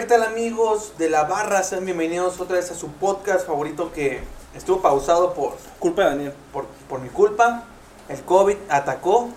¿qué 0.00 0.06
tal 0.06 0.22
amigos 0.22 0.94
de 0.96 1.10
la 1.10 1.24
barra? 1.24 1.62
Sean 1.62 1.84
bienvenidos 1.84 2.40
otra 2.40 2.56
vez 2.56 2.70
a 2.70 2.74
su 2.74 2.88
podcast 2.88 3.46
favorito 3.46 3.92
que 3.92 4.22
estuvo 4.54 4.80
pausado 4.80 5.34
por, 5.34 5.56
Culpa 5.78 6.04
de 6.04 6.08
Daniel. 6.08 6.32
por, 6.54 6.64
por 6.88 7.00
mi 7.00 7.10
culpa. 7.10 7.64
El 8.08 8.22
COVID 8.22 8.56
atacó. 8.70 9.28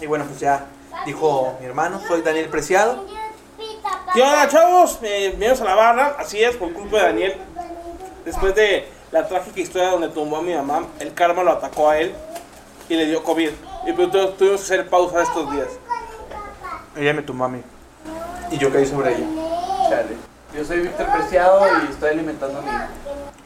Y 0.00 0.04
bueno, 0.06 0.26
pues 0.26 0.38
ya 0.40 0.66
dijo 1.06 1.54
mi 1.60 1.66
hermano, 1.66 1.98
soy 2.06 2.20
Daniel 2.20 2.48
Preciado. 2.50 3.04
¿Qué 4.12 4.22
onda, 4.22 4.46
chavos? 4.48 4.98
Eh, 5.02 5.28
bienvenidos 5.28 5.62
a 5.62 5.64
la 5.64 5.74
barra. 5.74 6.16
Así 6.18 6.42
es, 6.42 6.56
por 6.56 6.74
culpa 6.74 6.98
de 6.98 7.02
Daniel. 7.02 7.36
Después 8.26 8.54
de 8.54 8.86
la 9.12 9.26
trágica 9.26 9.60
historia 9.60 9.90
donde 9.92 10.08
tumbó 10.10 10.36
a 10.36 10.42
mi 10.42 10.52
mamá, 10.54 10.86
el 11.00 11.14
karma 11.14 11.42
lo 11.42 11.52
atacó 11.52 11.88
a 11.88 11.98
él 11.98 12.14
y 12.90 12.94
le 12.96 13.06
dio 13.06 13.22
COVID. 13.24 13.50
Y 13.86 13.92
pues 13.92 14.10
tu- 14.10 14.28
tuvimos 14.32 14.60
que 14.60 14.64
hacer 14.74 14.90
pausa 14.90 15.22
estos 15.22 15.50
días. 15.52 15.68
Ella 16.96 17.14
me 17.14 17.22
tumbó 17.22 17.44
a 17.46 17.48
mí. 17.48 17.62
Y 18.50 18.58
yo 18.58 18.70
caí 18.70 18.84
sobre 18.86 19.16
ella. 19.16 19.26
Chale. 19.88 20.16
Yo 20.52 20.64
soy 20.64 20.80
Víctor 20.80 21.06
Preciado 21.12 21.60
y 21.84 21.92
estoy 21.92 22.10
alimentando 22.10 22.58
a 22.58 22.62
mi 22.62 22.68
hija. 22.68 22.88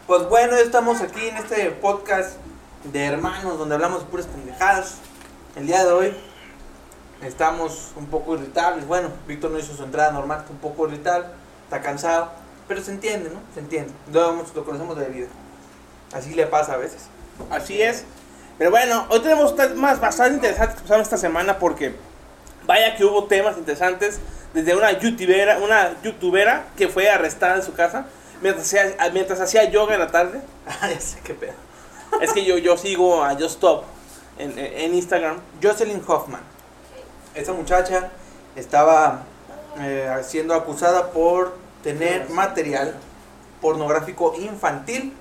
Pues 0.07 0.27
bueno, 0.29 0.57
estamos 0.57 1.03
aquí 1.03 1.29
en 1.29 1.37
este 1.37 1.71
podcast 1.71 2.37
de 2.85 3.05
hermanos 3.05 3.59
donde 3.59 3.75
hablamos 3.75 4.01
de 4.01 4.07
puras 4.07 4.27
pendejadas. 4.27 4.95
El 5.55 5.67
día 5.67 5.85
de 5.85 5.93
hoy 5.93 6.17
estamos 7.23 7.93
un 7.97 8.07
poco 8.07 8.37
irritables. 8.37 8.87
Bueno, 8.87 9.11
Víctor 9.27 9.51
no 9.51 9.59
hizo 9.59 9.75
su 9.75 9.85
entrada 9.85 10.13
normal, 10.13 10.41
está 10.41 10.53
un 10.53 10.61
poco 10.61 10.89
irritable, 10.89 11.27
está 11.65 11.83
cansado, 11.83 12.31
pero 12.67 12.81
se 12.83 12.93
entiende, 12.93 13.29
¿no? 13.29 13.41
Se 13.53 13.61
entiende. 13.61 13.93
Lo, 14.11 14.33
lo 14.33 14.65
conocemos 14.65 14.97
de 14.97 15.07
vida. 15.07 15.29
Así 16.15 16.35
le 16.35 16.47
pasa 16.47 16.73
a 16.73 16.77
veces. 16.79 17.09
Así 17.51 17.83
es. 17.83 18.05
Pero 18.57 18.71
bueno, 18.71 19.07
hoy 19.11 19.21
tenemos 19.21 19.55
temas 19.57 20.01
bastante 20.01 20.37
interesantes 20.37 20.77
que 20.77 20.83
pasaron 20.83 21.03
esta 21.03 21.19
semana 21.19 21.59
porque 21.59 21.97
vaya 22.67 22.97
que 22.97 23.05
hubo 23.05 23.25
temas 23.25 23.57
interesantes. 23.59 24.21
Desde 24.55 24.75
una 24.75 24.99
youtubera, 24.99 25.59
una 25.59 26.01
youtubera 26.03 26.67
que 26.77 26.89
fue 26.89 27.09
arrestada 27.09 27.57
en 27.57 27.63
su 27.63 27.73
casa 27.73 28.07
mientras 28.43 28.67
hacía, 28.67 28.97
mientras 29.13 29.41
hacía 29.41 29.65
yoga 29.71 29.95
en 29.95 30.01
la 30.01 30.11
tarde. 30.11 30.41
Ah, 30.67 30.89
ya 30.89 31.01
sé 31.01 31.19
qué 31.25 31.35
pedo. 31.35 31.55
Es 32.21 32.33
que 32.33 32.45
yo, 32.45 32.59
yo 32.59 32.77
sigo 32.77 33.25
a 33.25 33.33
Just 33.35 33.57
Stop 33.57 33.85
en, 34.39 34.95
Instagram. 34.95 35.39
Jocelyn 35.63 36.03
Hoffman. 36.07 36.43
Esta 37.35 37.53
muchacha 37.53 38.11
estaba 38.57 39.25
eh, 39.81 40.09
siendo 40.23 40.55
acusada 40.55 41.11
por 41.11 41.57
tener 41.83 42.29
material 42.31 42.95
pornográfico 43.61 44.35
infantil. 44.39 45.15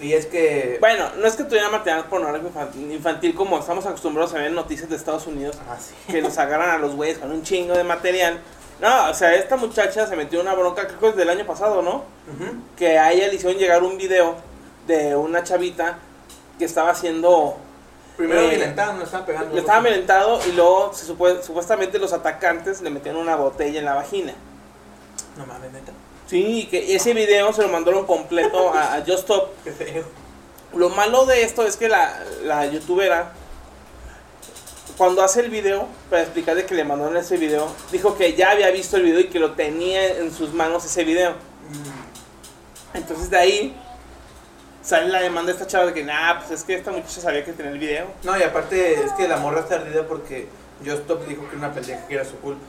Y 0.00 0.14
es 0.14 0.26
que... 0.26 0.78
Bueno, 0.80 1.10
no 1.18 1.26
es 1.26 1.34
que 1.36 1.44
tuviera 1.44 1.68
material 1.68 2.04
pornográfico 2.06 2.48
infantil, 2.48 2.90
infantil 2.92 3.34
como 3.34 3.58
estamos 3.58 3.84
acostumbrados 3.86 4.32
a 4.32 4.38
ver 4.38 4.46
en 4.46 4.54
noticias 4.54 4.88
de 4.88 4.96
Estados 4.96 5.26
Unidos, 5.26 5.56
Ah, 5.68 5.76
sí. 5.78 5.94
que 6.10 6.22
los 6.22 6.38
agarran 6.38 6.70
a 6.70 6.78
los 6.78 6.94
güeyes 6.96 7.18
con 7.18 7.30
un 7.30 7.42
chingo 7.42 7.74
de 7.74 7.84
material. 7.84 8.38
No, 8.80 9.10
o 9.10 9.14
sea, 9.14 9.34
esta 9.34 9.56
muchacha 9.56 10.06
se 10.06 10.16
metió 10.16 10.40
en 10.40 10.46
una 10.46 10.54
bronca, 10.56 10.86
creo 10.86 10.98
que 11.00 11.08
es 11.10 11.16
del 11.16 11.28
año 11.28 11.44
pasado, 11.46 11.82
¿no? 11.82 11.96
Ujú. 11.96 12.54
Que 12.76 12.98
a 12.98 13.12
ella 13.12 13.28
le 13.28 13.34
hicieron 13.34 13.58
llegar 13.58 13.82
un 13.82 13.98
video 13.98 14.36
de 14.86 15.14
una 15.16 15.44
chavita 15.44 15.98
que 16.58 16.64
estaba 16.64 16.90
haciendo 16.90 17.56
Primero 18.16 18.40
Eh, 18.42 18.48
violentaron, 18.50 18.98
le 18.98 19.04
estaban 19.04 19.24
pegando. 19.26 19.54
Le 19.54 19.60
estaba 19.60 19.78
amedrentado 19.78 20.40
y 20.46 20.52
luego 20.52 20.92
se 20.94 21.10
supue- 21.10 21.40
supuestamente 21.42 21.98
los 21.98 22.12
atacantes 22.12 22.80
le 22.82 22.90
metían 22.90 23.16
una 23.16 23.34
botella 23.36 23.78
en 23.78 23.84
la 23.86 23.94
vagina. 23.94 24.32
No 25.38 25.46
mames, 25.46 25.72
neta. 25.72 25.92
Sí, 26.30 26.60
y 26.60 26.66
que 26.66 26.94
ese 26.94 27.12
video 27.12 27.52
se 27.52 27.62
lo 27.62 27.68
mandaron 27.68 28.06
completo 28.06 28.72
a, 28.72 28.94
a 28.94 28.98
Just 29.00 29.18
Stop. 29.18 29.50
Lo 30.74 30.88
malo 30.88 31.26
de 31.26 31.42
esto 31.42 31.66
es 31.66 31.76
que 31.76 31.88
la, 31.88 32.22
la 32.44 32.66
youtubera, 32.66 33.32
cuando 34.96 35.24
hace 35.24 35.40
el 35.40 35.50
video, 35.50 35.88
para 36.08 36.22
explicarle 36.22 36.66
que 36.66 36.76
le 36.76 36.84
mandaron 36.84 37.16
ese 37.16 37.36
video, 37.36 37.66
dijo 37.90 38.16
que 38.16 38.34
ya 38.34 38.52
había 38.52 38.70
visto 38.70 38.96
el 38.96 39.02
video 39.02 39.18
y 39.18 39.26
que 39.26 39.40
lo 39.40 39.54
tenía 39.54 40.18
en 40.18 40.32
sus 40.32 40.54
manos 40.54 40.84
ese 40.84 41.02
video. 41.02 41.34
Entonces 42.94 43.28
de 43.28 43.36
ahí 43.36 43.76
sale 44.82 45.08
la 45.08 45.22
demanda 45.22 45.50
de 45.50 45.58
esta 45.58 45.66
chava 45.66 45.86
de 45.86 45.94
que, 45.94 46.04
nah, 46.04 46.38
pues 46.38 46.52
es 46.52 46.62
que 46.62 46.76
esta 46.76 46.92
muchacha 46.92 47.22
sabía 47.22 47.44
que 47.44 47.52
tenía 47.52 47.72
el 47.72 47.78
video. 47.78 48.06
No, 48.22 48.38
y 48.38 48.42
aparte 48.44 49.02
es 49.02 49.10
que 49.14 49.26
la 49.26 49.38
morra 49.38 49.62
está 49.62 49.74
ardida 49.74 50.06
porque 50.06 50.46
Justop 50.84 51.26
dijo 51.26 51.42
que 51.42 51.56
era 51.56 51.58
una 51.58 51.74
pendeja 51.74 52.06
que 52.06 52.14
era 52.14 52.24
su 52.24 52.36
culpa. 52.36 52.62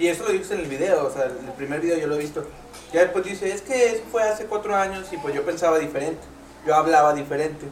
Y 0.00 0.08
eso 0.08 0.24
lo 0.24 0.30
dice 0.30 0.54
en 0.54 0.60
el 0.60 0.66
video, 0.66 1.06
o 1.06 1.10
sea, 1.10 1.26
el 1.26 1.52
primer 1.58 1.80
video 1.82 1.98
yo 1.98 2.06
lo 2.06 2.14
he 2.14 2.18
visto. 2.18 2.42
Ya 2.90 3.02
después 3.02 3.22
dice, 3.22 3.52
es 3.52 3.60
que 3.60 3.92
eso 3.92 4.02
fue 4.10 4.22
hace 4.22 4.46
cuatro 4.46 4.74
años 4.74 5.06
y 5.12 5.18
pues 5.18 5.34
yo 5.34 5.44
pensaba 5.44 5.78
diferente, 5.78 6.22
yo 6.66 6.74
hablaba 6.74 7.12
diferente. 7.12 7.66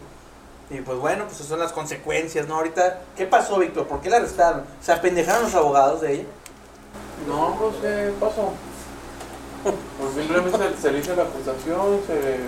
Y 0.68 0.82
pues 0.82 0.98
bueno, 0.98 1.24
pues 1.24 1.36
esas 1.36 1.46
son 1.46 1.58
las 1.58 1.72
consecuencias, 1.72 2.46
¿no? 2.46 2.56
Ahorita, 2.56 3.00
¿qué 3.16 3.24
pasó, 3.24 3.58
Víctor? 3.58 3.86
¿Por 3.86 4.02
qué 4.02 4.10
la 4.10 4.18
arrestaron? 4.18 4.64
¿Se 4.82 4.92
apendejaron 4.92 5.44
los 5.44 5.54
abogados 5.54 6.02
de 6.02 6.12
ella? 6.12 6.24
No, 7.26 7.56
pues 7.58 7.76
¿qué 7.80 8.12
pasó? 8.20 8.52
Pues 9.64 10.14
simplemente 10.14 10.58
se, 10.58 10.82
se 10.82 10.92
le 10.92 10.98
hizo 10.98 11.16
la 11.16 11.22
acusación, 11.22 12.00
se 12.06 12.40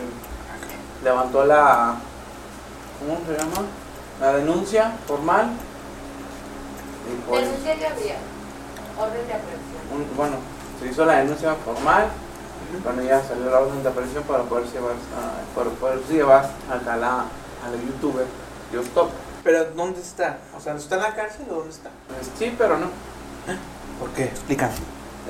levantó 1.02 1.44
la. 1.46 1.96
¿Cómo 2.98 3.18
se 3.26 3.32
llama? 3.32 3.66
La 4.20 4.34
denuncia 4.34 4.92
formal. 5.06 5.52
Y 7.10 7.28
pues, 7.28 7.42
Denuncia 7.42 7.74
ya 7.76 7.90
había. 7.90 8.16
Orden 8.98 9.26
de 9.26 9.32
aprehensión. 9.32 9.69
Un- 9.92 10.16
bueno, 10.16 10.36
se 10.80 10.88
hizo 10.88 11.04
la 11.04 11.16
denuncia 11.18 11.54
formal. 11.56 12.08
Cuando 12.84 13.02
ya 13.02 13.20
salió 13.22 13.50
la 13.50 13.58
orden 13.58 13.82
de 13.82 13.88
aprehensión 13.88 14.22
para 14.24 14.44
poder 14.44 14.64
llevar, 14.66 14.92
a, 14.92 15.56
para 15.56 15.70
poder 15.70 15.98
llevar 16.08 16.48
acá 16.70 16.94
a 16.94 16.96
la, 16.96 17.10
a 17.20 17.70
la 17.70 17.76
youtuber 17.84 18.26
Yo 18.72 18.80
Stop. 18.82 19.10
Pero 19.42 19.64
¿dónde 19.74 20.00
está? 20.00 20.38
O 20.56 20.60
sea, 20.60 20.76
¿está 20.76 20.94
en 20.96 21.02
la 21.02 21.14
cárcel 21.14 21.46
o 21.50 21.54
dónde 21.54 21.70
está? 21.70 21.90
Pues, 22.08 22.30
sí, 22.38 22.54
pero 22.56 22.78
no. 22.78 22.86
¿Por 23.98 24.10
qué? 24.10 24.24
Explícame. 24.24 24.72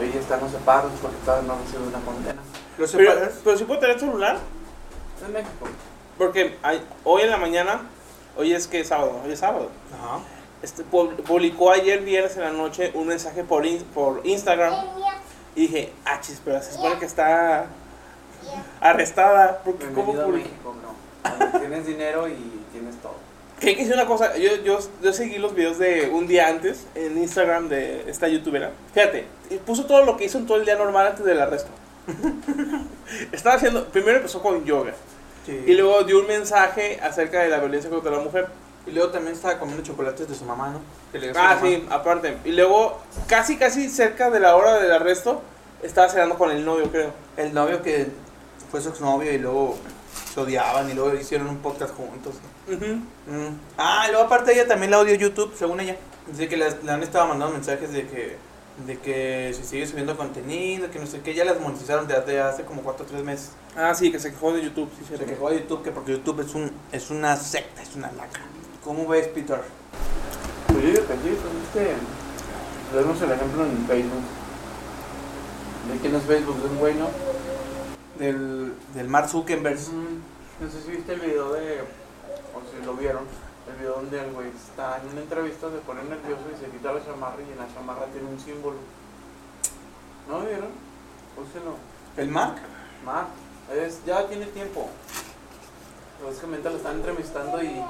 Ella 0.01 0.21
está 0.21 0.35
en 0.37 0.41
los 0.43 0.51
separos 0.53 0.93
porque 1.01 1.17
todavía 1.25 1.49
no 1.53 1.59
recibe 1.65 1.87
una 1.89 2.01
condena. 2.05 2.41
¿Los 2.77 2.93
Pero, 2.93 3.13
separas? 3.13 3.35
pero 3.43 3.57
sí 3.57 3.65
puedo 3.65 3.81
tener 3.81 3.99
celular, 3.99 4.39
En 5.27 5.33
México. 5.33 5.67
porque 6.19 6.59
hay- 6.63 6.85
hoy 7.05 7.23
en 7.23 7.31
la 7.31 7.37
mañana, 7.39 7.81
hoy 8.37 8.53
es 8.53 8.67
que 8.67 8.81
es 8.81 8.89
sábado, 8.89 9.21
hoy 9.25 9.33
es 9.33 9.39
sábado. 9.39 9.69
Ajá. 9.95 10.19
Este, 10.63 10.85
pu- 10.85 11.15
publicó 11.23 11.71
ayer 11.73 12.01
viernes 12.01 12.37
en 12.37 12.43
la 12.43 12.51
noche 12.53 12.91
un 12.95 13.07
mensaje 13.07 13.45
por, 13.45 13.65
in- 13.65 13.83
por 13.95 14.21
Instagram 14.25 14.75
y 15.55 15.63
dije, 15.63 15.93
ah, 16.05 16.21
chis, 16.21 16.41
pero 16.45 16.63
se 16.63 16.73
supone 16.73 16.99
que 16.99 17.07
está 17.07 17.67
arrestada. 18.81 19.63
Porque, 19.65 19.87
¿cómo 19.93 20.21
a? 20.21 20.27
México. 20.27 20.75
Donde 21.39 21.59
tienes 21.61 21.87
dinero 21.87 22.29
y 22.29 22.35
tienes 22.73 22.97
todo. 23.03 23.15
Que 23.59 23.69
hay 23.71 23.75
que 23.75 23.81
decir 23.83 23.95
una 23.95 24.07
cosa, 24.07 24.37
yo, 24.39 24.57
yo, 24.65 24.79
yo 25.03 25.13
seguí 25.13 25.37
los 25.39 25.55
videos 25.55 25.79
de 25.79 26.09
un 26.11 26.27
día 26.27 26.49
antes 26.49 26.87
en 26.95 27.19
Instagram 27.19 27.69
de 27.69 28.09
esta 28.11 28.27
youtubera. 28.29 28.71
Fíjate, 28.95 29.27
puso 29.67 29.85
todo 29.85 30.03
lo 30.05 30.17
que 30.17 30.25
hizo 30.25 30.39
en 30.39 30.47
todo 30.47 30.57
el 30.57 30.65
día 30.65 30.77
normal 30.77 31.09
antes 31.09 31.25
del 31.27 31.41
arresto. 31.41 31.69
Estaba 33.33 33.57
haciendo, 33.57 33.87
primero 33.89 34.17
empezó 34.19 34.43
con 34.43 34.65
yoga 34.65 34.93
Sí. 35.47 35.59
y 35.67 35.75
luego 35.75 36.05
dio 36.05 36.21
un 36.21 36.27
mensaje 36.27 37.01
acerca 37.03 37.41
de 37.41 37.49
la 37.49 37.59
violencia 37.59 37.89
contra 37.91 38.11
la 38.13 38.19
mujer. 38.21 38.47
Y 38.87 38.93
luego 38.93 39.11
también 39.11 39.35
estaba 39.35 39.59
comiendo 39.59 39.83
chocolates 39.85 40.29
de 40.29 40.35
su 40.35 40.45
mamá, 40.45 40.71
¿no? 40.71 40.81
Que 41.13 41.19
le 41.19 41.27
dio 41.27 41.35
su 41.35 41.41
Ah, 41.41 41.59
sí, 41.63 41.87
aparte. 41.91 42.39
Y 42.45 42.53
luego, 42.53 42.99
casi, 43.27 43.57
casi 43.57 43.89
cerca 43.89 44.31
de 44.31 44.41
la 44.41 44.57
hora 44.57 44.79
del 44.81 44.91
arresto, 44.93 45.43
estaba 45.83 46.09
cenando 46.09 46.37
con 46.37 46.51
el 46.51 46.65
novio, 46.65 46.91
creo. 46.91 47.13
El 47.37 47.53
novio 47.55 47.83
que 47.83 48.09
fue 48.71 48.81
su 48.81 48.89
exnovio 48.89 49.33
y 49.33 49.39
luego 49.39 49.77
se 50.33 50.41
odiaban 50.41 50.89
y 50.91 50.95
luego 50.95 51.15
hicieron 51.15 51.49
un 51.49 51.59
podcast 51.59 51.95
juntos. 51.95 52.35
Ujú. 52.69 52.85
Mm. 53.27 53.59
Ah, 53.79 54.05
y 54.09 54.13
luego 54.13 54.27
aparte 54.27 54.53
ella 54.53 54.67
también 54.67 54.91
la 54.91 54.99
odio 55.01 55.15
YouTube, 55.15 55.53
según 55.57 55.81
ella. 55.81 55.97
Dice 56.29 56.49
que 56.49 56.57
le, 56.57 56.71
le 56.83 56.93
han 56.93 57.03
estado 57.03 57.27
mandando 57.27 57.55
mensajes 57.55 57.93
de 57.93 58.07
que, 58.07 58.37
de 58.87 58.99
que 58.99 59.53
si 59.57 59.65
sigue 59.65 59.87
subiendo 59.87 60.17
contenido, 60.17 60.91
que 60.91 60.99
no 60.99 61.07
sé 61.07 61.21
qué, 61.21 61.35
ya 61.35 61.45
las 61.45 61.61
monetizaron 61.61 62.07
desde 62.07 62.41
hace 62.41 62.65
como 62.65 62.83
4 62.83 63.05
o 63.05 63.09
3 63.09 63.25
meses. 63.25 63.51
Ah, 63.77 63.95
sí, 63.95 64.11
que 64.13 64.19
se 64.21 64.31
quejó 64.31 64.53
de 64.53 64.63
YouTube, 64.63 64.89
sí, 64.97 65.01
Se 65.03 65.17
cierto. 65.17 65.27
quejó 65.27 65.51
de 65.51 65.61
YouTube 65.61 65.83
que 65.83 65.91
porque 65.91 66.13
YouTube 66.13 66.41
es, 66.41 66.55
un, 66.55 66.71
es 66.93 67.11
una 67.11 67.37
secta, 67.37 67.83
es 67.83 67.95
una 67.97 68.11
laca. 68.13 68.41
¿Cómo 68.85 69.07
ves, 69.09 69.29
Peter? 69.29 69.61
Pues 70.69 70.83
yo 70.83 70.91
digo 70.91 71.07
que 71.07 71.15
sí, 71.15 71.39
pues 71.41 71.85
es 71.85 71.95
que 72.93 72.97
vemos 72.97 73.21
el 73.23 73.33
ejemplo 73.33 73.65
en 73.67 73.87
Facebook. 73.87 74.23
¿De 75.93 75.99
quién 76.01 76.15
es 76.15 76.23
Facebook? 76.23 76.57
De 76.63 76.69
un 76.69 76.79
güey, 76.79 76.95
¿no? 76.95 77.09
Del, 78.19 78.75
del 78.95 79.09
Mark 79.09 79.29
Zuckerberg. 79.29 79.79
Mm, 79.79 80.63
No 80.65 80.71
sé 80.71 80.83
si 80.83 80.91
viste 80.93 81.13
el 81.15 81.21
video 81.21 81.53
de, 81.53 81.81
o 81.81 82.61
si 82.71 82.85
lo 82.85 82.95
vieron, 82.95 83.25
el 83.71 83.77
video 83.81 83.95
donde 83.95 84.21
el 84.21 84.33
güey 84.33 84.49
está 84.49 84.99
en 85.03 85.09
una 85.13 85.23
entrevista, 85.23 85.71
se 85.71 85.79
pone 85.79 86.03
nervioso 86.05 86.43
y 86.55 86.65
se 86.65 86.71
quita 86.71 86.93
la 86.93 87.05
chamarra 87.05 87.39
y 87.47 87.53
en 87.53 87.59
la 87.59 87.73
chamarra 87.75 88.07
tiene 88.13 88.29
un 88.29 88.41
símbolo. 88.41 88.77
¿No 90.29 90.39
lo 90.41 90.47
vieron? 90.47 90.69
Búsquenlo. 91.37 91.75
¿El 92.17 92.29
Mark? 92.29 92.57
Mar, 93.05 93.27
es, 93.75 94.05
ya 94.05 94.27
tiene 94.29 94.47
tiempo. 94.47 94.89
Básicamente 96.25 96.69
lo 96.69 96.77
están 96.77 96.97
entrevistando 96.97 97.63
y 97.63 97.83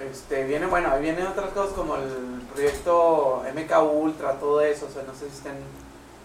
este 0.00 0.44
viene, 0.44 0.66
bueno, 0.66 0.90
ahí 0.92 1.02
vienen 1.02 1.26
otras 1.26 1.50
cosas 1.50 1.72
como 1.74 1.96
el 1.96 2.42
proyecto 2.54 3.42
MK 3.54 3.82
Ultra, 3.92 4.32
todo 4.34 4.60
eso, 4.60 4.86
o 4.86 4.92
sea, 4.92 5.02
no 5.02 5.12
sé 5.14 5.28
si 5.30 5.36
estén 5.36 5.52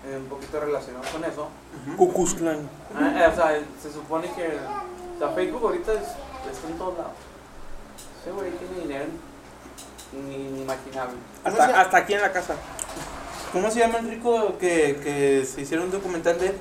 eh, 0.08 0.18
un 0.18 0.26
poquito 0.28 0.60
relacionados 0.60 1.08
con 1.08 1.24
eso. 1.26 1.48
Ku 1.98 2.14
Klux 2.14 2.36
Klan. 2.36 2.70
Ah, 2.96 3.14
eh, 3.18 3.28
o 3.28 3.36
sea, 3.36 3.60
se 3.82 3.92
supone 3.92 4.32
que 4.34 4.48
o 4.48 5.20
sea, 5.20 5.30
Facebook 5.30 5.64
ahorita 5.64 5.94
es- 5.94 6.00
está 6.52 6.68
en 6.70 6.78
todos 6.78 6.98
lados. 6.98 7.14
Ese 8.22 8.32
güey 8.32 8.52
tiene 8.52 8.80
dinero 8.82 9.06
ni- 10.14 10.36
inimaginable. 10.36 11.18
Hasta, 11.44 11.82
hasta 11.82 11.98
aquí 11.98 12.14
en 12.14 12.22
la 12.22 12.32
casa. 12.32 12.56
¿Cómo 13.52 13.70
se 13.72 13.80
llama 13.80 14.00
el 14.00 14.10
rico 14.10 14.58
que, 14.60 15.00
que 15.04 15.46
se 15.46 15.62
hicieron 15.62 15.86
un 15.88 15.92
documental 15.92 16.38
de 16.40 16.48
él? 16.48 16.58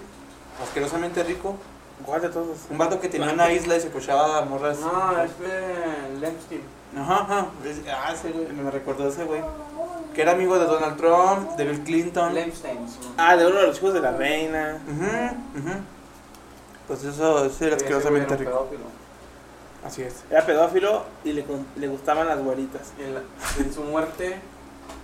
Asquerosamente 0.63 1.23
rico. 1.25 1.57
¿Cuál 2.05 2.23
de 2.23 2.29
todos? 2.29 2.59
Un 2.71 2.79
vato 2.79 3.01
que 3.01 3.09
tenía 3.09 3.33
una 3.33 3.51
isla 3.53 3.77
y 3.77 3.81
se 3.81 3.91
cochaba 3.91 4.39
a 4.39 4.43
morras. 4.45 4.79
No, 4.81 5.23
es 5.23 5.39
de 5.39 6.19
Lemstein. 6.21 6.63
Ajá, 6.97 7.27
Ah, 7.91 8.13
ese 8.13 8.31
güey, 8.31 8.47
me 8.53 8.71
recordó 8.71 9.09
ese 9.09 9.25
güey. 9.25 9.41
Que 10.15 10.23
era 10.23 10.33
amigo 10.33 10.57
de 10.59 10.67
Donald 10.67 10.97
Trump, 10.97 11.51
de 11.57 11.65
Bill 11.65 11.81
Clinton. 11.83 12.35
Sí. 12.35 12.79
Ah, 13.17 13.37
de 13.37 13.47
uno 13.47 13.57
de 13.61 13.67
los 13.67 13.79
hijos 13.79 13.95
de 13.95 14.01
la 14.01 14.13
reina. 14.13 14.81
Ujú, 14.89 15.61
ujú. 15.69 15.79
Pues 16.87 17.03
eso, 17.05 17.45
ese 17.47 17.67
era 17.67 17.77
asquerosamente 17.77 18.37
rico. 18.37 18.51
pedófilo. 18.51 18.85
Así 19.85 20.03
es. 20.03 20.23
Era 20.31 20.47
pedófilo 20.47 21.05
y 21.25 21.33
le, 21.33 21.45
con- 21.45 21.67
le 21.77 21.89
gustaban 21.89 22.29
las 22.29 22.39
güeritas. 22.39 22.93
Y 22.99 23.03
en, 23.03 23.15
la- 23.15 23.23
en 23.59 23.73
su 23.75 23.83
muerte 23.83 24.37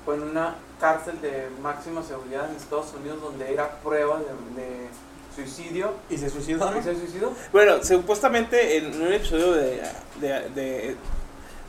fue 0.05 0.15
en 0.15 0.23
una 0.23 0.55
cárcel 0.79 1.21
de 1.21 1.49
máxima 1.63 2.03
seguridad 2.03 2.49
en 2.49 2.57
Estados 2.57 2.95
Unidos 2.99 3.21
donde 3.21 3.53
era 3.53 3.69
prueba 3.83 4.19
de, 4.19 4.61
de 4.63 4.89
suicidio. 5.35 5.93
¿Y 6.09 6.17
se 6.19 6.31
suicidó? 6.31 6.71
¿Y 6.79 6.83
se 6.83 6.95
suicidó? 6.95 7.33
Bueno, 7.53 7.83
supuestamente 7.83 8.77
en 8.79 9.01
un 9.03 9.13
episodio 9.13 9.53
de, 9.53 9.83
de, 10.21 10.49
de, 10.51 10.97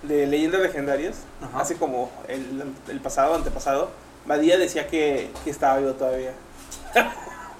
de 0.04 0.26
Leyendas 0.28 0.62
Legendarias, 0.62 1.18
Ajá. 1.42 1.60
hace 1.62 1.76
como 1.76 2.10
el, 2.28 2.64
el 2.90 3.00
pasado, 3.00 3.36
antepasado, 3.36 3.90
Badía 4.26 4.58
decía 4.58 4.88
que, 4.88 5.32
que 5.44 5.50
estaba 5.50 5.78
vivo 5.78 5.94
todavía. 5.94 6.34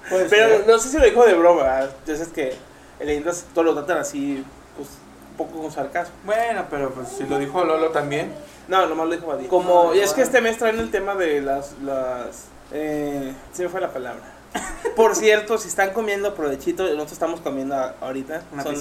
Puede 0.10 0.26
Pero 0.30 0.66
no 0.68 0.78
sé 0.80 0.90
si 0.90 0.98
lo 0.98 1.06
dijo 1.06 1.26
de 1.26 1.34
broma, 1.34 1.82
entonces 1.82 2.28
es 2.28 2.34
que 2.34 2.54
en 3.00 3.08
Leyendas 3.08 3.46
todo 3.54 3.64
lo 3.66 3.74
tratan 3.76 3.98
así, 4.00 4.44
pues, 4.76 4.90
un 5.32 5.38
poco 5.38 5.62
con 5.62 5.72
sarcasmo. 5.72 6.14
Bueno, 6.26 6.66
pero 6.70 6.92
pues 6.92 7.08
si 7.10 7.24
lo 7.26 7.40
dijo 7.40 7.64
Lolo 7.64 7.90
también. 7.90 8.34
No, 8.68 8.86
nomás 8.88 9.08
lo 9.08 9.16
dijo 9.16 9.28
Badía. 9.28 9.48
Como, 9.50 9.86
No, 9.86 9.96
y 9.96 10.00
es 10.00 10.14
que 10.14 10.22
no. 10.22 10.26
este 10.26 10.42
mes 10.42 10.58
traen 10.58 10.80
el 10.80 10.92
tema 10.92 11.16
de 11.16 11.42
las, 11.42 11.74
las, 11.84 12.46
eh, 12.72 13.34
se 13.54 13.64
me 13.64 13.70
fue 13.70 13.82
la 13.82 13.92
palabra. 13.92 14.22
Por 14.96 15.16
cierto, 15.16 15.58
si 15.58 15.68
están 15.70 15.92
comiendo 15.92 16.36
provechito, 16.36 16.84
nosotros 16.84 17.14
estamos 17.14 17.40
comiendo 17.42 17.76
ahorita. 18.02 18.42
Una 18.52 18.64
son 18.64 18.76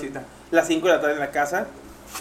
las 0.51 0.67
5 0.67 0.87
de 0.87 0.93
la 0.95 1.01
tarde 1.01 1.15
en 1.15 1.21
la 1.21 1.31
casa. 1.31 1.67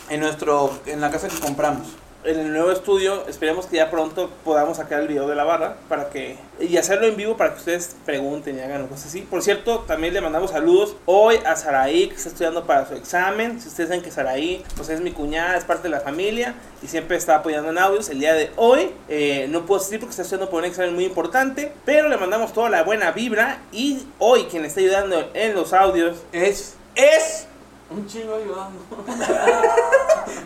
En 0.09 0.19
nuestro, 0.19 0.79
en 0.85 1.01
la 1.01 1.11
casa 1.11 1.27
que 1.27 1.39
compramos. 1.39 1.87
En 2.25 2.37
el 2.37 2.51
nuevo 2.51 2.69
estudio, 2.69 3.25
esperemos 3.29 3.65
que 3.65 3.77
ya 3.77 3.89
pronto 3.89 4.29
podamos 4.43 4.75
sacar 4.75 4.99
el 4.99 5.07
video 5.07 5.25
de 5.25 5.35
la 5.35 5.45
barra 5.45 5.77
para 5.87 6.09
que 6.09 6.35
y 6.59 6.75
hacerlo 6.75 7.07
en 7.07 7.15
vivo 7.15 7.37
para 7.37 7.53
que 7.53 7.59
ustedes 7.59 7.95
pregunten 8.05 8.57
y 8.57 8.59
hagan 8.59 8.87
cosas 8.87 9.05
así. 9.05 9.21
Por 9.21 9.41
cierto, 9.41 9.85
también 9.87 10.13
le 10.13 10.19
mandamos 10.19 10.51
saludos 10.51 10.97
hoy 11.05 11.37
a 11.45 11.55
Saraí 11.55 12.09
que 12.09 12.15
está 12.15 12.27
estudiando 12.27 12.65
para 12.65 12.85
su 12.85 12.95
examen. 12.95 13.61
Si 13.61 13.69
ustedes 13.69 13.87
saben 13.87 14.03
que 14.03 14.11
Saraí 14.11 14.65
pues 14.75 14.89
es 14.89 14.99
mi 14.99 15.11
cuñada, 15.11 15.55
es 15.55 15.63
parte 15.63 15.83
de 15.83 15.91
la 15.91 16.01
familia 16.01 16.55
y 16.83 16.87
siempre 16.87 17.15
está 17.15 17.37
apoyando 17.37 17.69
en 17.69 17.77
audios. 17.77 18.09
El 18.09 18.19
día 18.19 18.33
de 18.33 18.51
hoy 18.57 18.91
eh, 19.07 19.47
no 19.49 19.65
puedo 19.65 19.79
asistir 19.79 20.01
porque 20.01 20.11
está 20.11 20.23
estudiando 20.23 20.49
por 20.49 20.59
un 20.59 20.65
examen 20.65 20.95
muy 20.95 21.05
importante, 21.05 21.71
pero 21.85 22.09
le 22.09 22.17
mandamos 22.17 22.51
toda 22.51 22.69
la 22.69 22.83
buena 22.83 23.11
vibra 23.11 23.59
y 23.71 24.05
hoy 24.17 24.43
quien 24.51 24.63
le 24.63 24.67
está 24.67 24.81
ayudando 24.81 25.29
en 25.33 25.55
los 25.55 25.71
audios 25.71 26.17
Es. 26.33 26.75
Es. 26.95 27.48
Un 27.91 28.07
chingo 28.07 28.35
ayudando. 28.35 28.79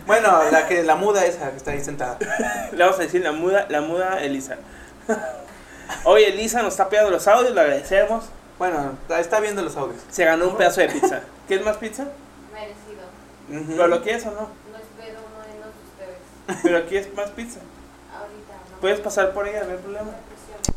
Bueno, 0.06 0.42
la 0.50 0.66
que 0.66 0.82
la 0.82 0.96
muda 0.96 1.24
esa 1.24 1.50
que 1.50 1.56
está 1.56 1.70
ahí 1.72 1.82
sentada. 1.84 2.18
Le 2.72 2.78
vamos 2.82 2.98
a 2.98 3.02
decir 3.02 3.22
la 3.22 3.32
muda, 3.32 3.66
la 3.68 3.80
muda 3.80 4.22
Elisa. 4.22 4.56
Hoy 6.04 6.24
Elisa 6.24 6.62
nos 6.62 6.72
está 6.74 6.84
apoyando 6.84 7.10
los 7.10 7.26
audios, 7.28 7.54
le 7.54 7.60
agradecemos. 7.60 8.24
Bueno, 8.58 8.92
está- 9.18 9.40
viendo 9.40 9.62
los 9.62 9.76
audios. 9.76 10.00
Se 10.10 10.24
ganó 10.24 10.48
un 10.48 10.56
pedazo 10.56 10.80
de 10.80 10.88
pizza. 10.88 11.20
¿Quieres 11.46 11.64
más 11.66 11.76
pizza? 11.78 12.04
Merecido. 12.52 13.74
¿Pero 13.76 13.86
lo 13.88 14.02
quieres 14.02 14.24
o 14.26 14.30
no? 14.30 14.40
No 14.40 14.78
espero 14.78 15.20
uno 15.20 15.42
de 15.44 15.58
los 15.60 15.74
ustedes. 15.90 16.62
¿Pero 16.62 16.86
quieres 16.86 17.14
más 17.14 17.30
pizza? 17.30 17.60
Ahorita, 18.14 18.54
¿no? 18.72 18.80
Puedes 18.80 19.00
pasar 19.00 19.32
por 19.32 19.48
ella, 19.48 19.64
no 19.64 19.72
hay 19.72 19.78
problema. 19.78 20.10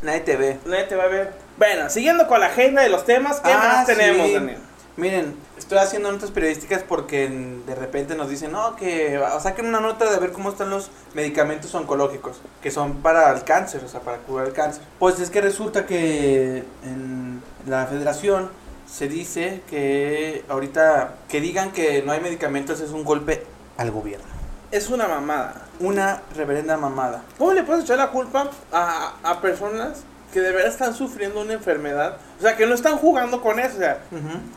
Nadie 0.01 0.19
te 0.21 0.35
ve. 0.37 0.59
Nadie 0.65 0.83
te 0.85 0.95
va 0.95 1.03
a 1.03 1.07
ver. 1.07 1.33
Bueno, 1.57 1.89
siguiendo 1.89 2.27
con 2.27 2.39
la 2.39 2.47
agenda 2.47 2.81
de 2.81 2.89
los 2.89 3.05
temas, 3.05 3.39
¿qué 3.39 3.51
Ah, 3.51 3.57
más 3.77 3.85
tenemos, 3.85 4.27
sí. 4.27 4.33
Daniel? 4.33 4.57
Miren, 4.97 5.35
estoy 5.59 5.77
haciendo 5.77 6.11
notas 6.11 6.31
periodísticas 6.31 6.81
porque 6.81 7.29
de 7.29 7.75
repente 7.75 8.15
nos 8.15 8.31
dicen, 8.31 8.51
no, 8.51 8.75
que 8.75 9.21
saquen 9.39 9.67
una 9.67 9.79
nota 9.79 10.11
de 10.11 10.17
ver 10.17 10.31
cómo 10.31 10.49
están 10.49 10.71
los 10.71 10.89
medicamentos 11.13 11.75
oncológicos, 11.75 12.41
que 12.63 12.71
son 12.71 12.95
para 13.03 13.31
el 13.31 13.43
cáncer, 13.43 13.83
o 13.85 13.87
sea, 13.87 13.99
para 13.99 14.17
curar 14.17 14.47
el 14.47 14.53
cáncer. 14.53 14.81
Pues 14.97 15.19
es 15.19 15.29
que 15.29 15.39
resulta 15.39 15.85
que 15.85 16.63
en 16.83 17.43
la 17.67 17.85
federación 17.85 18.49
se 18.91 19.07
dice 19.07 19.61
que 19.69 20.43
ahorita 20.49 21.17
que 21.29 21.41
digan 21.41 21.73
que 21.73 22.01
no 22.01 22.11
hay 22.11 22.19
medicamentos 22.19 22.79
es 22.79 22.89
un 22.89 23.03
golpe 23.03 23.43
al 23.77 23.91
gobierno. 23.91 24.25
Es 24.71 24.89
una 24.89 25.07
mamada. 25.07 25.67
Una 25.79 26.23
reverenda 26.35 26.75
mamada. 26.75 27.23
¿Cómo 27.37 27.53
le 27.53 27.61
puedes 27.61 27.83
echar 27.83 27.99
la 27.99 28.09
culpa 28.09 28.49
a, 28.71 29.13
a 29.21 29.41
personas 29.41 30.05
que 30.33 30.41
de 30.41 30.51
verdad 30.51 30.69
están 30.69 30.93
sufriendo 30.93 31.41
una 31.41 31.53
enfermedad? 31.53 32.17
O 32.37 32.41
sea, 32.41 32.55
que 32.55 32.65
no 32.65 32.75
están 32.75 32.97
jugando 32.97 33.41
con 33.41 33.59
eso. 33.59 33.75
O 33.75 33.79
sea, 33.79 33.99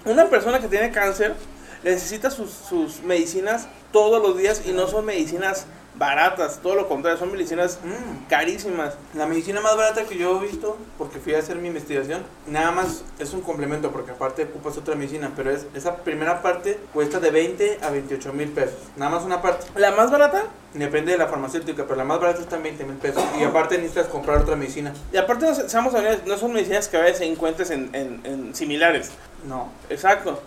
una 0.05 0.26
persona 0.28 0.61
que 0.61 0.69
tiene 0.69 0.90
cáncer 0.90 1.34
necesita 1.82 2.31
sus, 2.31 2.50
sus 2.50 3.02
medicinas 3.02 3.69
todos 3.93 4.22
los 4.22 4.37
días 4.37 4.62
y 4.67 4.72
no 4.72 4.87
son 4.87 5.06
medicinas 5.06 5.67
baratas, 5.96 6.60
todo 6.62 6.75
lo 6.76 6.88
contrario, 6.88 7.19
son 7.19 7.32
medicinas 7.32 7.78
Mm. 7.82 8.26
carísimas. 8.28 8.94
La 9.14 9.26
medicina 9.26 9.60
más 9.60 9.76
barata 9.76 10.04
que 10.04 10.16
yo 10.16 10.40
he 10.40 10.46
visto, 10.46 10.76
porque 10.96 11.19
fui 11.19 11.34
a 11.34 11.38
hacer 11.40 11.56
mi 11.56 11.69
investigación, 11.69 12.22
nada 12.46 12.70
más 12.70 13.02
es 13.19 13.32
un 13.34 13.40
complemento, 13.42 13.90
porque 13.90 14.12
aparte 14.12 14.44
ocupas 14.44 14.76
otra 14.78 14.94
medicina, 14.94 15.32
pero 15.37 15.50
es, 15.50 15.66
esa 15.75 15.96
primera 15.96 16.42
parte 16.42 16.78
cuesta 16.94 17.20
de 17.20 17.31
20 17.31 17.78
a 17.82 17.90
28 17.90 18.32
mil 18.32 18.48
pesos. 18.50 18.78
Nada 18.96 19.10
más 19.10 19.25
una 19.25 19.42
parte. 19.42 19.66
La 19.76 19.90
más 19.92 20.10
barata, 20.10 20.44
Depende 20.72 21.10
de 21.10 21.19
la 21.19 21.26
farmacéutica, 21.26 21.82
pero 21.82 21.96
la 21.96 22.04
más 22.04 22.20
barata 22.20 22.42
está 22.42 22.54
en 22.54 22.62
20 22.62 22.84
mil 22.84 22.94
pesos. 22.96 23.20
Y 23.37 23.42
aparte 23.42 23.76
necesitas 23.76 24.06
comprar 24.06 24.38
otra 24.38 24.54
medicina. 24.54 24.94
y 25.12 25.16
aparte, 25.16 25.44
no, 25.46 25.52
se- 25.52 25.69
seamos 25.69 25.92
honestos, 25.94 26.28
no 26.28 26.37
son 26.38 26.52
medicinas 26.52 26.87
que 26.87 26.96
a 26.96 27.00
veces 27.00 27.22
encuentres 27.22 27.70
en, 27.72 27.90
en- 27.92 28.20
en 28.25 28.54
similares. 28.54 29.10
No. 29.48 29.69
Exacto. 29.88 30.40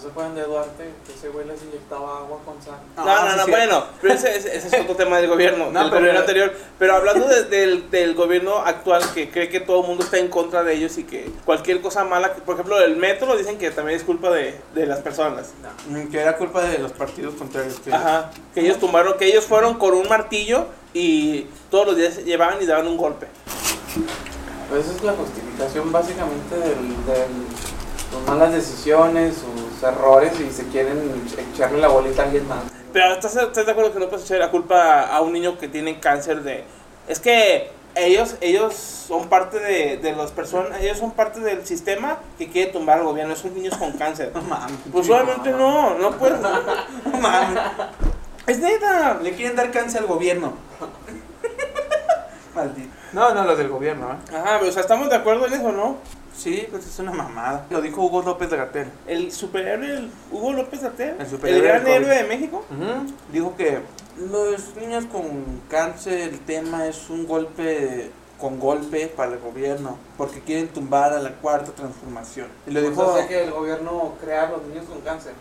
Se 0.00 0.08
pueden 0.08 0.34
de 0.34 0.42
Duarte, 0.44 0.90
que 1.06 1.12
ese 1.12 1.28
güey 1.28 1.46
les 1.46 1.62
inyectaba 1.62 2.18
agua 2.18 2.38
con 2.44 2.60
sal. 2.62 2.78
No, 2.96 3.02
Ah, 3.06 3.22
no, 3.24 3.30
sí, 3.32 3.36
no, 3.38 3.44
sí. 3.44 3.50
bueno, 3.50 3.84
pero 4.00 4.14
ese, 4.14 4.36
ese- 4.36 4.56
ese 4.56 4.68
es 4.76 4.82
otro 4.82 4.96
tema 4.96 5.18
del 5.18 5.28
gobierno, 5.28 5.66
No, 5.72 5.80
del 5.80 5.88
pero- 5.90 6.00
gobierno 6.00 6.20
anterior. 6.20 6.52
Pero 6.78 6.94
hablando 6.96 7.28
de- 7.28 7.44
del, 7.44 7.90
del 7.90 8.14
gobierno 8.14 8.56
actual 8.58 9.02
que 9.14 9.30
cree 9.30 9.48
que 9.48 9.60
todo 9.60 9.82
el 9.82 9.86
mundo 9.86 10.04
está 10.04 10.18
en 10.18 10.28
contra 10.28 10.62
de 10.64 10.74
ellos 10.74 10.96
y 10.98 11.04
que 11.04 11.30
cualquier 11.44 11.80
cosa 11.80 12.04
mala, 12.04 12.32
por 12.34 12.54
ejemplo, 12.54 12.80
el 12.80 12.96
metro 12.96 13.36
dicen 13.36 13.58
que 13.58 13.70
también 13.70 13.98
es 13.98 14.04
culpa 14.04 14.30
de, 14.30 14.58
de 14.74 14.86
las 14.86 15.00
personas. 15.00 15.50
Mm, 15.88 16.06
Que 16.10 16.20
era 16.20 16.36
culpa 16.36 16.62
de 16.62 16.78
los 16.78 16.92
partidos 16.92 17.34
contrarios. 17.34 17.78
que- 17.80 17.92
Ajá, 17.92 18.30
que 18.54 18.60
ellos 18.60 18.78
tumbaron, 18.78 19.16
que 19.18 19.26
ellos 19.26 19.44
fueron 19.44 19.74
con 19.78 19.94
un 19.94 20.08
martillo 20.08 20.66
y 20.94 21.46
todos 21.70 21.86
los 21.86 21.96
días 21.96 22.24
llevaban 22.24 22.62
y 22.62 22.66
daban 22.66 22.86
un 22.88 22.96
golpe. 22.96 23.26
Pues 24.68 24.86
esa 24.86 24.96
es 24.96 25.02
la 25.02 25.12
justificación 25.12 25.90
básicamente 25.92 26.54
del, 26.56 26.88
del- 27.06 27.46
sus 28.10 28.22
malas 28.26 28.52
decisiones, 28.52 29.34
sus 29.80 29.88
errores 29.88 30.38
y 30.40 30.50
se 30.50 30.66
quieren 30.68 31.10
echarle 31.52 31.78
la 31.80 31.88
bolita 31.88 32.22
a 32.22 32.24
alguien 32.26 32.46
más. 32.46 32.58
Pero 32.92 33.12
¿estás, 33.12 33.36
estás 33.36 33.66
de 33.66 33.72
acuerdo 33.72 33.92
que 33.92 34.00
no 34.00 34.08
puedes 34.08 34.24
echar 34.24 34.38
la 34.38 34.50
culpa 34.50 35.02
a 35.02 35.20
un 35.20 35.32
niño 35.32 35.58
que 35.58 35.68
tiene 35.68 36.00
cáncer 36.00 36.42
de... 36.42 36.64
Es 37.08 37.20
que 37.20 37.70
ellos 37.96 38.36
ellos 38.40 38.74
son 38.74 39.28
parte 39.28 39.58
de, 39.58 39.96
de 39.96 40.12
las 40.12 40.30
personas, 40.30 40.80
ellos 40.80 40.98
son 40.98 41.10
parte 41.10 41.40
del 41.40 41.66
sistema 41.66 42.18
que 42.38 42.48
quiere 42.48 42.70
tumbar 42.70 42.98
al 42.98 43.04
gobierno, 43.04 43.34
esos 43.34 43.50
niños 43.52 43.76
con 43.76 43.92
cáncer. 43.92 44.30
No 44.34 44.42
mames. 44.42 44.78
Pues 44.92 45.08
obviamente 45.08 45.50
no, 45.50 45.98
no 45.98 46.12
puedes. 46.12 46.40
No 47.04 47.18
mames. 47.18 47.60
Es 48.46 48.58
neta. 48.58 49.18
Le 49.22 49.32
quieren 49.32 49.56
dar 49.56 49.70
cáncer 49.70 50.02
al 50.02 50.06
gobierno. 50.06 50.54
Maldito. 52.54 52.90
No, 53.12 53.34
no, 53.34 53.44
lo 53.44 53.56
del 53.56 53.68
gobierno, 53.68 54.12
¿eh? 54.12 54.36
Ajá, 54.36 54.58
pero, 54.58 54.70
o 54.70 54.72
sea, 54.72 54.82
estamos 54.82 55.08
de 55.10 55.16
acuerdo 55.16 55.46
en 55.46 55.54
eso, 55.54 55.72
¿no? 55.72 55.96
Sí, 56.36 56.66
pues 56.70 56.86
es 56.86 56.98
una 56.98 57.12
mamada. 57.12 57.66
Lo 57.70 57.80
dijo 57.82 58.02
Hugo 58.02 58.22
López 58.22 58.50
de 58.50 58.56
Gatel. 58.56 58.88
El 59.06 59.32
superhéroe 59.32 59.86
el 59.98 60.10
Hugo 60.30 60.52
López 60.52 60.82
Gatell, 60.82 61.14
El 61.16 61.20
el, 61.20 61.28
superhéroe 61.28 61.68
gran 61.68 61.84
del 61.84 62.02
héroe 62.04 62.14
de 62.16 62.24
México. 62.24 62.64
Dijo 63.32 63.56
que 63.56 63.78
los 64.30 64.74
niños 64.76 65.06
con 65.06 65.60
cáncer, 65.68 66.20
el 66.20 66.38
tema 66.40 66.86
es 66.86 67.10
un 67.10 67.26
golpe 67.26 68.10
con 68.38 68.58
golpe 68.58 69.06
para 69.08 69.32
el 69.34 69.38
gobierno, 69.38 69.98
porque 70.16 70.40
quieren 70.40 70.68
tumbar 70.68 71.12
a 71.12 71.18
la 71.20 71.32
cuarta 71.32 71.72
transformación. 71.72 72.46
Y 72.66 72.70
lo 72.70 72.80
dijo, 72.80 73.14
hace 73.14 73.28
que 73.28 73.44
el 73.44 73.50
gobierno 73.50 74.14
crea 74.18 74.46
a 74.46 74.50
los 74.50 74.62
niños 74.64 74.86
con 74.86 75.00
cáncer. 75.02 75.32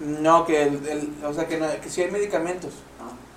no, 0.00 0.44
que, 0.46 0.62
el, 0.64 0.84
el- 0.88 1.12
o 1.24 1.32
sea, 1.32 1.46
que, 1.46 1.58
no, 1.58 1.66
que 1.80 1.88
sí 1.88 2.02
hay 2.02 2.10
medicamentos. 2.10 2.72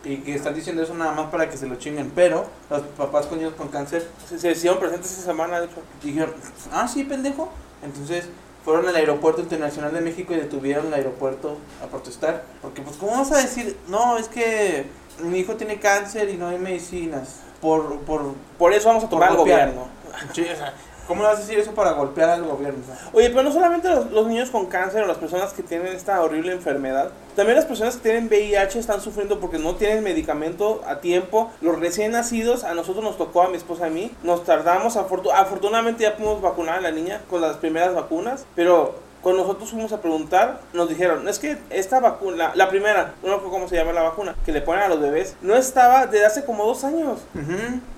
Y 0.04 0.18
que 0.18 0.36
están 0.36 0.54
diciendo 0.54 0.84
eso 0.84 0.94
nada 0.94 1.14
más 1.14 1.30
para 1.32 1.50
que 1.50 1.58
se 1.58 1.66
lo 1.68 1.76
chinguen. 1.76 2.12
Pero 2.14 2.46
los 2.70 2.82
papás 2.98 3.26
con 3.28 3.38
niños 3.38 3.54
con 3.56 3.70
cáncer 3.70 4.08
Se, 4.28 4.38
se 4.38 4.52
hicieron 4.52 4.80
presentes 4.80 5.12
esa 5.12 5.24
semana, 5.24 5.60
de 5.60 5.68
hecho. 5.68 5.82
dijeron, 6.02 6.34
ah, 6.72 6.88
sí, 6.88 7.04
pendejo. 7.06 7.50
Entonces 7.84 8.26
fueron 8.66 8.88
al 8.88 8.96
aeropuerto 8.96 9.42
internacional 9.42 9.94
de 9.94 10.02
México 10.02 10.34
y 10.34 10.38
detuvieron 10.38 10.88
el 10.88 10.94
aeropuerto 10.94 11.58
a 11.84 11.88
protestar. 11.88 12.44
Porque, 12.62 12.82
pues, 12.82 12.98
¿cómo 12.98 13.12
vas 13.14 13.32
a 13.32 13.38
decir? 13.38 13.78
No, 13.88 14.18
es 14.18 14.28
que 14.28 14.86
mi 15.20 15.40
hijo 15.40 15.56
tiene 15.56 15.80
cáncer 15.80 16.30
y 16.30 16.38
no 16.38 16.48
hay 16.48 16.58
medicinas. 16.58 17.42
Por, 17.62 18.00
por, 18.00 18.34
Por 18.58 18.74
eso 18.74 18.90
vamos 18.90 19.04
a 19.06 19.10
tomar 19.10 19.30
al 19.32 19.38
gobierno. 19.38 19.88
sí, 20.34 20.42
o 20.42 20.56
sea, 20.56 20.74
¿Cómo 21.08 21.24
vas 21.24 21.36
a 21.38 21.40
decir 21.42 21.60
eso 21.60 21.72
para 21.74 21.92
golpear 21.92 22.30
al 22.30 22.44
gobierno? 22.44 22.82
Oye, 23.12 23.30
pero 23.30 23.44
no 23.44 23.52
solamente 23.52 23.90
los, 23.90 24.10
los 24.12 24.26
niños 24.28 24.50
con 24.50 24.68
cáncer 24.68 25.04
o 25.04 25.06
las 25.08 25.18
personas 25.18 25.52
que 25.52 25.62
tienen 25.62 25.88
esta 25.88 26.22
horrible 26.22 26.54
enfermedad, 26.54 27.12
también 27.36 27.58
las 27.58 27.66
personas 27.66 27.98
que 27.98 28.04
tienen 28.04 28.28
VIH 28.28 28.80
están 28.80 29.02
sufriendo 29.02 29.40
porque 29.40 29.60
no 29.60 29.76
tienen 29.76 30.04
medicamento 30.04 30.82
a 30.88 31.00
tiempo. 31.02 31.52
Los 31.62 31.78
recién 31.80 32.14
nacidos, 32.14 32.64
a 32.64 32.74
nosotros 32.74 33.04
nos 33.04 33.18
tocó, 33.18 33.42
a 33.42 33.50
mi 33.50 33.58
esposa 33.58 33.88
y 33.88 33.90
a 33.90 33.94
mí, 33.94 34.12
nos 34.24 34.46
tardamos, 34.46 34.96
afortu- 34.96 35.32
afortunadamente 35.34 36.04
ya 36.04 36.16
pudimos 36.16 36.42
vacunar 36.42 36.78
a 36.78 36.82
la 36.82 36.92
niña 36.92 37.22
con 37.30 37.42
las 37.42 37.58
primeras 37.58 37.94
vacunas, 37.94 38.46
pero 38.56 38.96
cuando 39.24 39.42
nosotros 39.44 39.72
fuimos 39.72 39.92
a 39.94 40.02
preguntar, 40.02 40.60
nos 40.74 40.90
dijeron, 40.90 41.28
es 41.30 41.40
que 41.40 41.58
esta 41.70 42.00
vacuna, 42.02 42.52
la 42.56 42.68
primera, 42.70 43.14
no 43.24 43.38
sé 43.38 43.44
cómo 43.50 43.68
se 43.70 43.76
llama 43.78 43.94
la 43.94 44.04
vacuna, 44.04 44.36
que 44.46 44.52
le 44.52 44.62
ponen 44.62 44.84
a 44.84 44.90
los 44.90 45.00
bebés, 45.00 45.36
no 45.42 45.56
estaba 45.56 46.06
desde 46.08 46.26
hace 46.26 46.46
como 46.46 46.66
dos 46.66 46.84
años. 46.84 47.20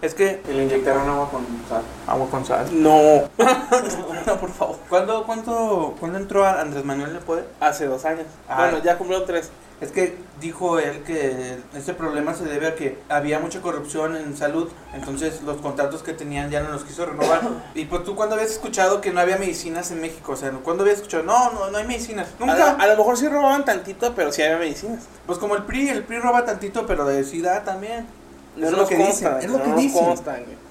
Es 0.02 0.14
que 0.14 0.42
Y 0.48 0.54
le 0.54 0.64
inyectaron 0.64 1.10
agua 1.10 1.30
con 1.32 1.46
sal. 1.68 1.82
agua 2.08 2.28
con 2.30 2.46
sal. 2.46 2.68
No, 2.72 3.24
no, 4.28 4.38
por 4.40 4.52
favor. 4.52 4.78
¿Cuándo, 4.88 5.24
cuánto, 5.26 5.96
¿Cuándo 6.00 6.20
entró 6.20 6.46
Andrés 6.46 6.86
Manuel 6.86 7.14
le 7.14 7.20
puede? 7.20 7.44
hace 7.60 7.88
dos 7.88 8.06
años. 8.06 8.28
Ah. 8.48 8.58
Bueno, 8.70 8.84
ya 8.84 8.98
cumplieron 8.98 9.26
tres. 9.28 9.50
Es 9.86 9.92
que 9.92 10.18
dijo 10.42 10.80
él 10.80 11.04
que 11.04 11.60
este 11.76 11.94
problema 11.94 12.34
se 12.34 12.44
debe 12.46 12.68
a 12.68 12.76
que 12.76 12.98
había 13.08 13.38
mucha 13.40 13.62
corrupción 13.62 14.18
en 14.18 14.36
salud, 14.36 14.68
entonces 14.96 15.44
los 15.44 15.58
contratos 15.62 16.02
que 16.02 16.14
tenían 16.14 16.50
ya 16.50 16.64
no 16.64 16.72
los 16.72 16.84
quiso 16.84 17.06
renovar. 17.06 17.42
Y 17.76 17.86
pues 17.86 18.04
tú 18.04 18.16
cuando 18.16 18.34
habías 18.34 18.50
escuchado 18.52 19.00
que 19.00 19.12
no 19.12 19.20
había 19.20 19.38
medicinas 19.38 19.92
en 19.92 20.02
México, 20.02 20.32
o 20.32 20.36
sea, 20.36 20.50
¿cuándo 20.64 20.82
habías 20.84 20.98
escuchado? 20.98 21.24
No, 21.24 21.52
no, 21.52 21.70
no 21.70 21.78
hay 21.78 21.86
medicinas. 21.86 22.30
Nunca. 22.40 22.72
a 22.72 22.88
lo 22.88 22.98
mejor 22.98 23.16
sí 23.16 23.28
robaban 23.28 23.64
tantito, 23.64 24.16
pero 24.16 24.32
sí 24.32 24.42
había 24.42 24.58
medicinas. 24.58 25.04
Pues 25.28 25.38
como 25.38 25.56
el 25.56 25.64
PRI, 25.64 25.90
el 25.90 26.04
PRI 26.04 26.20
roba 26.20 26.46
tantito, 26.46 26.88
pero 26.88 27.06
de 27.06 27.24
SIDA 27.24 27.64
también. 27.64 28.08
No 28.56 28.68
es 28.68 28.74
lo 28.74 28.88
que 28.88 28.98
consta, 28.98 29.36
dicen, 29.38 29.52
es 29.52 29.52
lo 29.52 29.58
no 29.60 29.64
que 29.76 29.82
dicen. 29.82 30.06
güey. 30.06 30.66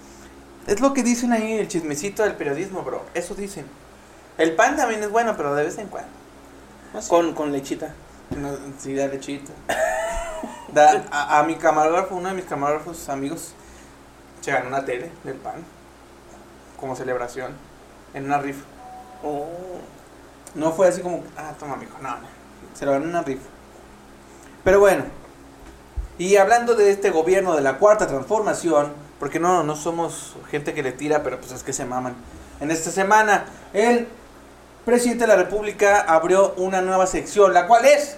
Es 0.66 0.80
lo 0.80 0.92
que 0.92 1.02
dicen 1.04 1.33
ahí 1.33 1.52
el 1.52 1.68
chismecito 1.68 2.25
del 2.25 2.33
periodismo, 2.35 2.83
bro. 2.83 3.04
Eso 3.14 3.35
dicen. 3.35 3.66
El 4.38 4.56
pan 4.56 4.76
también 4.76 5.02
es 5.02 5.11
bueno, 5.11 5.37
pero 5.37 5.54
de 5.54 5.62
vez 5.64 5.78
en 5.78 5.87
cuando. 5.87 6.11
Con, 7.09 7.35
con 7.35 7.52
lechita. 7.52 7.94
No, 8.31 8.50
sí, 8.78 8.95
da 8.95 9.07
lechita. 9.07 9.52
Da- 10.73 11.04
a, 11.11 11.38
a 11.38 11.43
mi 11.45 11.54
camarógrafo, 11.57 12.16
uno 12.16 12.28
de 12.28 12.35
mis 12.35 12.45
camarógrafos 12.45 13.09
amigos, 13.09 13.52
se 14.40 14.50
ganó 14.50 14.69
una 14.69 14.85
tele 14.85 15.11
del 15.23 15.35
pan. 15.37 15.64
Como 16.78 16.97
celebración. 16.97 17.52
En 18.12 18.25
una 18.26 18.38
rifa. 18.38 18.64
Oh. 19.23 19.47
No 20.54 20.73
fue 20.73 20.88
así 20.88 21.00
como, 21.00 21.23
ah, 21.37 21.52
toma, 21.59 21.76
mijo. 21.76 21.99
No, 22.00 22.11
no. 22.11 22.26
Se 22.75 22.85
lo 22.85 22.93
ganó 22.93 23.04
en 23.04 23.11
una 23.11 23.23
rifa. 23.23 23.47
Pero 24.64 24.81
bueno. 24.81 25.04
Y 26.19 26.37
hablando 26.37 26.75
de 26.75 26.90
este 26.90 27.11
gobierno 27.11 27.54
de 27.57 27.62
la 27.62 27.78
cuarta 27.78 28.07
transformación, 28.07 28.93
porque 29.19 29.40
no, 29.40 29.62
no 29.64 29.75
somos 29.76 30.37
gente 30.50 30.75
que 30.75 30.83
le 30.83 30.93
tira, 30.93 31.23
pero 31.23 31.38
pues 31.38 31.52
es 31.52 31.62
que 31.64 31.73
se 31.73 31.85
maman. 31.85 32.14
En 32.61 32.71
esta 32.71 32.90
semana, 32.90 33.47
el 33.73 34.07
presidente 34.85 35.25
de 35.25 35.29
la 35.29 35.37
República 35.37 36.00
abrió 36.00 36.55
una 36.57 36.81
nueva 36.83 37.07
sección, 37.07 37.53
la 37.55 37.67
cual 37.67 37.85
es 37.85 38.17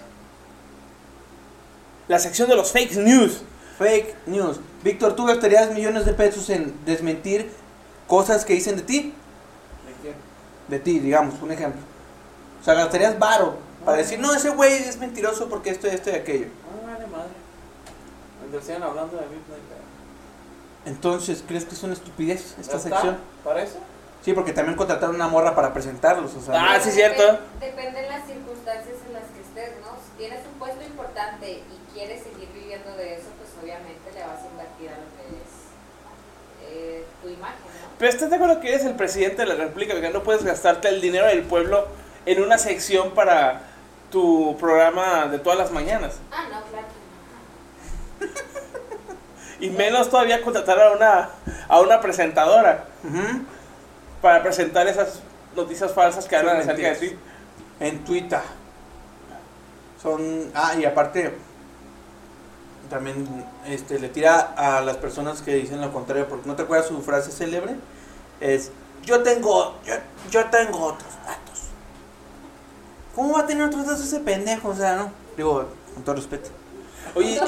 La 2.09 2.19
sección 2.19 2.49
de 2.49 2.55
los 2.57 2.71
fake 2.71 2.97
news. 2.97 3.43
Fake 3.79 4.15
news. 4.27 4.61
Víctor, 4.85 5.15
¿tú 5.17 5.27
gastarías 5.27 5.73
millones 5.73 6.07
de 6.07 6.13
pesos 6.13 6.49
en 6.51 6.73
desmentir 6.87 7.51
cosas 8.07 8.45
que 8.45 8.53
dicen 8.55 8.77
de 8.77 8.83
ti? 8.83 8.97
¿De 9.87 9.93
quién? 10.03 10.15
De 10.69 10.79
ti, 10.79 11.01
digamos, 11.01 11.35
un 11.43 11.51
ejemplo. 11.51 11.81
O 12.61 12.65
sea, 12.65 12.75
gastarías 12.75 13.19
varo 13.19 13.57
para 13.85 13.99
decir, 13.99 14.19
no, 14.21 14.33
ese 14.33 14.51
güey 14.51 14.73
es 14.75 14.99
mentiroso 14.99 15.49
porque 15.49 15.71
esto, 15.71 15.89
esto 15.89 16.11
y 16.11 16.15
aquello. 16.15 16.47
Ah, 16.47 16.93
vale 16.93 17.07
madre. 17.09 17.31
Mientras 18.41 18.65
sigan 18.65 18.83
hablando 18.85 19.17
de 19.17 19.23
mí, 19.27 19.37
no 19.49 19.55
hay 19.55 19.61
pedo. 19.61 19.77
Entonces, 20.87 21.43
¿crees 21.47 21.65
que 21.65 21.75
es 21.75 21.83
una 21.83 21.93
estupidez 21.95 22.55
esta 22.61 22.73
¿Ya 22.73 22.79
está? 22.79 22.79
sección? 22.79 23.17
¿Para 23.45 23.63
eso? 23.63 23.79
Sí, 24.25 24.33
porque 24.33 24.53
también 24.53 24.77
contrataron 24.77 25.15
una 25.15 25.29
morra 25.29 25.55
para 25.55 25.73
presentarlos, 25.73 26.35
o 26.35 26.41
sea. 26.41 26.55
Ah, 26.61 26.77
no- 26.79 26.83
sí, 26.85 26.91
cierto. 26.91 27.23
Depende 27.61 28.03
de 28.03 28.09
las 28.09 28.27
circunstancias 28.27 28.97
en 29.07 29.13
las 29.13 29.23
que 29.25 29.41
estés, 29.41 29.81
¿no? 29.81 29.93
Si 30.05 30.19
tienes 30.19 30.41
un 30.53 30.59
puesto 30.59 30.83
importante 30.85 31.51
y 31.53 31.95
quieres 31.95 32.23
seguir 32.25 32.49
viviendo 32.53 32.91
de 32.97 33.15
eso, 33.15 33.29
pues 33.39 33.51
obviamente 33.63 34.11
le 34.13 34.21
vas 34.23 34.43
a 34.43 34.47
invertir 34.51 34.89
a 34.91 34.99
lo 34.99 35.07
que 35.15 35.37
es 35.37 35.53
eh, 36.69 37.05
tu 37.23 37.29
imagen, 37.29 37.59
¿no? 37.83 37.89
Pero 37.99 38.11
estás 38.11 38.29
de 38.31 38.37
acuerdo 38.37 38.61
que 38.61 38.69
eres 38.71 38.85
el 38.85 38.95
presidente 38.97 39.43
de 39.43 39.47
la 39.49 39.55
República, 39.55 40.01
que 40.01 40.11
no 40.11 40.23
puedes 40.25 40.43
gastarte 40.45 40.89
el 40.89 41.01
dinero 41.01 41.27
del 41.27 41.43
pueblo 41.45 41.87
en 42.27 42.43
una 42.43 42.59
sección 42.59 43.13
para 43.13 43.61
tu 44.11 44.57
programa 44.59 45.27
de 45.29 45.39
todas 45.39 45.59
las 45.59 45.71
mañanas. 45.71 46.17
Ah, 46.33 46.45
no, 46.51 46.63
claro 46.65 46.87
que 48.19 48.27
Y 49.67 49.71
menos 49.71 50.11
todavía 50.11 50.43
contratar 50.43 50.81
a 50.81 50.91
una, 50.93 51.31
a 51.69 51.81
una 51.81 52.01
presentadora 52.01 52.85
Ujú. 53.05 53.45
Para 54.27 54.43
presentar 54.43 54.89
esas 54.89 55.21
noticias 55.55 55.93
falsas 55.93 56.25
que 56.25 56.35
hablan 56.35 56.57
acerca 56.57 56.89
de 56.89 56.97
ti. 56.97 57.17
En 57.79 58.05
Twitter. 58.05 58.41
Son. 60.03 60.51
Ah, 60.53 60.75
y 60.77 60.85
aparte. 60.85 61.33
También 62.91 63.25
este, 63.67 64.01
le 64.01 64.09
tira 64.09 64.53
a 64.57 64.81
las 64.81 64.97
personas 64.97 65.43
que 65.43 65.55
dicen 65.55 65.81
lo 65.81 65.93
contrario, 65.93 66.29
porque 66.29 66.49
no 66.49 66.57
te 66.57 66.65
acuerdas 66.65 66.89
su 66.89 67.01
frase 67.03 67.31
célebre. 67.31 67.77
Es: 68.41 68.73
Yo 69.05 69.23
tengo. 69.23 69.77
Yo, 69.85 69.95
yo 70.29 70.47
tengo 70.47 70.87
otros 70.87 71.15
datos. 71.25 71.69
¿Cómo 73.15 73.35
va 73.35 73.43
a 73.43 73.47
tener 73.47 73.63
otros 73.63 73.87
datos 73.87 74.03
ese 74.03 74.19
pendejo? 74.19 74.71
O 74.71 74.75
sea, 74.75 74.97
no. 74.97 75.13
Digo, 75.37 75.69
con 75.95 76.03
todo 76.03 76.17
respeto. 76.17 76.51
No. 77.15 77.21
Oye, 77.21 77.41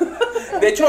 de 0.60 0.68
hecho- 0.68 0.86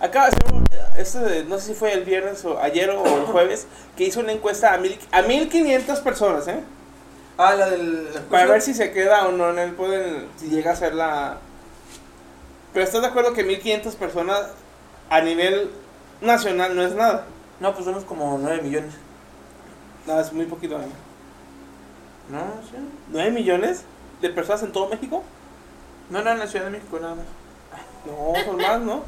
acaba 0.00 0.26
de 0.26 0.32
ser, 0.32 0.52
un- 0.52 0.64
este, 0.96 1.44
no 1.44 1.58
sé 1.58 1.66
si 1.68 1.74
fue 1.74 1.92
el 1.92 2.04
viernes 2.04 2.44
o 2.44 2.58
ayer 2.60 2.90
o 2.90 3.04
el 3.04 3.24
jueves, 3.26 3.66
que 3.96 4.04
hizo 4.04 4.20
una 4.20 4.32
encuesta 4.32 4.72
a, 4.74 4.78
mil, 4.78 4.98
a 5.12 5.22
1500 5.22 6.00
personas, 6.00 6.48
¿eh? 6.48 6.60
Ah, 7.38 7.54
la 7.54 7.70
del. 7.70 8.08
Para 8.30 8.46
ver 8.46 8.60
si 8.62 8.74
se 8.74 8.92
queda 8.92 9.26
o 9.26 9.32
no 9.32 9.50
en 9.50 9.58
el 9.58 9.72
poder, 9.72 10.26
si 10.36 10.48
llega 10.48 10.72
a 10.72 10.76
ser 10.76 10.94
la... 10.94 11.38
Pero 12.74 12.84
¿estás 12.84 13.00
de 13.00 13.08
acuerdo 13.08 13.32
que 13.32 13.42
1500 13.44 13.94
personas 13.96 14.42
a 15.08 15.20
nivel 15.22 15.70
nacional 16.20 16.76
no 16.76 16.82
es 16.84 16.94
nada? 16.94 17.24
No, 17.58 17.72
pues 17.72 17.84
somos 17.86 18.04
como 18.04 18.38
9 18.38 18.62
millones. 18.62 18.92
No, 20.06 20.20
es 20.20 20.32
muy 20.32 20.44
poquito. 20.46 20.76
¿eh? 20.80 20.84
No, 22.30 22.40
sí. 22.70 22.76
¿9 23.12 23.30
millones 23.32 23.82
de 24.20 24.30
personas 24.30 24.62
en 24.62 24.72
todo 24.72 24.88
México? 24.88 25.24
No, 26.10 26.22
no, 26.22 26.30
en 26.30 26.38
la 26.38 26.46
Ciudad 26.46 26.66
de 26.66 26.72
México 26.72 26.98
nada 27.00 27.14
más. 27.14 27.24
No, 28.06 28.44
son 28.44 28.56
más, 28.56 28.80
¿no? 28.80 29.02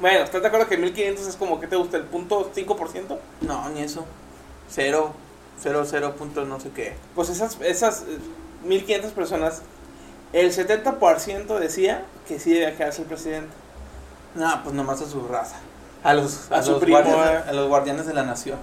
Bueno, 0.00 0.24
¿estás 0.24 0.42
de 0.42 0.48
acuerdo 0.48 0.68
que 0.68 0.76
1500 0.76 1.26
es 1.26 1.36
como 1.36 1.60
que 1.60 1.66
te 1.66 1.76
gusta 1.76 1.96
el 1.96 2.04
punto 2.04 2.50
5%? 2.54 3.18
No, 3.42 3.68
ni 3.70 3.82
eso. 3.82 4.04
Cero. 4.68 5.12
Cero, 5.60 5.84
cero 5.86 6.14
punto 6.18 6.44
no 6.44 6.58
sé 6.58 6.70
qué. 6.70 6.96
Pues 7.14 7.28
esas, 7.28 7.60
esas 7.60 8.02
eh, 8.02 8.18
1500 8.64 9.12
personas, 9.12 9.62
el 10.32 10.50
70% 10.52 11.58
decía 11.58 12.04
que 12.26 12.40
sí 12.40 12.52
debía 12.52 12.76
quedarse 12.76 13.02
el 13.02 13.08
presidente. 13.08 13.52
No, 14.34 14.62
pues 14.64 14.74
nomás 14.74 15.00
a 15.02 15.06
su 15.08 15.24
raza. 15.28 15.56
A 16.02 16.14
los, 16.14 16.50
A 16.50 16.56
a 16.56 16.62
su 16.62 16.72
los 16.72 16.80
primo, 16.82 16.98
guardianes, 16.98 17.46
eh. 17.46 17.50
a 17.50 17.52
los 17.52 17.68
guardianes 17.68 18.06
de 18.06 18.14
la 18.14 18.24
nación. 18.24 18.58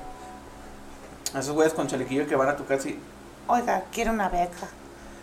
A 1.33 1.39
esos 1.39 1.53
güeyes 1.53 1.73
con 1.73 1.87
chalequillo 1.87 2.27
que 2.27 2.35
van 2.35 2.49
a 2.49 2.57
tu 2.57 2.65
casa 2.65 2.89
y, 2.89 2.99
Oiga, 3.47 3.83
quiero 3.93 4.11
una 4.11 4.27
beca. 4.27 4.67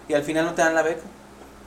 y 0.09 0.14
al 0.14 0.23
final 0.23 0.47
no 0.47 0.54
te 0.54 0.62
dan 0.62 0.75
la 0.75 0.83
beca. 0.83 1.02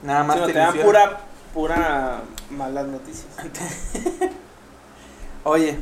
Nada 0.02 0.24
más 0.24 0.36
Sino 0.36 0.46
te 0.46 0.52
te 0.54 0.58
dan 0.58 0.76
pura, 0.78 1.20
pura 1.52 2.20
malas 2.50 2.86
noticias. 2.86 3.26
Oye, 5.44 5.78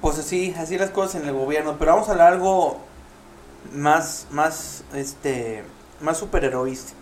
pues 0.00 0.18
así, 0.18 0.54
así 0.58 0.76
las 0.78 0.90
cosas 0.90 1.22
en 1.22 1.28
el 1.28 1.34
gobierno. 1.34 1.76
Pero 1.78 1.92
vamos 1.92 2.08
a 2.08 2.12
hablar 2.12 2.32
algo 2.32 2.78
más, 3.72 4.26
más, 4.30 4.84
este, 4.94 5.64
más 6.00 6.18
superheroístico. 6.18 7.00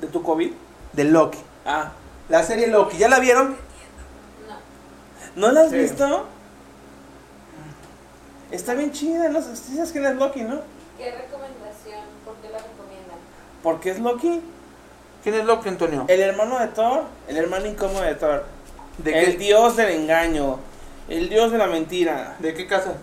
¿De 0.00 0.06
tu 0.06 0.22
COVID? 0.22 0.52
De 0.92 1.04
Loki. 1.04 1.38
Ah, 1.66 1.92
La 2.28 2.42
serie 2.42 2.66
Loki, 2.66 2.98
¿ya 2.98 3.08
la 3.08 3.18
vieron? 3.20 3.56
No. 5.36 5.46
¿no 5.46 5.52
la 5.52 5.62
has 5.62 5.70
Sí. 5.70 5.78
visto? 5.78 6.26
Está 8.50 8.74
bien 8.74 8.92
chida, 8.92 9.28
¿no? 9.28 9.40
¿Sabes 9.42 9.92
quién 9.92 10.06
es 10.06 10.16
Loki, 10.16 10.42
no? 10.42 10.60
¿Qué 10.96 11.10
recomendación? 11.10 12.00
¿Por 12.24 12.34
qué 12.36 12.48
la 12.50 12.58
recomiendan? 12.58 13.18
¿Por 13.62 13.80
qué 13.80 13.90
es 13.90 13.98
Loki? 13.98 14.42
¿Quién 15.22 15.34
es 15.34 15.44
Loki, 15.44 15.68
Antonio? 15.68 16.04
El 16.08 16.20
hermano 16.20 16.58
de 16.58 16.68
Thor, 16.68 17.04
el 17.28 17.36
hermano 17.36 17.66
incómodo 17.66 18.02
de 18.02 18.14
Thor. 18.14 18.44
¿De 18.98 19.18
el 19.18 19.32
qué, 19.32 19.38
dios 19.38 19.76
del 19.76 19.90
engaño, 19.90 20.58
el 21.08 21.28
dios 21.28 21.52
de 21.52 21.58
la 21.58 21.66
mentira. 21.66 22.36
¿De 22.38 22.54
qué 22.54 22.66
casa? 22.66 22.94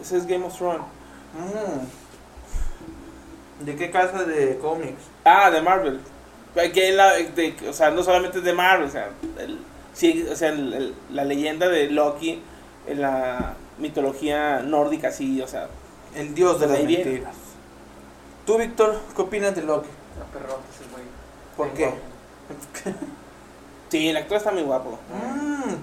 Ese 0.00 0.16
es 0.16 0.26
Game 0.26 0.44
of 0.46 0.56
Thrones. 0.56 0.82
Mm. 1.34 1.84
¿De 3.64 3.76
qué 3.76 3.90
casa 3.90 4.24
de 4.24 4.58
cómics? 4.58 5.02
Ah, 5.24 5.50
de 5.50 5.60
Marvel. 5.60 6.00
Que 6.74 6.92
la, 6.92 7.12
de- 7.14 7.54
o 7.68 7.72
sea, 7.72 7.90
no 7.90 8.02
solamente 8.02 8.38
es 8.38 8.44
de 8.44 8.52
Marvel, 8.52 8.88
o 8.88 8.90
sea, 8.90 9.10
el- 9.38 9.60
sí, 9.92 10.26
o 10.30 10.34
sea, 10.34 10.48
el- 10.48 10.72
el- 10.72 10.94
la 11.10 11.24
leyenda 11.24 11.68
de 11.68 11.88
Loki 11.90 12.42
en 12.86 13.00
la 13.02 13.54
mitología 13.78 14.60
nórdica, 14.60 15.12
sí, 15.12 15.40
o 15.42 15.46
sea, 15.46 15.68
El 16.14 16.34
dios 16.34 16.58
de 16.58 16.66
las 16.66 16.82
mentiras. 16.82 17.36
Tú, 18.44 18.58
Víctor, 18.58 18.98
¿qué 19.14 19.22
opinas 19.22 19.54
de 19.54 19.62
Loki? 19.62 19.88
Ese 19.88 20.44
güey. 20.44 20.56
¿Por 21.64 21.74
qué? 21.74 21.84
guapo. 21.84 21.98
sí, 23.90 24.08
el 24.08 24.16
actor 24.16 24.36
está 24.38 24.50
muy 24.50 24.62
guapo. 24.62 24.98
Mm. 25.12 25.74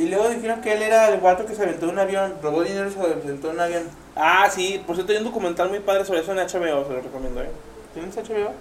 Y 0.00 0.08
luego 0.08 0.28
dijeron 0.28 0.60
que 0.60 0.72
él 0.72 0.82
era 0.82 1.08
el 1.10 1.20
guato 1.20 1.46
que 1.46 1.54
se 1.54 1.62
aventó 1.62 1.88
un 1.88 1.98
avión, 1.98 2.34
robó 2.42 2.62
dinero 2.62 2.88
y 2.88 2.92
se 2.92 3.00
aventó 3.00 3.50
un 3.50 3.60
avión. 3.60 3.84
Ah, 4.16 4.48
sí, 4.50 4.82
por 4.86 4.96
cierto, 4.96 5.12
hay 5.12 5.18
un 5.18 5.24
documental 5.24 5.68
muy 5.68 5.78
padre 5.80 6.04
sobre 6.04 6.20
eso 6.20 6.32
en 6.32 6.38
HBO, 6.38 6.48
se 6.86 6.92
lo 6.92 7.00
recomiendo, 7.02 7.40
¿eh? 7.42 7.50
¿Tienes 7.94 8.16
HBO? 8.16 8.52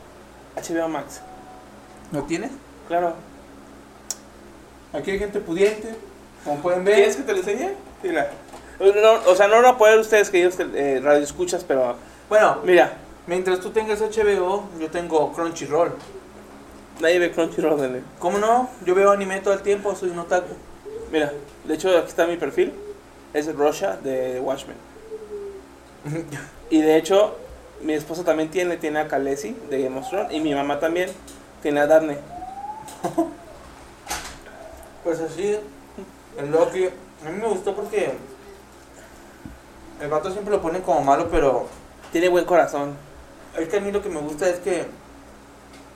HBO 0.56 0.88
Max. 0.88 1.22
¿No 2.12 2.24
tienes? 2.24 2.52
Claro. 2.88 3.16
Aquí 4.94 5.12
hay 5.12 5.20
gente 5.20 5.40
pudiente, 5.40 5.96
como 6.44 6.62
pueden 6.62 6.86
ver. 6.86 6.96
¿Quieres 6.96 7.16
que 7.16 7.24
te 7.24 7.32
lo 7.34 7.40
enseñe? 7.40 7.72
Sí, 8.02 8.10
la- 8.10 8.30
No, 8.80 9.32
o 9.32 9.36
sea, 9.36 9.48
no 9.48 9.62
lo 9.62 9.78
poder 9.78 9.98
ustedes 10.00 10.30
que 10.30 10.40
ellos 10.40 10.56
eh, 10.60 11.02
radio 11.04 11.24
escuchas, 11.24 11.64
pero 11.64 11.96
Bueno, 12.30 12.60
mira, 12.64 12.94
mientras 13.28 13.60
tú 13.60 13.72
tengas 13.72 14.02
HBO, 14.02 14.70
yo 14.80 14.90
tengo 14.90 15.32
Crunchyroll. 15.34 15.94
nadie 17.00 17.20
ve 17.20 17.32
Crunchyroll, 17.32 17.80
dale. 17.80 18.04
¿Cómo 18.20 18.38
no? 18.38 18.70
Yo 18.86 18.96
veo 18.96 19.12
anime 19.12 19.42
todo 19.42 19.54
el 19.54 19.62
tiempo, 19.62 19.96
soy 19.96 20.10
un 20.10 20.20
otaku. 20.20 20.54
Mira, 21.12 21.32
de 21.64 21.74
hecho 21.74 21.98
aquí 21.98 22.10
está 22.10 22.28
mi 22.28 22.38
perfil. 22.38 22.74
Es 23.34 23.54
Rosha 23.54 23.98
de 23.98 24.40
Watchmen. 24.40 24.78
Y 26.72 26.82
de 26.82 26.98
hecho, 26.98 27.36
mi 27.82 27.94
esposa 27.94 28.24
también 28.24 28.50
tiene, 28.50 28.78
tiene 28.78 29.00
a 29.00 29.08
Khaleesi 29.08 29.56
de 29.70 29.84
Game 29.84 30.00
of 30.00 30.10
Thrones 30.10 30.34
y 30.34 30.40
mi 30.40 30.56
mamá 30.56 30.80
también 30.80 31.12
tiene 31.62 31.80
a 31.80 31.88
Darne. 31.88 32.18
Pues 35.04 35.20
así, 35.20 35.56
el 36.36 36.52
Loki, 36.52 36.86
a 36.86 37.30
mí 37.30 37.40
me 37.40 37.48
gustó 37.48 37.76
porque 37.76 38.12
el 40.02 40.10
vato 40.10 40.32
siempre 40.32 40.52
lo 40.52 40.62
pone 40.64 40.82
como 40.82 41.02
malo, 41.02 41.28
pero 41.30 41.68
Tiene 42.12 42.28
buen 42.28 42.46
corazón. 42.46 42.96
Que 43.70 43.78
a 43.78 43.82
mí 43.82 43.92
lo 43.92 44.02
que 44.02 44.10
me 44.10 44.20
gusta 44.20 44.50
es 44.50 44.60
que 44.60 44.86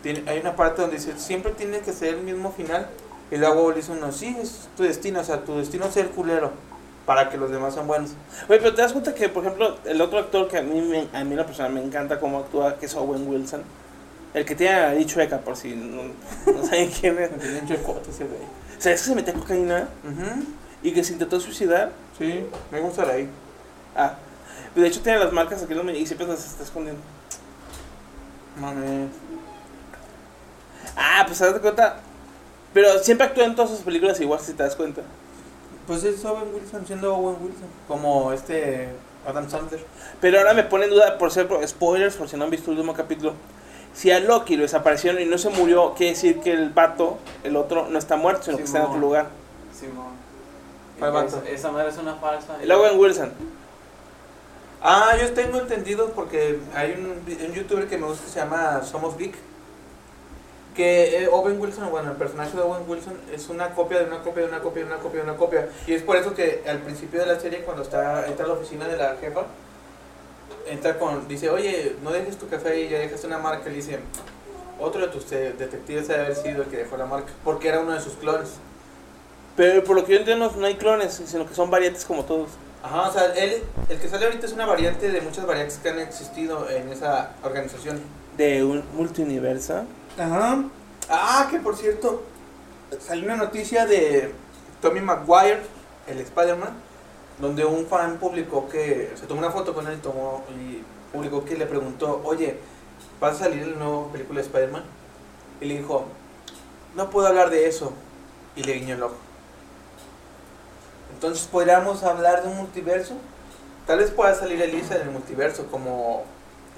tiene, 0.01 0.23
hay 0.29 0.39
una 0.39 0.55
parte 0.55 0.81
donde 0.81 0.97
dice, 0.97 1.17
siempre 1.17 1.51
tiene 1.53 1.79
que 1.79 1.91
ser 1.91 2.15
el 2.15 2.21
mismo 2.21 2.51
final, 2.51 2.87
y 3.31 3.37
luego 3.37 3.69
le 3.71 3.77
dice 3.77 3.91
uno, 3.91 4.11
sí, 4.11 4.35
es 4.41 4.69
tu 4.75 4.83
destino, 4.83 5.19
o 5.19 5.23
sea, 5.23 5.43
tu 5.43 5.57
destino 5.57 5.85
es 5.85 5.93
ser 5.93 6.09
culero, 6.09 6.51
para 7.05 7.29
que 7.29 7.37
los 7.37 7.51
demás 7.51 7.73
sean 7.73 7.87
buenos. 7.87 8.11
Oye, 8.47 8.59
pero 8.59 8.73
te 8.73 8.81
das 8.81 8.93
cuenta 8.93 9.13
que, 9.13 9.29
por 9.29 9.43
ejemplo, 9.43 9.77
el 9.85 9.99
otro 10.01 10.19
actor 10.19 10.47
que 10.47 10.57
a 10.57 10.61
mí, 10.61 10.81
me, 10.81 11.07
a 11.17 11.23
mí 11.23 11.35
la 11.35 11.45
persona 11.45 11.69
me 11.69 11.83
encanta 11.83 12.19
cómo 12.19 12.39
actúa, 12.39 12.77
que 12.77 12.85
es 12.85 12.95
Owen 12.95 13.27
Wilson. 13.27 13.61
El 14.33 14.45
que 14.45 14.55
tiene 14.55 14.95
la 14.95 15.05
chueca, 15.05 15.39
por 15.39 15.57
si 15.57 15.75
no, 15.75 16.03
no 16.53 16.63
saben 16.63 16.91
quién 16.99 17.17
es. 17.17 17.31
Me 17.31 17.37
tienen 17.37 17.67
chocote 17.67 18.11
ese 18.11 18.25
güey. 18.25 18.41
¿Sabes 18.77 19.01
que 19.01 19.09
se 19.09 19.15
metió 19.15 19.33
cocaína 19.33 19.89
Ujú, 20.03 20.43
y 20.83 20.91
que 20.93 21.03
se 21.03 21.13
intentó 21.13 21.39
suicidar? 21.39 21.91
Sí, 22.17 22.45
me 22.71 22.79
gusta 22.79 23.03
ahí. 23.03 23.27
Ah, 23.95 24.13
de 24.75 24.87
hecho 24.87 25.01
tiene 25.01 25.19
las 25.19 25.33
marcas 25.33 25.63
aquí 25.63 25.73
y 25.73 26.05
siempre 26.05 26.27
las 26.27 26.45
está 26.45 26.63
escondiendo. 26.63 27.01
Mames. 28.59 29.09
Ah, 30.95 31.23
pues 31.25 31.39
te 31.39 31.45
das 31.45 31.59
cuenta. 31.59 31.97
Pero 32.73 32.99
siempre 32.99 33.27
actúa 33.27 33.45
en 33.45 33.55
todas 33.55 33.71
sus 33.71 33.79
películas 33.79 34.19
igual, 34.19 34.39
si 34.39 34.53
te 34.53 34.63
das 34.63 34.75
cuenta. 34.75 35.01
Pues 35.87 36.03
es 36.03 36.23
Owen 36.23 36.53
Wilson, 36.53 36.85
siendo 36.85 37.15
Owen 37.15 37.37
Wilson, 37.41 37.67
como 37.87 38.31
este 38.31 38.89
Adam 39.27 39.49
Sandler. 39.49 39.83
Pero 40.21 40.37
ahora 40.37 40.53
me 40.53 40.63
pone 40.63 40.85
en 40.85 40.91
duda, 40.91 41.17
por 41.17 41.31
ser 41.31 41.47
spoilers, 41.67 42.15
por 42.15 42.29
si 42.29 42.37
no 42.37 42.43
han 42.43 42.51
visto 42.51 42.69
el 42.69 42.77
último 42.77 42.93
capítulo. 42.93 43.33
Si 43.93 44.11
a 44.11 44.19
Loki 44.19 44.55
lo 44.55 44.61
desaparecieron 44.63 45.19
y 45.19 45.25
no 45.25 45.39
se 45.39 45.49
murió, 45.49 45.95
quiere 45.95 46.13
decir 46.13 46.41
que 46.41 46.51
el 46.51 46.69
vato, 46.69 47.17
el 47.43 47.55
otro, 47.55 47.87
no 47.89 47.97
está 47.97 48.17
muerto, 48.17 48.43
sino 48.43 48.57
que 48.57 48.63
está 48.63 48.79
en 48.79 48.85
otro 48.85 48.99
lugar. 48.99 49.29
Simón. 49.77 50.19
Esa, 50.97 51.49
esa 51.49 51.71
madre 51.71 51.89
es 51.89 51.97
una 51.97 52.15
falsa. 52.15 52.57
El 52.61 52.71
Owen 52.71 52.99
Wilson. 52.99 53.31
Ah, 54.81 55.13
yo 55.19 55.33
tengo 55.33 55.59
entendido 55.59 56.11
porque 56.11 56.57
hay 56.73 56.91
un, 56.93 57.21
un 57.45 57.53
youtuber 57.53 57.87
que 57.87 57.97
me 57.97 58.07
gusta 58.07 58.23
que 58.23 58.31
se 58.31 58.39
llama 58.39 58.81
Somos 58.83 59.17
Geek. 59.17 59.35
Que 60.73 61.23
eh, 61.23 61.27
Owen 61.27 61.59
Wilson, 61.59 61.89
bueno, 61.89 62.11
el 62.11 62.17
personaje 62.17 62.55
de 62.55 62.63
Owen 62.63 62.83
Wilson 62.87 63.17
es 63.33 63.49
una 63.49 63.71
copia 63.75 63.99
de 63.99 64.05
una 64.05 64.21
copia 64.21 64.43
de 64.43 64.49
una 64.49 64.59
copia 64.61 64.83
de 64.83 64.87
una 64.87 64.99
copia 64.99 65.21
de 65.21 65.29
una 65.29 65.37
copia. 65.37 65.69
Y 65.85 65.93
es 65.93 66.01
por 66.01 66.15
eso 66.15 66.33
que 66.33 66.63
al 66.65 66.77
principio 66.79 67.19
de 67.19 67.25
la 67.25 67.37
serie, 67.37 67.63
cuando 67.63 67.83
está 67.83 68.25
entra 68.27 68.45
a 68.45 68.47
la 68.47 68.53
oficina 68.53 68.87
de 68.87 68.95
la 68.95 69.17
jefa, 69.19 69.47
entra 70.65 70.97
con, 70.97 71.27
dice, 71.27 71.49
oye, 71.49 71.97
no 72.01 72.11
dejes 72.11 72.37
tu 72.37 72.47
café 72.47 72.69
ahí, 72.69 72.87
ya 72.87 72.99
dejaste 72.99 73.27
una 73.27 73.39
marca. 73.39 73.67
Y 73.67 73.71
le 73.71 73.75
dice, 73.75 73.99
otro 74.79 75.01
de 75.01 75.07
tus 75.07 75.29
eh, 75.33 75.53
detectives 75.57 76.07
debe 76.07 76.21
haber 76.21 76.35
sido 76.37 76.63
el 76.63 76.69
que 76.69 76.77
dejó 76.77 76.95
la 76.95 77.05
marca, 77.05 77.33
porque 77.43 77.67
era 77.67 77.81
uno 77.81 77.91
de 77.91 77.99
sus 77.99 78.13
clones. 78.13 78.51
Pero 79.57 79.83
por 79.83 79.97
lo 79.97 80.05
que 80.05 80.13
yo 80.13 80.19
entiendo, 80.19 80.49
no 80.55 80.65
hay 80.65 80.75
clones, 80.75 81.21
sino 81.25 81.45
que 81.45 81.53
son 81.53 81.69
variantes 81.69 82.05
como 82.05 82.23
todos. 82.23 82.51
Ajá, 82.81 83.09
o 83.09 83.11
sea, 83.11 83.33
él, 83.33 83.63
el 83.89 83.99
que 83.99 84.07
sale 84.07 84.25
ahorita 84.25 84.45
es 84.45 84.53
una 84.53 84.65
variante 84.65 85.11
de 85.11 85.21
muchas 85.21 85.45
variantes 85.45 85.77
que 85.77 85.89
han 85.89 85.99
existido 85.99 86.69
en 86.69 86.89
esa 86.89 87.31
organización. 87.43 87.99
De 88.37 88.63
un 88.63 88.83
multiuniverso. 88.93 89.83
Ajá. 90.17 90.63
Ah, 91.09 91.47
que 91.51 91.59
por 91.59 91.75
cierto, 91.75 92.23
salió 92.99 93.25
una 93.25 93.35
noticia 93.35 93.85
de 93.85 94.33
Tommy 94.81 95.01
Maguire, 95.01 95.59
el 96.07 96.19
Spider-Man, 96.19 96.73
donde 97.39 97.65
un 97.65 97.85
fan 97.85 98.17
publicó 98.17 98.69
que 98.69 99.11
se 99.15 99.27
tomó 99.27 99.39
una 99.39 99.51
foto 99.51 99.73
con 99.73 99.87
él 99.87 99.95
y, 99.97 100.01
tomó, 100.01 100.43
y 100.49 100.83
publicó 101.11 101.43
que 101.43 101.57
le 101.57 101.65
preguntó, 101.65 102.21
oye, 102.23 102.57
¿vas 103.19 103.35
a 103.35 103.45
salir 103.45 103.63
en 103.63 103.71
la 103.71 103.85
nueva 103.85 104.11
película 104.11 104.39
de 104.39 104.45
Spider-Man? 104.47 104.83
Y 105.59 105.65
le 105.65 105.77
dijo, 105.79 106.05
no 106.95 107.09
puedo 107.09 107.27
hablar 107.27 107.49
de 107.49 107.67
eso. 107.67 107.91
Y 108.55 108.63
le 108.63 108.73
guiñó 108.73 108.95
el 108.95 109.03
ojo. 109.03 109.15
Entonces, 111.13 111.47
¿podríamos 111.47 112.03
hablar 112.03 112.43
de 112.43 112.49
un 112.49 112.57
multiverso? 112.57 113.15
Tal 113.87 113.99
vez 113.99 114.11
pueda 114.11 114.35
salir 114.35 114.61
Elisa 114.61 114.95
en 114.95 115.01
el 115.03 115.09
multiverso 115.11 115.65
como 115.67 116.23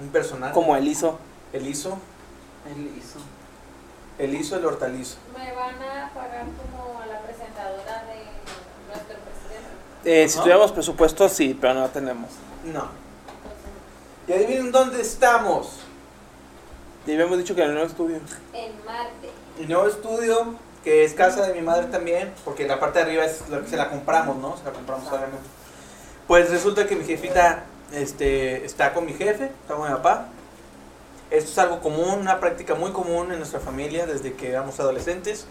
un 0.02 0.10
personaje. 0.10 0.54
Como. 0.54 0.76
Eliso. 0.76 1.20
Él 1.54 1.67
hizo. 1.67 1.98
Eliso 4.17 4.56
el 4.56 4.65
hortalizo. 4.65 5.17
Me 5.38 5.52
van 5.54 5.76
a 5.76 6.12
pagar 6.13 6.46
como 6.72 7.02
a 7.02 7.06
la 7.08 7.20
presentadora 7.22 8.04
de 8.06 8.24
nuestro 8.88 9.15
presidente. 9.17 10.24
Eh, 10.24 10.30
si 10.30 10.38
tuviéramos 10.39 10.72
presupuesto, 10.72 11.28
sí, 11.28 11.58
pero 11.60 11.74
no 11.74 11.89
tenemos. 11.89 12.30
No. 12.63 12.89
Entonces, 12.89 14.28
Y 14.28 14.34
adivinen 14.34 14.72
dónde 14.72 15.02
estamos. 15.02 15.80
Ya 17.06 17.13
habíamos 17.15 17.39
dicho 17.39 17.56
que 17.56 17.62
en 17.63 17.70
el 17.70 17.74
nuevo 17.74 17.89
estudio. 17.89 18.17
en 18.54 18.86
Marte. 18.86 19.30
Mi 19.60 19.65
nuevo 19.65 19.88
estudio, 19.88 20.56
que 20.84 21.04
es 21.06 21.13
casa 21.13 21.46
de 21.48 21.54
mi 21.54 21.62
madre 21.62 21.86
también, 21.88 22.34
porque 22.44 22.67
la 22.67 22.80
parte 22.80 23.00
de 23.00 23.06
arriba 23.06 23.26
es 23.26 23.48
la 23.50 23.62
que 23.62 23.67
se 23.70 23.78
la 23.78 23.89
compramos, 23.89 24.38
¿no? 24.38 24.58
Se 24.58 24.63
la 24.63 24.72
compramos 24.72 25.08
obviamente. 25.10 25.38
Pues 26.28 26.50
resulta 26.50 26.88
que 26.88 26.96
mi 26.96 27.04
jefita 27.06 27.63
este, 27.94 28.65
está 28.65 28.94
con 28.94 29.06
mi 29.06 29.13
jefe, 29.13 29.46
está 29.62 29.76
con 29.76 29.88
mi 29.88 29.94
papá. 29.96 30.28
Esto 31.30 31.52
es 31.52 31.58
algo 31.60 31.80
común, 31.82 32.20
una 32.20 32.39
práctica 32.39 32.76
muy 32.76 32.91
común 32.91 33.32
en 33.32 33.38
nuestra 33.38 33.60
familia 33.60 34.06
desde 34.06 34.34
que 34.34 34.50
éramos 34.50 34.80
adolescentes. 34.80 35.46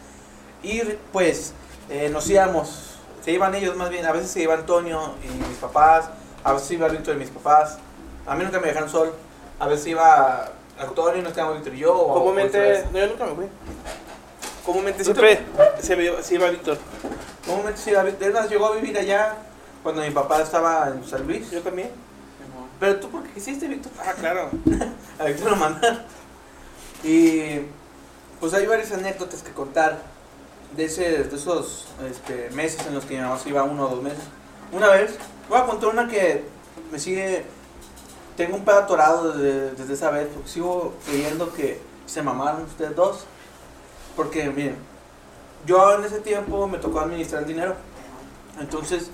Y 0.62 0.80
pues 1.12 1.52
eh, 1.88 2.08
nos 2.10 2.28
íbamos, 2.28 2.96
se 3.24 3.30
iban 3.32 3.54
ellos 3.54 3.76
más 3.76 3.88
bien, 3.90 4.04
a 4.06 4.12
veces 4.12 4.30
se 4.30 4.42
iba 4.42 4.54
Antonio 4.54 5.14
y 5.24 5.28
mis 5.48 5.56
papás, 5.58 6.10
a 6.44 6.52
veces 6.52 6.70
iba 6.72 6.88
Víctor 6.88 7.14
y 7.16 7.18
mis 7.18 7.30
papás. 7.30 7.78
A 8.26 8.34
mí 8.34 8.44
nunca 8.44 8.60
me 8.60 8.66
dejaron 8.68 8.88
sol. 8.90 9.12
A 9.58 9.68
veces 9.68 9.86
iba 9.88 10.50
Antonio 10.78 11.20
y 11.20 11.22
nos 11.22 11.32
quedamos 11.32 11.54
Víctor 11.56 11.74
y 11.74 11.78
yo. 11.78 11.94
o- 11.96 12.14
Comúnmente, 12.14 12.84
no, 12.92 12.98
yo 12.98 13.06
nunca 13.06 13.24
me 13.26 13.34
fui. 13.34 13.46
Comúnmente 14.70 15.02
siempre 15.02 15.40
se, 15.80 15.96
ve- 15.96 16.22
se 16.22 16.34
iba 16.36 16.48
Víctor. 16.48 16.78
Comúnmente 17.44 17.80
sí, 17.80 17.90
David 17.90 18.14
es 18.20 18.32
más, 18.32 18.48
llegó 18.48 18.66
a 18.66 18.76
vivir 18.76 18.96
allá 18.96 19.34
cuando 19.82 20.00
mi 20.02 20.10
papá 20.10 20.40
estaba 20.42 20.88
en 20.94 21.04
San 21.04 21.26
Luis. 21.26 21.50
Yo 21.50 21.60
también. 21.60 21.90
Pero 22.78 23.00
tú, 23.00 23.10
¿por 23.10 23.24
qué 23.24 23.32
quisiste, 23.32 23.66
Víctor? 23.66 23.90
Ah, 23.98 24.12
claro. 24.18 24.48
A 25.18 25.24
Víctor 25.24 25.50
lo 25.50 25.56
mandaron. 25.56 26.02
Y 27.02 27.62
pues 28.38 28.54
hay 28.54 28.64
varias 28.66 28.92
anécdotas 28.92 29.42
que 29.42 29.50
contar 29.50 29.98
de, 30.76 30.84
ese, 30.84 31.24
de 31.24 31.36
esos 31.36 31.88
este, 32.08 32.48
meses 32.50 32.86
en 32.86 32.94
los 32.94 33.04
que 33.04 33.16
mi 33.16 33.20
mamá 33.22 33.38
se 33.40 33.48
iba 33.48 33.64
uno 33.64 33.86
o 33.86 33.88
dos 33.96 34.02
meses. 34.04 34.22
Una 34.70 34.86
vez, 34.90 35.16
voy 35.48 35.58
a 35.58 35.64
contar 35.64 35.88
una 35.88 36.06
que 36.06 36.44
me 36.92 36.98
sigue. 37.00 37.44
Tengo 38.36 38.56
un 38.56 38.64
pedo 38.64 38.78
atorado 38.78 39.32
desde, 39.32 39.72
desde 39.72 39.94
esa 39.94 40.10
vez, 40.10 40.28
porque 40.32 40.48
sigo 40.48 40.94
creyendo 41.06 41.52
que 41.52 41.80
se 42.06 42.22
mamaron 42.22 42.62
ustedes 42.62 42.94
dos. 42.94 43.24
Porque, 44.20 44.50
miren, 44.50 44.76
yo 45.64 45.94
en 45.94 46.04
ese 46.04 46.20
tiempo 46.20 46.66
me 46.68 46.76
tocó 46.76 47.00
administrar 47.00 47.40
el 47.40 47.48
dinero. 47.48 47.74
Entonces, 48.60 49.08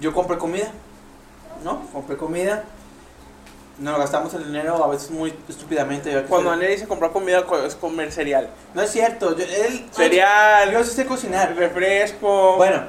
yo 0.00 0.14
compré 0.14 0.38
comida, 0.38 0.70
¿no? 1.64 1.84
Compré 1.92 2.16
comida. 2.16 2.62
Nos 3.80 3.98
gastamos 3.98 4.32
el 4.34 4.44
dinero 4.46 4.84
a 4.84 4.86
veces 4.86 5.10
muy 5.10 5.34
estúpidamente. 5.48 6.22
Cuando 6.28 6.52
Anel 6.52 6.70
dice 6.70 6.86
comprar 6.86 7.10
comida, 7.10 7.44
co- 7.44 7.58
es 7.58 7.74
comer 7.74 8.12
cereal. 8.12 8.48
No 8.72 8.82
es 8.82 8.92
cierto, 8.92 9.36
yo, 9.36 9.42
él... 9.44 9.88
Cereal, 9.90 10.70
Yo 10.70 10.84
sí 10.84 10.92
sé 10.94 11.06
cocinar. 11.06 11.56
refresco. 11.56 12.54
Bueno, 12.56 12.84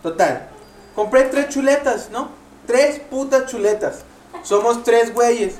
total. 0.00 0.48
Compré 0.94 1.24
tres 1.24 1.48
chuletas, 1.48 2.08
¿no? 2.10 2.28
Tres 2.68 3.00
putas 3.00 3.46
chuletas. 3.50 4.04
Somos 4.44 4.84
tres 4.84 5.12
güeyes. 5.12 5.56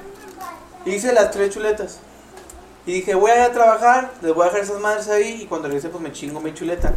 Hice 0.86 1.12
las 1.12 1.32
tres 1.32 1.50
chuletas. 1.52 1.98
Y 2.84 2.92
dije, 2.92 3.14
voy 3.14 3.30
a 3.30 3.36
ir 3.36 3.42
a 3.42 3.52
trabajar, 3.52 4.10
les 4.22 4.34
voy 4.34 4.42
a 4.42 4.46
dejar 4.46 4.62
esas 4.62 4.80
madres 4.80 5.08
ahí 5.08 5.42
y 5.42 5.46
cuando 5.46 5.68
regrese 5.68 5.88
pues 5.88 6.02
me 6.02 6.12
chingo 6.12 6.40
mi 6.40 6.52
chuleta. 6.52 6.92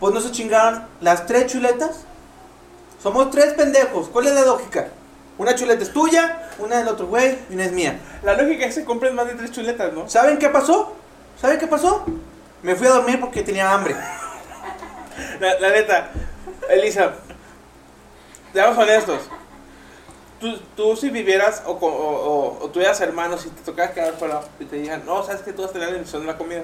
Pues 0.00 0.12
no 0.14 0.20
se 0.20 0.32
chingaron 0.32 0.84
las 1.00 1.26
tres 1.26 1.52
chuletas. 1.52 2.04
Somos 3.00 3.30
tres 3.30 3.54
pendejos. 3.54 4.08
¿Cuál 4.08 4.26
es 4.26 4.34
la 4.34 4.42
lógica? 4.42 4.88
Una 5.38 5.54
chuleta 5.54 5.82
es 5.82 5.92
tuya, 5.92 6.50
una 6.58 6.78
del 6.78 6.88
otro 6.88 7.06
güey 7.06 7.38
y 7.48 7.54
una 7.54 7.64
es 7.64 7.72
mía. 7.72 8.00
La 8.22 8.34
lógica 8.34 8.64
es 8.64 8.74
que 8.74 8.80
se 8.80 8.84
compren 8.84 9.14
más 9.14 9.26
de 9.26 9.34
tres 9.34 9.52
chuletas, 9.52 9.92
¿no? 9.92 10.08
¿Saben 10.08 10.38
qué 10.38 10.48
pasó? 10.48 10.94
¿Saben 11.40 11.58
qué 11.58 11.66
pasó? 11.66 12.04
Me 12.62 12.74
fui 12.74 12.86
a 12.86 12.90
dormir 12.90 13.20
porque 13.20 13.42
tenía 13.42 13.72
hambre. 13.72 13.94
La, 15.40 15.58
la 15.58 15.70
neta, 15.70 16.10
Elisa, 16.68 17.12
seamos 18.52 18.78
honestos. 18.78 19.20
Tú, 20.40 20.58
tú 20.74 20.96
si 20.96 21.10
vivieras 21.10 21.62
o, 21.66 21.72
o, 21.72 21.86
o- 21.86 22.64
o 22.64 22.68
tuvieras 22.70 23.00
hermanos 23.02 23.44
y 23.46 23.50
te 23.50 23.60
tocara 23.62 23.92
quedar 23.92 24.14
fuera 24.14 24.40
y 24.58 24.64
te 24.64 24.76
digan, 24.76 25.04
no, 25.04 25.22
sabes 25.22 25.42
que 25.42 25.52
tú 25.52 25.62
vas 25.62 25.70
a 25.70 25.74
tener 25.74 25.90
la 25.90 25.96
emisión 25.98 26.22
de 26.22 26.28
la 26.28 26.38
comida. 26.38 26.62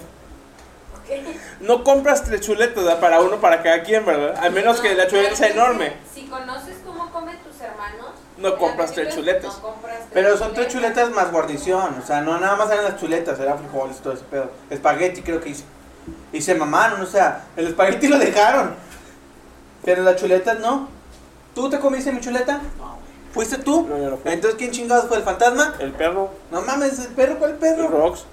No 1.60 1.84
compras 1.84 2.24
tres 2.24 2.40
chuletas 2.40 2.82
¿verdad? 2.82 2.98
para 3.00 3.20
uno, 3.20 3.36
para 3.40 3.62
cada 3.62 3.82
quien, 3.82 4.04
¿verdad? 4.04 4.44
A 4.44 4.50
menos 4.50 4.80
que 4.80 4.92
la 4.94 5.06
chuleta 5.06 5.36
sea 5.36 5.48
enorme. 5.50 5.92
Si 6.12 6.26
conoces 6.26 6.78
cómo 6.84 7.10
comen 7.12 7.38
tus 7.42 7.60
hermanos, 7.60 8.06
No 8.38 8.56
compras 8.58 8.92
tres 8.92 9.14
chuletas. 9.14 9.54
No 9.56 9.62
compras 9.62 9.94
tres 9.98 10.08
Pero 10.12 10.36
son 10.36 10.52
tres 10.54 10.66
chuletas 10.72 11.10
más 11.10 11.30
guarnición. 11.30 12.00
O 12.02 12.04
sea, 12.04 12.22
no 12.22 12.38
nada 12.40 12.56
más 12.56 12.70
eran 12.72 12.84
las 12.84 12.96
chuletas, 12.98 13.38
eran 13.38 13.58
frijoles, 13.58 13.98
todo 13.98 14.14
ese 14.14 14.24
pedo. 14.24 14.50
Espagueti 14.68 15.22
creo 15.22 15.40
que 15.40 15.50
hice. 15.50 15.62
Y 16.32 16.42
se 16.42 16.54
mamaron, 16.56 17.00
o 17.00 17.06
sea, 17.06 17.44
el 17.56 17.68
espagueti 17.68 18.08
lo 18.08 18.18
dejaron. 18.18 18.74
Pero 19.84 20.02
las 20.02 20.16
chuletas 20.16 20.58
no. 20.58 20.88
¿Tú 21.54 21.70
te 21.70 21.78
comiste 21.78 22.10
mi 22.10 22.20
chuleta? 22.20 22.60
No, 22.78 22.98
¿Fuiste 23.36 23.58
tú? 23.58 23.86
No, 23.86 23.98
yo 23.98 24.08
no 24.08 24.16
fui. 24.16 24.32
Entonces, 24.32 24.56
¿quién 24.56 24.70
chingados 24.70 25.08
fue 25.08 25.18
el 25.18 25.22
fantasma? 25.22 25.74
El 25.78 25.92
perro, 25.92 26.30
No 26.50 26.62
mames, 26.62 26.98
el 27.00 27.08
perro, 27.08 27.38
¿cuál 27.38 27.50
el 27.50 27.56
perro? 27.58 27.88
Rox. 27.88 28.24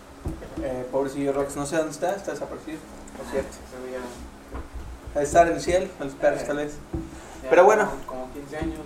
Eh, 0.64 0.88
pobrecillo 0.94 1.34
Rox, 1.34 1.58
no 1.58 1.66
sé 1.66 1.76
dónde 1.76 1.92
está, 1.92 2.16
está 2.16 2.32
desaparecido. 2.32 2.78
Por 3.18 3.26
cierto. 3.30 3.50
se 3.70 3.86
veía. 3.86 5.22
Estar 5.22 5.48
en 5.48 5.56
el 5.56 5.62
cielo, 5.62 5.88
con 5.98 6.08
los 6.08 6.16
perros 6.16 6.46
tal 6.46 6.56
vez. 6.56 6.76
ya 7.44 7.50
Pero 7.50 7.66
bueno. 7.66 7.90
Como, 8.06 8.22
como 8.24 8.34
15 8.34 8.58
años 8.58 8.80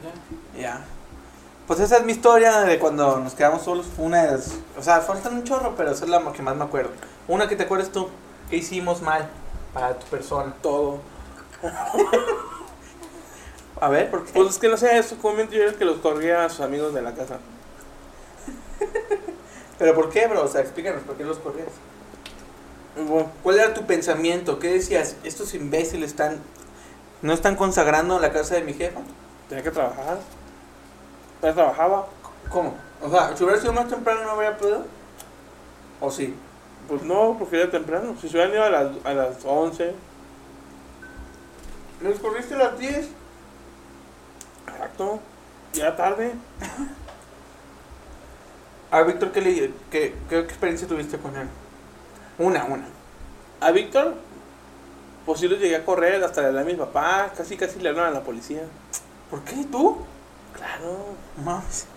ya. 0.55 0.59
Ya. 0.59 0.85
Pues 1.67 1.81
esa 1.81 1.97
es 1.97 2.03
mi 2.03 2.13
historia 2.13 2.61
de 2.61 2.79
cuando 2.79 3.19
nos 3.19 3.35
quedamos 3.35 3.61
solos. 3.61 3.85
Una 3.99 4.23
de 4.23 4.31
las. 4.31 4.55
O 4.75 4.81
sea, 4.81 5.01
faltan 5.01 5.35
un 5.35 5.43
chorro, 5.43 5.75
pero 5.77 5.91
esa 5.91 6.05
es 6.05 6.09
la 6.09 6.31
que 6.31 6.41
más 6.41 6.55
me 6.55 6.63
acuerdo. 6.63 6.89
Una 7.27 7.47
que 7.47 7.55
te 7.55 7.61
acuerdas 7.61 7.89
tú. 7.89 8.09
¿Qué 8.49 8.55
hicimos 8.55 9.03
mal 9.03 9.29
para 9.71 9.93
tu 9.99 10.07
persona? 10.07 10.51
Todo. 10.63 10.97
A 13.79 13.89
ver, 13.89 14.09
¿por 14.09 14.25
qué? 14.25 14.31
Pues 14.33 14.49
es 14.49 14.57
que 14.57 14.69
no 14.69 14.77
sé, 14.77 15.03
comúnmente 15.21 15.55
yo 15.55 15.63
era 15.63 15.73
que 15.73 15.85
los 15.85 15.97
corría 15.97 16.45
a 16.45 16.49
sus 16.49 16.61
amigos 16.61 16.93
de 16.93 17.01
la 17.01 17.13
casa. 17.13 17.37
¿Pero 19.77 19.93
por 19.93 20.09
qué, 20.09 20.27
bro? 20.27 20.43
O 20.43 20.47
sea, 20.47 20.61
explícanos, 20.61 21.03
¿por 21.03 21.15
qué 21.15 21.23
los 21.23 21.37
corrías? 21.37 21.69
Bueno, 22.95 23.29
¿Cuál 23.43 23.59
era 23.59 23.73
tu 23.75 23.85
pensamiento? 23.85 24.57
¿Qué 24.57 24.73
decías? 24.73 25.17
Estos 25.23 25.53
imbéciles 25.53 26.09
están. 26.09 26.39
¿No 27.21 27.33
están 27.33 27.55
consagrando 27.55 28.19
la 28.19 28.31
casa 28.31 28.55
de 28.55 28.63
mi 28.63 28.73
jefa? 28.73 29.01
tenía 29.47 29.63
que 29.63 29.71
trabajar. 29.71 30.19
Ya 31.41 31.53
trabajaba. 31.53 32.07
¿Cómo? 32.49 32.75
O 33.01 33.09
sea, 33.09 33.35
si 33.35 33.43
hubiera 33.43 33.59
sido 33.59 33.73
más 33.73 33.87
temprano 33.87 34.23
no 34.23 34.31
habría 34.31 34.57
podido. 34.57 34.85
¿O 36.01 36.11
sí? 36.11 36.35
Pues 36.87 37.03
no, 37.03 37.35
porque 37.37 37.61
era 37.61 37.69
temprano. 37.69 38.15
Si 38.19 38.27
se 38.27 38.37
hubieran 38.37 38.53
ido 38.53 38.63
a 38.63 38.69
las, 38.69 39.05
a 39.05 39.13
las 39.13 39.45
11. 39.45 39.93
¿Los 42.01 42.19
corriste 42.19 42.55
a 42.55 42.57
las 42.57 42.79
10? 42.79 43.09
Exacto. 44.77 45.19
Ya 45.73 45.95
tarde. 45.95 46.33
A 48.91 49.01
Víctor, 49.01 49.31
¿qué, 49.31 49.41
le, 49.41 49.73
qué, 49.91 50.15
qué 50.29 50.39
experiencia 50.39 50.87
tuviste 50.87 51.17
con 51.17 51.35
él? 51.35 51.49
Una, 52.37 52.63
una. 52.65 52.85
A 53.59 53.71
Víctor, 53.71 54.13
pues 55.25 55.39
sí 55.39 55.47
lo 55.47 55.57
llegué 55.57 55.75
a 55.75 55.83
correr 55.83 56.23
hasta 56.23 56.41
le 56.41 56.47
hablé 56.47 56.61
a 56.61 56.63
mi 56.63 56.75
papá. 56.75 57.31
Casi, 57.35 57.57
casi 57.57 57.79
le 57.79 57.89
hablan 57.89 58.05
a 58.05 58.11
la 58.11 58.23
policía. 58.23 58.61
¿Por 59.29 59.41
qué? 59.41 59.65
¿Tú? 59.65 59.97
Claro. 60.53 60.97
Mames. 61.43 61.87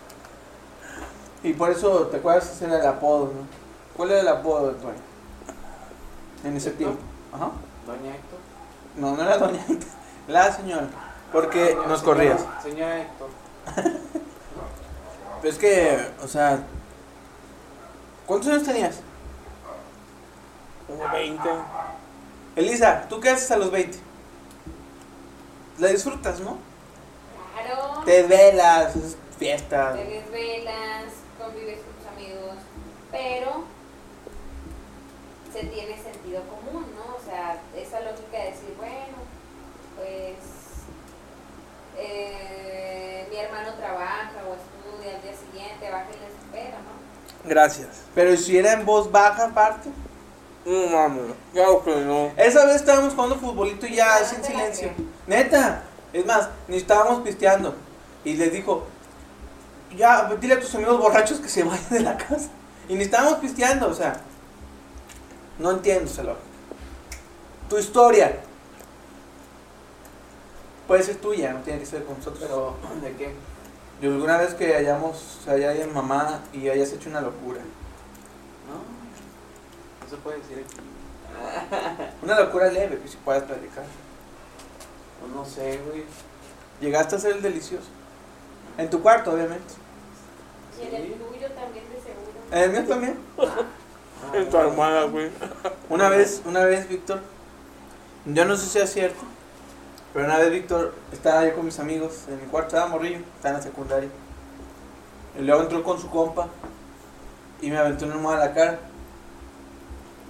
Y 1.45 1.53
por 1.53 1.71
eso 1.71 2.09
te 2.09 2.17
acuerdas 2.17 2.61
era 2.61 2.81
el 2.81 2.87
apodo, 2.87 3.27
¿no? 3.27 3.47
¿Cuál 3.97 4.11
era 4.11 4.21
el 4.21 4.29
apodo 4.29 4.73
de 4.73 4.81
tu 4.81 4.89
año? 4.89 4.99
En 6.45 6.57
ese 6.57 6.73
tiempo. 6.73 6.99
Ajá. 7.33 7.53
Doña 7.87 8.17
Héctor. 8.17 8.39
No, 8.97 9.17
no 9.17 9.23
era 9.23 9.39
doña 9.39 9.61
Héctor, 9.69 9.89
la 10.27 10.51
señora. 10.53 10.89
Porque 11.33 11.75
nos 11.87 12.01
señora- 12.01 12.03
corrías. 12.05 12.41
Señora 12.63 13.01
Héctor. 13.01 13.29
Es 15.43 15.57
que, 15.57 15.99
o 16.23 16.29
sea. 16.29 16.59
¿Cuántos 18.27 18.51
años 18.53 18.65
tenías? 18.65 19.01
Como 20.87 21.09
20. 21.11 21.49
Elisa, 22.57 23.07
¿tú 23.09 23.21
qué 23.21 23.31
haces 23.31 23.51
a 23.51 23.57
los 23.57 23.71
20? 23.71 23.99
La 25.79 25.89
disfrutas, 25.89 26.41
¿no? 26.41 26.59
Claro. 27.55 28.03
Te 28.05 28.23
velas, 28.25 28.89
haces 28.89 29.17
fiestas. 29.39 29.95
Te 29.97 30.05
desvelas, 30.05 31.05
convives 31.39 31.79
con 31.81 31.95
tus 31.95 32.07
amigos, 32.13 32.57
pero 33.11 33.65
se 35.55 35.65
tiene 35.69 35.97
sentido 36.03 36.43
común, 36.43 36.85
¿no? 36.95 37.17
O 37.17 37.25
sea, 37.25 37.63
esa 37.75 38.01
lógica 38.01 38.37
de 38.39 38.45
decir, 38.51 38.75
bueno, 38.77 39.17
pues 39.97 40.37
eh, 42.01 43.27
mi 43.31 43.37
hermano 43.37 43.75
trabaja 43.75 44.33
o 44.49 44.55
estudia 44.55 45.17
al 45.17 45.23
día 45.23 45.33
siguiente, 45.35 45.91
baja 45.91 46.07
y 46.09 46.21
les 46.21 46.35
espera, 46.45 46.79
¿no? 46.79 47.49
Gracias. 47.49 47.89
Pero 48.15 48.37
si 48.37 48.59
era 48.59 48.73
en 48.73 48.85
voz 48.85 49.11
baja 49.11 49.47
aparte. 49.47 49.91
No 50.65 50.87
mames. 50.89 51.35
Claro 51.53 51.83
que 51.83 51.97
no. 51.97 52.33
Esa 52.37 52.67
vez 52.67 52.77
estábamos 52.77 53.15
jugando 53.15 53.37
futbolito 53.37 53.87
y 53.87 53.97
ya, 53.97 54.17
Ah, 54.17 54.25
sin 54.25 54.43
te 54.43 54.53
la 54.53 54.59
silencio. 54.59 54.91
Neta. 55.27 55.83
Es 56.13 56.27
más, 56.27 56.49
ni 56.69 56.77
estábamos 56.77 57.23
pisteando. 57.23 57.75
Y 58.25 58.35
les 58.35 58.53
dijo, 58.53 58.85
ya, 59.97 60.31
dile 60.41 60.55
a 60.55 60.61
tus 60.61 60.75
amigos 60.75 60.99
borrachos 60.99 61.41
que 61.41 61.49
se 61.49 61.63
vayan 61.65 61.91
de 61.91 62.01
la 62.01 62.17
casa. 62.17 62.49
Y 62.89 62.95
ni 62.95 63.05
estábamos 63.05 63.39
pisteando, 63.39 63.89
o 63.89 63.95
sea. 63.95 64.21
No 65.59 65.71
entiendo 65.73 66.11
lógica. 66.23 66.37
Tu 67.69 67.79
historia. 67.79 68.41
Puede 70.91 71.05
ser 71.05 71.19
tuya, 71.19 71.53
no 71.53 71.61
tiene 71.61 71.79
que 71.79 71.87
ser 71.87 72.05
con 72.05 72.17
nosotros. 72.19 72.43
Pero, 72.43 72.75
¿de 73.01 73.13
qué? 73.13 73.33
Yo 74.03 74.11
alguna 74.11 74.39
vez 74.39 74.55
que 74.55 74.75
hayamos, 74.75 75.39
o 75.41 75.45
sea, 75.45 75.57
ya 75.57 75.71
haya 75.71 75.87
mamá 75.87 76.41
y 76.53 76.69
hayas 76.69 76.93
hecho 76.93 77.09
una 77.09 77.21
locura. 77.21 77.61
No. 78.67 78.75
No 80.03 80.11
se 80.11 80.17
puede 80.17 80.39
decir 80.39 80.65
aquí. 80.67 80.79
Una 82.25 82.41
locura 82.41 82.73
leve 82.73 82.99
que 82.99 83.07
si 83.07 83.17
puedas 83.19 83.45
platicar. 83.45 83.85
No 85.33 85.45
sé, 85.45 85.79
güey. 85.87 86.03
Llegaste 86.81 87.15
a 87.15 87.19
ser 87.21 87.37
el 87.37 87.43
delicioso. 87.43 87.87
En 88.77 88.91
tu 88.91 89.01
cuarto, 89.01 89.33
obviamente. 89.33 89.75
Y 90.77 90.89
en 90.89 90.95
el 91.03 91.13
tuyo 91.13 91.51
también 91.53 91.85
de 91.89 92.01
seguro. 92.01 92.41
En 92.51 92.63
el 92.63 92.71
mío 92.73 92.85
también. 92.89 93.19
Ah, 93.39 94.37
En 94.37 94.51
tu 94.51 94.57
almohada, 94.57 95.05
güey. 95.05 95.31
Una 95.89 96.09
vez, 96.09 96.43
una 96.45 96.65
vez, 96.65 96.89
Víctor, 96.89 97.21
yo 98.27 98.45
no 98.45 98.57
sé 98.57 98.67
si 98.67 98.79
es 98.81 98.93
cierto, 98.93 99.21
pero 100.13 100.25
una 100.25 100.39
vez, 100.39 100.51
Víctor, 100.51 100.95
estaba 101.13 101.47
yo 101.47 101.55
con 101.55 101.65
mis 101.65 101.79
amigos 101.79 102.25
en 102.29 102.41
mi 102.41 102.47
cuarto, 102.47 102.69
estaba 102.69 102.89
morrillo, 102.89 103.19
estaba 103.37 103.51
en 103.51 103.57
la 103.57 103.63
secundaria. 103.63 104.09
Y 105.39 105.43
luego 105.43 105.63
entró 105.63 105.85
con 105.85 106.01
su 106.01 106.11
compa 106.11 106.49
y 107.61 107.71
me 107.71 107.79
aventó 107.79 108.07
una 108.07 108.15
almohada 108.15 108.43
a 108.43 108.47
la 108.49 108.55
cara. 108.55 108.79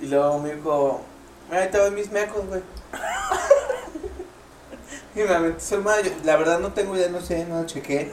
Y 0.00 0.06
luego 0.06 0.38
me 0.38 0.54
dijo, 0.54 1.00
mira, 1.48 1.62
ahí 1.62 1.70
te 1.70 1.78
voy 1.78 1.90
mis 1.92 2.10
mecos, 2.10 2.46
güey. 2.46 2.62
y 5.14 5.20
me 5.20 5.34
aventó 5.34 5.60
su 5.60 5.76
almohada. 5.76 6.02
La 6.24 6.36
verdad 6.36 6.58
no 6.58 6.72
tengo 6.72 6.94
idea, 6.94 7.08
no 7.08 7.20
sé, 7.20 7.46
no 7.46 7.64
chequé. 7.64 8.12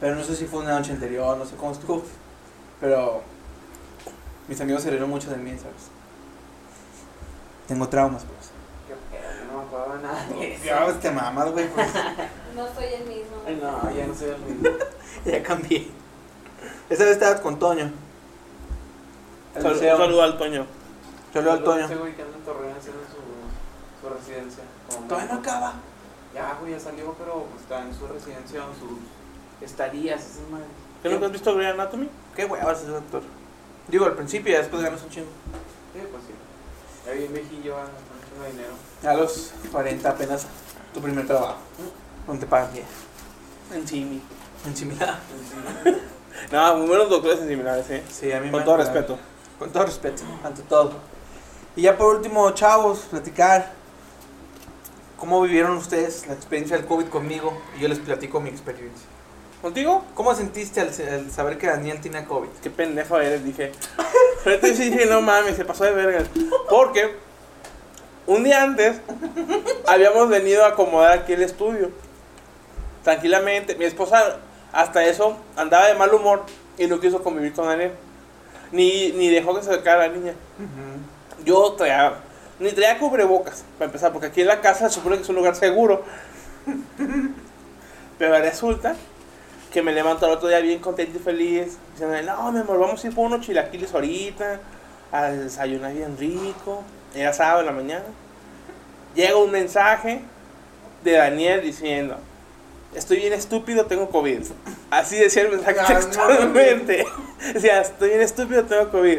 Pero 0.00 0.16
no 0.16 0.24
sé 0.24 0.36
si 0.36 0.46
fue 0.46 0.60
una 0.60 0.78
noche 0.78 0.92
anterior, 0.92 1.38
no 1.38 1.46
sé 1.46 1.56
cómo 1.56 1.72
estuvo. 1.72 2.02
Pero 2.80 3.22
mis 4.46 4.60
amigos 4.60 4.82
se 4.82 4.90
rieron 4.90 5.08
mucho 5.08 5.30
de 5.30 5.38
mí, 5.38 5.52
¿sabes? 5.52 5.88
Tengo 7.66 7.88
traumas, 7.88 8.24
pues. 8.24 8.53
Nada 10.02 10.26
de 10.28 10.54
eso. 10.54 10.64
Ya, 10.64 10.92
te 11.00 11.10
mamas, 11.10 11.50
güey. 11.52 11.68
pues. 11.68 11.88
No 12.54 12.64
soy 12.72 12.84
el 12.84 13.04
mismo. 13.08 13.36
Ay, 13.46 13.58
no, 13.60 13.90
ya 13.96 14.06
no 14.06 14.14
soy 14.14 14.28
el 14.28 14.38
mismo. 14.38 14.68
ya 15.24 15.42
cambié. 15.42 15.88
Esa 16.88 17.02
vez 17.04 17.12
estabas 17.14 17.40
con 17.40 17.58
Toño. 17.58 17.90
Sal- 19.60 19.76
saludo 19.78 20.22
al 20.22 20.38
Toño. 20.38 20.66
Saludo 21.32 21.52
al 21.52 21.64
Toño. 21.64 21.84
Ese 21.86 21.96
güey 21.96 22.14
que 22.14 22.22
anda 22.22 22.36
en 22.36 22.44
Torreón 22.44 22.74
haciendo 22.78 23.00
su, 23.10 24.06
su 24.06 24.14
residencia. 24.14 24.62
Todavía 25.08 25.32
no 25.32 25.40
acaba. 25.40 25.74
Ya, 26.32 26.56
güey, 26.60 26.72
ya 26.72 26.80
salió, 26.80 27.12
pero 27.18 27.44
pues, 27.50 27.62
está 27.62 27.82
en 27.82 27.94
su 27.94 28.06
residencia 28.06 28.60
o 28.64 28.72
en 28.72 28.78
sus 28.78 28.98
estadías, 29.60 30.20
esas 30.20 30.48
madres. 30.50 30.68
¿Qué 31.02 31.08
nunca 31.08 31.26
has 31.26 31.32
visto 31.32 31.54
Grey 31.54 31.66
Anatomy? 31.68 32.08
Qué 32.34 32.44
huevas 32.44 32.82
ese 32.82 32.90
doctor. 32.90 33.22
Digo, 33.88 34.06
al 34.06 34.14
principio 34.14 34.52
y 34.54 34.56
después 34.56 34.82
ganas 34.82 35.02
un 35.02 35.10
chingo. 35.10 35.26
Sí, 35.92 36.00
pues 36.10 36.22
sí. 36.24 36.32
Ya 37.06 37.12
bien 37.12 37.32
viejillo, 37.32 37.76
gana 37.76 37.88
dinero. 38.42 38.72
A 39.04 39.14
los 39.14 39.52
40 39.70 40.08
apenas 40.08 40.46
tu 40.92 41.00
primer 41.00 41.26
trabajo. 41.26 41.58
Donde 42.26 42.44
te 42.44 42.50
pagan 42.50 42.72
bien. 42.72 42.86
En 43.72 43.86
Simi. 43.86 44.22
En 44.66 44.76
similar. 44.76 45.18
No, 46.50 46.76
muy 46.76 46.88
buenos 46.88 47.08
doctores 47.08 47.40
en 47.40 47.48
similares, 47.48 47.88
eh. 47.90 48.02
Sí, 48.10 48.32
a 48.32 48.40
mí 48.40 48.46
me 48.46 48.52
Con 48.52 48.64
todo 48.64 48.76
respeto. 48.76 49.18
Con 49.58 49.70
todo 49.70 49.86
respeto, 49.86 50.24
ante 50.42 50.62
todo. 50.62 50.94
Y 51.76 51.82
ya 51.82 51.96
por 51.96 52.16
último, 52.16 52.50
chavos, 52.50 53.06
platicar. 53.10 53.72
¿Cómo 55.16 55.40
vivieron 55.40 55.76
ustedes 55.76 56.26
la 56.26 56.34
experiencia 56.34 56.76
del 56.76 56.86
COVID 56.86 57.06
conmigo? 57.06 57.56
Y 57.76 57.82
yo 57.82 57.88
les 57.88 57.98
platico 57.98 58.40
mi 58.40 58.50
experiencia. 58.50 59.06
¿Contigo? 59.62 60.04
¿Cómo 60.14 60.34
sentiste 60.34 60.80
al, 60.80 60.88
al 60.88 61.30
saber 61.30 61.56
que 61.56 61.68
Daniel 61.68 62.00
tenía 62.00 62.26
COVID? 62.26 62.48
Qué 62.62 62.68
pendejo 62.68 63.18
eres, 63.18 63.44
dije. 63.44 63.72
Pero 64.44 64.66
sí 64.74 64.90
dije, 64.90 65.06
no 65.06 65.22
mames, 65.22 65.56
se 65.56 65.64
pasó 65.64 65.84
de 65.84 65.92
verga. 65.92 66.24
Porque 66.68 67.16
Un 68.26 68.42
día 68.42 68.62
antes, 68.62 69.00
habíamos 69.86 70.28
venido 70.28 70.64
a 70.64 70.68
acomodar 70.68 71.18
aquí 71.18 71.34
el 71.34 71.42
estudio. 71.42 71.90
Tranquilamente. 73.02 73.74
Mi 73.74 73.84
esposa, 73.84 74.38
hasta 74.72 75.04
eso, 75.04 75.36
andaba 75.56 75.86
de 75.88 75.94
mal 75.94 76.12
humor 76.14 76.44
y 76.78 76.86
no 76.86 77.00
quiso 77.00 77.22
convivir 77.22 77.52
con 77.52 77.66
Daniel. 77.66 77.92
Ni, 78.72 79.12
ni 79.12 79.28
dejó 79.28 79.54
que 79.54 79.62
se 79.62 79.70
acercara 79.70 80.08
la 80.08 80.14
niña. 80.14 80.32
Yo 81.44 81.72
traía, 81.72 82.14
ni 82.58 82.72
traía 82.72 82.98
cubrebocas, 82.98 83.64
para 83.78 83.86
empezar, 83.86 84.12
porque 84.12 84.28
aquí 84.28 84.40
en 84.40 84.46
la 84.46 84.62
casa 84.62 84.88
se 84.88 84.94
supone 84.94 85.16
que 85.16 85.22
es 85.22 85.28
un 85.28 85.36
lugar 85.36 85.54
seguro. 85.54 86.02
Pero 88.18 88.38
resulta 88.38 88.96
que 89.70 89.82
me 89.82 89.92
levanto 89.92 90.24
el 90.24 90.32
otro 90.32 90.48
día 90.48 90.60
bien 90.60 90.78
contento 90.78 91.18
y 91.18 91.20
feliz, 91.20 91.76
diciendo, 91.92 92.16
no, 92.22 92.52
mi 92.52 92.60
amor, 92.60 92.78
vamos 92.78 93.04
a 93.04 93.06
ir 93.06 93.14
por 93.14 93.26
unos 93.26 93.44
chilaquiles 93.44 93.92
ahorita, 93.92 94.60
a 95.12 95.24
desayunar 95.24 95.92
bien 95.92 96.16
rico. 96.16 96.82
Era 97.14 97.32
sábado 97.32 97.60
en 97.60 97.66
la 97.66 97.72
mañana. 97.72 98.04
Llega 99.14 99.36
un 99.36 99.50
mensaje 99.50 100.20
de 101.04 101.12
Daniel 101.12 101.62
diciendo, 101.62 102.16
estoy 102.94 103.18
bien 103.18 103.32
estúpido, 103.32 103.86
tengo 103.86 104.08
COVID. 104.10 104.40
Así 104.90 105.16
decía 105.16 105.42
el 105.42 105.50
mensaje 105.50 105.78
Ah, 105.80 105.86
no, 105.88 105.94
textualmente. 105.94 107.06
Decía, 107.54 107.80
estoy 107.80 108.08
bien 108.08 108.22
estúpido, 108.22 108.64
tengo 108.64 108.90
COVID. 108.90 109.18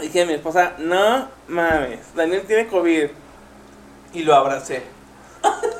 Dije 0.00 0.22
a 0.22 0.26
mi 0.26 0.34
esposa, 0.34 0.74
no 0.78 1.28
mames, 1.48 1.98
Daniel 2.14 2.44
tiene 2.46 2.66
COVID. 2.68 3.08
Y 4.14 4.22
lo 4.22 4.34
abracé. 4.34 4.82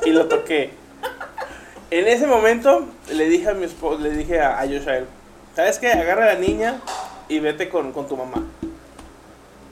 Y 0.05 0.11
lo 0.11 0.27
toqué. 0.27 0.71
En 1.89 2.07
ese 2.07 2.27
momento 2.27 2.87
le 3.11 3.27
dije 3.27 3.49
a 3.49 3.53
mi 3.53 3.65
esposa, 3.65 4.01
le 4.01 4.11
dije 4.11 4.39
a, 4.39 4.59
a 4.59 4.65
Yoshael, 4.65 5.07
¿sabes 5.55 5.79
qué? 5.79 5.91
Agarra 5.91 6.23
a 6.23 6.33
la 6.33 6.39
niña 6.39 6.79
y 7.27 7.39
vete 7.39 7.69
con, 7.69 7.91
con 7.91 8.07
tu 8.07 8.15
mamá. 8.15 8.43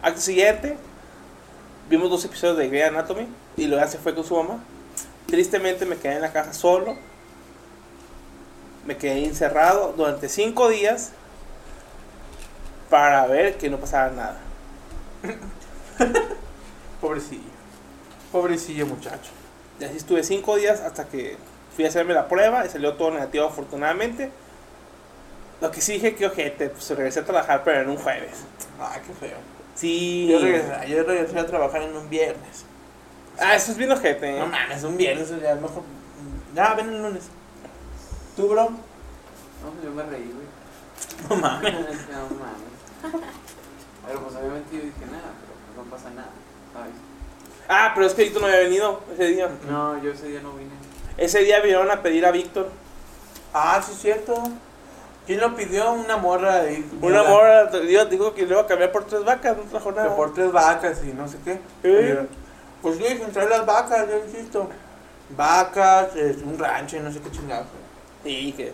Acto 0.02 0.22
siguiente, 0.22 0.78
vimos 1.90 2.10
dos 2.10 2.24
episodios 2.24 2.58
de 2.58 2.70
Grey 2.70 2.84
Anatomy 2.84 3.28
y 3.58 3.68
luego 3.68 3.86
se 3.86 3.98
fue 3.98 4.16
con 4.16 4.24
su 4.24 4.34
mamá. 4.34 4.64
Tristemente 5.28 5.86
me 5.86 5.98
quedé 5.98 6.16
en 6.16 6.22
la 6.22 6.32
casa 6.32 6.54
solo. 6.54 6.96
Me 8.86 8.96
quedé 8.96 9.26
encerrado 9.26 9.94
durante 9.98 10.30
cinco 10.30 10.70
días 10.70 11.12
para 12.90 13.28
ver 13.28 13.58
que 13.58 13.70
no 13.70 13.78
pasara 13.78 14.12
nada. 14.12 14.38
Pobrecillo. 17.02 17.42
Pobrecillo 18.32 18.86
muchacho. 18.86 19.32
Y 19.82 19.84
así 19.84 19.98
estuve 19.98 20.24
cinco 20.24 20.56
días 20.56 20.80
hasta 20.80 21.10
que 21.10 21.36
fui 21.76 21.84
a 21.84 21.90
hacerme 21.90 22.14
la 22.14 22.30
prueba 22.30 22.66
y 22.66 22.70
salió 22.70 22.94
todo 22.94 23.12
negativo 23.12 23.48
afortunadamente. 23.48 24.32
Lo 25.60 25.70
que 25.72 25.82
sí 25.82 25.94
dije 25.94 26.16
que 26.16 26.26
ojete, 26.26 26.70
pues 26.70 26.90
regresé 26.92 27.20
a 27.20 27.26
trabajar 27.26 27.64
pero 27.66 27.82
en 27.82 27.90
un 27.90 27.98
jueves. 27.98 28.46
Ay, 28.80 29.02
qué 29.06 29.14
feo. 29.14 29.59
Sí. 29.80 30.28
Yo 30.30 30.40
regresé, 30.40 30.90
yo 30.90 31.04
regresé 31.04 31.40
a 31.40 31.46
trabajar 31.46 31.84
en 31.84 31.96
un 31.96 32.10
viernes. 32.10 32.66
Ah, 33.40 33.56
eso 33.56 33.72
es 33.72 33.78
bien 33.78 33.90
ojete. 33.90 34.36
¿eh? 34.36 34.40
No 34.40 34.48
mames, 34.48 34.84
un 34.84 34.98
viernes 34.98 35.30
ya 35.42 35.56
mejor. 35.56 35.84
Ya, 36.54 36.74
ven 36.74 36.90
el 36.90 37.02
lunes. 37.02 37.30
¿Tú, 38.36 38.50
bro? 38.50 38.70
No, 38.70 39.72
pues 39.72 39.84
yo 39.86 39.92
me 39.92 40.04
reí, 40.04 40.34
güey. 40.34 41.30
No 41.30 41.36
mames. 41.38 41.74
no 42.12 42.36
mames. 42.36 43.30
Pero 44.06 44.22
pues 44.22 44.36
obviamente 44.36 44.76
yo 44.76 44.82
dije 44.82 45.06
nada, 45.06 45.32
pero 45.40 45.54
pues 45.54 45.78
no 45.78 45.84
pasa 45.92 46.10
nada, 46.10 46.32
¿sabes? 46.74 46.94
Ah, 47.70 47.92
pero 47.94 48.08
es 48.08 48.14
que 48.14 48.24
Víctor 48.24 48.42
no 48.42 48.48
había 48.48 48.60
venido 48.60 49.02
ese 49.14 49.28
día. 49.28 49.50
No, 49.70 50.04
yo 50.04 50.12
ese 50.12 50.28
día 50.28 50.42
no 50.42 50.54
vine. 50.54 50.72
Ese 51.18 51.40
día 51.40 51.62
vinieron 51.62 51.90
a 51.90 52.02
pedir 52.02 52.26
a 52.26 52.32
Víctor. 52.32 52.70
Ah, 53.54 53.82
sí, 53.86 53.94
es 53.94 54.02
cierto. 54.02 54.44
¿Quién 55.30 55.42
lo 55.42 55.56
pidió? 55.56 55.92
Una 55.92 56.18
morra 56.18 56.62
ahí. 56.62 56.84
Una 57.04 57.22
morra 57.22 57.66
Dios 57.68 58.10
dijo 58.10 58.34
que 58.34 58.48
le 58.48 58.54
iba 58.54 58.62
a 58.62 58.66
cambiar 58.66 58.92
por 58.92 59.06
tres 59.06 59.24
vacas, 59.24 59.56
no 59.58 59.62
trajo 59.66 59.92
Que 59.92 59.96
nada. 60.00 60.16
por 60.16 60.34
tres 60.34 60.52
vacas 60.52 61.02
y 61.04 61.14
no 61.14 61.28
sé 61.28 61.38
qué. 61.46 61.60
¿Eh? 61.84 62.28
Pues 62.82 62.98
yo 62.98 63.08
dije, 63.08 63.28
las 63.48 63.64
vacas, 63.64 64.08
yo 64.10 64.18
insisto. 64.26 64.68
Vacas, 65.38 66.16
es 66.16 66.38
un 66.38 66.58
rancho 66.58 66.98
y 66.98 67.02
no 67.02 67.12
sé 67.12 67.20
qué 67.20 67.30
chingados. 67.30 67.68
Sí, 68.24 68.56
que 68.58 68.74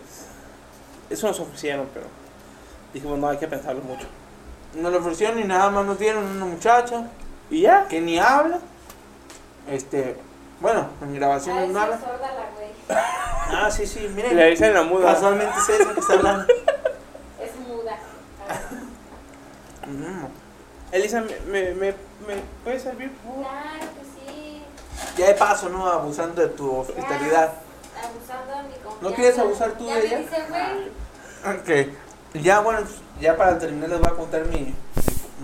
eso 1.10 1.26
nos 1.26 1.38
ofrecieron, 1.40 1.88
pero 1.92 2.06
dijimos 2.94 3.18
no 3.18 3.28
hay 3.28 3.36
que 3.36 3.48
pensarlo 3.48 3.82
mucho. 3.82 4.06
Nos 4.76 4.90
lo 4.90 4.98
ofrecieron 5.00 5.38
y 5.38 5.44
nada 5.44 5.68
más 5.68 5.84
nos 5.84 5.98
dieron 5.98 6.24
una 6.24 6.46
muchacha 6.46 7.06
Y 7.50 7.60
ya. 7.60 7.86
que 7.86 8.00
ni 8.00 8.18
habla. 8.18 8.60
Este, 9.70 10.16
bueno, 10.62 10.88
en 11.02 11.14
grabación 11.16 11.58
Ay, 11.58 11.68
no 11.68 11.80
habla. 11.80 12.00
sorda 12.00 12.16
la 12.32 12.50
güey. 12.54 12.55
Ah, 12.88 13.70
sí, 13.70 13.86
sí, 13.86 14.00
Le 14.00 14.08
miren. 14.10 14.50
dicen 14.50 14.74
la 14.74 14.82
muda. 14.82 15.14
Casualmente 15.14 15.54
es 15.58 15.68
esa 15.80 15.94
que 15.94 16.00
está 16.00 16.12
hablando. 16.14 16.46
Es 17.40 17.56
muda. 17.66 17.96
Mm. 19.86 20.26
Elisa, 20.92 21.20
¿me, 21.20 21.38
me, 21.46 21.74
me, 21.74 21.86
me 22.26 22.42
puede 22.64 22.80
servir? 22.80 23.10
por? 23.12 23.42
Claro 23.44 23.80
que 23.80 24.04
sí. 24.30 24.62
Ya 25.16 25.26
de 25.28 25.34
paso, 25.34 25.68
¿no? 25.68 25.86
Abusando 25.88 26.42
de 26.42 26.48
tu 26.48 26.76
hospitalidad. 26.78 27.52
Abusando 28.02 28.52
de 28.52 28.62
mi 28.64 28.74
confianza. 28.74 28.98
¿No 29.00 29.12
quieres 29.14 29.38
abusar 29.38 29.72
tú 29.72 29.86
ya 29.86 29.94
de 29.96 30.00
me 30.00 30.06
ella? 30.06 30.18
dice, 30.18 30.36
güey. 30.48 31.86
Ok. 31.86 32.42
Ya, 32.42 32.60
bueno, 32.60 32.80
ya 33.20 33.36
para 33.36 33.58
terminar 33.58 33.88
les 33.90 34.00
voy 34.00 34.10
a 34.10 34.14
contar 34.14 34.44
mi, 34.46 34.74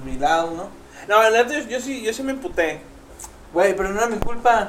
mi, 0.05 0.13
mi 0.13 0.19
lado, 0.19 0.51
¿no? 0.53 0.69
No, 1.09 1.23
la 1.23 1.31
neta, 1.31 1.55
yo, 1.55 1.69
yo 1.69 1.81
sí, 1.81 2.03
yo 2.03 2.13
sí 2.13 2.23
me 2.23 2.33
emputé. 2.33 2.81
Güey, 3.53 3.75
pero 3.77 3.89
no 3.91 3.99
era 3.99 4.07
mi 4.09 4.19
culpa. 4.19 4.67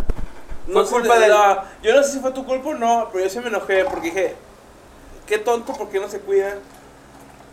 No 0.68 0.86
Fue 0.86 1.00
culpa 1.02 1.20
de 1.20 1.28
la- 1.28 1.66
Yo 1.82 1.94
no 1.96 2.04
sé 2.04 2.14
si 2.14 2.20
fue 2.20 2.32
tu 2.32 2.46
culpa 2.46 2.70
o 2.70 2.74
no, 2.74 3.10
pero 3.12 3.24
yo 3.26 3.30
sí 3.30 3.40
me 3.40 3.48
enojé 3.48 3.84
porque 3.86 4.08
dije, 4.12 4.36
qué 5.28 5.38
tonto, 5.38 5.74
¿por 5.74 5.90
qué 5.90 6.00
no 6.00 6.08
se 6.08 6.20
cuida? 6.20 6.56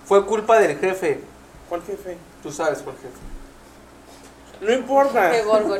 Fue 0.04 0.24
culpa 0.26 0.58
del 0.58 0.78
jefe. 0.78 1.20
¿Cuál 1.68 1.82
jefe? 1.82 2.16
Tú 2.42 2.50
sabes 2.52 2.80
cuál 2.82 2.96
jefe. 2.96 3.08
No 4.60 4.72
importa. 4.72 5.32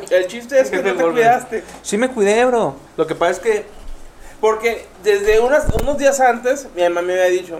El 0.09 0.27
chiste 0.27 0.59
es 0.59 0.69
que 0.69 0.77
Jefe 0.77 0.89
no 0.89 0.95
te 0.95 1.03
Gorgori. 1.03 1.21
cuidaste. 1.21 1.63
Sí 1.83 1.97
me 1.97 2.09
cuidé, 2.09 2.45
bro. 2.45 2.75
Lo 2.97 3.05
que 3.05 3.13
pasa 3.15 3.31
es 3.31 3.39
que... 3.39 3.65
Porque 4.39 4.87
desde 5.03 5.39
unas, 5.39 5.67
unos 5.81 5.97
días 5.99 6.19
antes, 6.19 6.67
mi 6.75 6.81
mamá 6.81 7.03
me 7.03 7.13
había 7.13 7.25
dicho, 7.25 7.59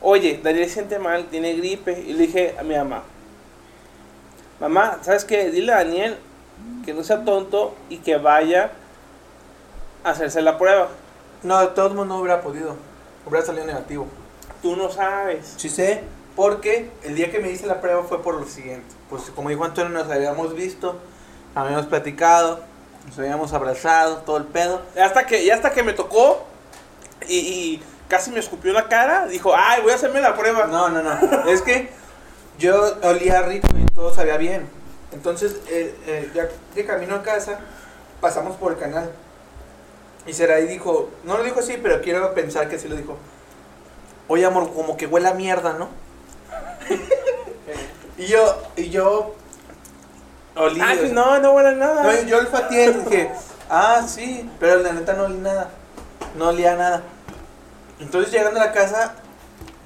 oye, 0.00 0.40
Daniel 0.42 0.66
se 0.66 0.72
siente 0.74 0.98
mal, 0.98 1.26
tiene 1.26 1.52
gripe. 1.54 1.92
Y 2.06 2.14
le 2.14 2.26
dije 2.26 2.54
a 2.58 2.62
mi 2.62 2.74
mamá, 2.74 3.02
mamá, 4.60 4.98
¿sabes 5.02 5.24
qué? 5.26 5.50
Dile 5.50 5.72
a 5.72 5.76
Daniel 5.76 6.16
que 6.86 6.94
no 6.94 7.04
sea 7.04 7.22
tonto 7.24 7.74
y 7.90 7.98
que 7.98 8.16
vaya 8.16 8.70
hacerse 10.10 10.42
la 10.42 10.58
prueba. 10.58 10.88
No, 11.42 11.60
de 11.60 11.68
todos 11.68 11.92
modos 11.92 12.08
no 12.08 12.18
hubiera 12.18 12.40
podido. 12.40 12.76
Hubiera 13.26 13.44
salido 13.44 13.66
negativo. 13.66 14.06
Tú 14.62 14.76
no 14.76 14.90
sabes. 14.90 15.54
Sí 15.56 15.68
sé, 15.68 16.02
porque 16.34 16.90
el 17.02 17.14
día 17.14 17.30
que 17.30 17.38
me 17.38 17.50
hice 17.50 17.66
la 17.66 17.80
prueba 17.80 18.02
fue 18.04 18.22
por 18.22 18.34
lo 18.34 18.46
siguiente. 18.46 18.86
Pues 19.10 19.24
como 19.34 19.50
dijo 19.50 19.64
Antonio, 19.64 19.90
nos 19.90 20.10
habíamos 20.10 20.54
visto, 20.54 20.96
habíamos 21.54 21.86
platicado, 21.86 22.60
nos 23.06 23.18
habíamos 23.18 23.52
abrazado, 23.52 24.18
todo 24.18 24.36
el 24.36 24.44
pedo. 24.44 24.82
Hasta 25.00 25.26
que, 25.26 25.42
y 25.42 25.50
hasta 25.50 25.72
que 25.72 25.82
me 25.82 25.92
tocó 25.92 26.44
y, 27.28 27.36
y 27.36 27.82
casi 28.08 28.30
me 28.30 28.38
escupió 28.38 28.72
la 28.72 28.88
cara, 28.88 29.26
dijo, 29.26 29.52
ay, 29.56 29.82
voy 29.82 29.92
a 29.92 29.96
hacerme 29.96 30.20
la 30.20 30.36
prueba. 30.36 30.66
No, 30.66 30.88
no, 30.88 31.02
no. 31.02 31.48
es 31.48 31.62
que 31.62 31.90
yo 32.58 32.96
olía 33.02 33.42
rico 33.42 33.68
y 33.76 33.84
todo 33.94 34.14
sabía 34.14 34.36
bien. 34.36 34.68
Entonces, 35.12 35.56
eh, 35.68 35.94
eh, 36.06 36.30
ya 36.34 36.48
de 36.74 36.84
camino 36.84 37.16
a 37.16 37.22
casa, 37.22 37.58
pasamos 38.20 38.56
por 38.56 38.72
el 38.72 38.78
canal. 38.78 39.10
Y 40.26 40.32
Seraí 40.32 40.66
dijo, 40.66 41.10
no 41.24 41.36
lo 41.36 41.44
dijo 41.44 41.60
así, 41.60 41.78
pero 41.80 42.00
quiero 42.00 42.34
pensar 42.34 42.68
que 42.68 42.78
sí 42.78 42.88
lo 42.88 42.96
dijo. 42.96 43.16
Oye, 44.28 44.44
amor, 44.44 44.72
como 44.72 44.96
que 44.96 45.06
huele 45.06 45.28
a 45.28 45.34
mierda, 45.34 45.74
¿no? 45.74 45.88
y 48.18 48.26
yo, 48.26 48.62
y 48.76 48.90
yo 48.90 49.34
olí. 50.56 50.80
Pues 50.80 51.00
sea, 51.00 51.08
no, 51.12 51.38
no 51.38 51.52
huele 51.52 51.68
a 51.68 51.72
nada. 51.72 52.02
no, 52.02 52.22
yo 52.22 52.38
olfateé 52.38 52.90
y 52.90 52.92
dije, 52.94 53.30
ah, 53.70 54.04
sí, 54.06 54.50
pero 54.58 54.82
la 54.82 54.92
neta 54.92 55.12
no 55.12 55.24
olí 55.24 55.38
nada. 55.38 55.70
No 56.36 56.48
olía 56.48 56.74
nada. 56.74 57.02
Entonces 58.00 58.32
llegando 58.32 58.60
a 58.60 58.66
la 58.66 58.72
casa, 58.72 59.14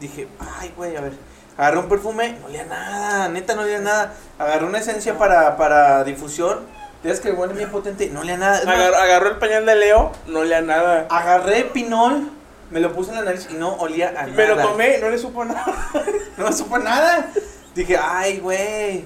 dije, 0.01 0.27
ay, 0.59 0.73
güey, 0.77 0.97
a 0.97 1.03
ver. 1.03 1.13
Agarré 1.59 1.79
un 1.79 1.89
perfume, 1.91 2.39
no 2.41 2.47
olía 2.47 2.65
nada, 2.65 3.29
neta 3.29 3.55
no 3.55 3.63
olía 3.63 3.81
nada. 3.81 4.15
Agarré 4.39 4.65
una 4.65 4.79
esencia 4.79 5.19
para, 5.19 5.59
para 5.59 6.03
difusión, 6.05 6.61
tienes 7.03 7.21
que 7.21 7.33
huele 7.33 7.55
bien 7.55 7.71
potente, 7.71 8.09
no 8.11 8.21
olía 8.21 8.37
nada. 8.37 8.59
Es 8.59 8.67
más, 8.67 8.75
Agar- 8.77 8.95
agarró 8.95 9.29
el 9.31 9.37
pañal 9.39 9.67
de 9.67 9.77
Leo, 9.77 10.13
no 10.27 10.41
olía 10.41 10.59
a 10.59 10.63
nada. 10.63 11.07
agarré 11.11 11.65
pinol, 11.65 12.29
me 12.71 12.81
lo 12.81 12.93
puse 12.93 13.11
en 13.11 13.17
la 13.17 13.23
nariz 13.23 13.49
y 13.51 13.55
no 13.55 13.75
olía 13.75 14.11
a 14.11 14.13
nada. 14.13 14.27
Me 14.29 14.47
lo 14.47 14.57
tomé, 14.57 14.99
no 14.99 15.09
le 15.11 15.19
supo 15.19 15.45
nada. 15.45 15.65
No 16.37 16.47
me 16.47 16.53
supo 16.55 16.79
nada. 16.79 17.31
Dije, 17.75 17.99
ay, 18.03 18.39
güey. 18.39 19.05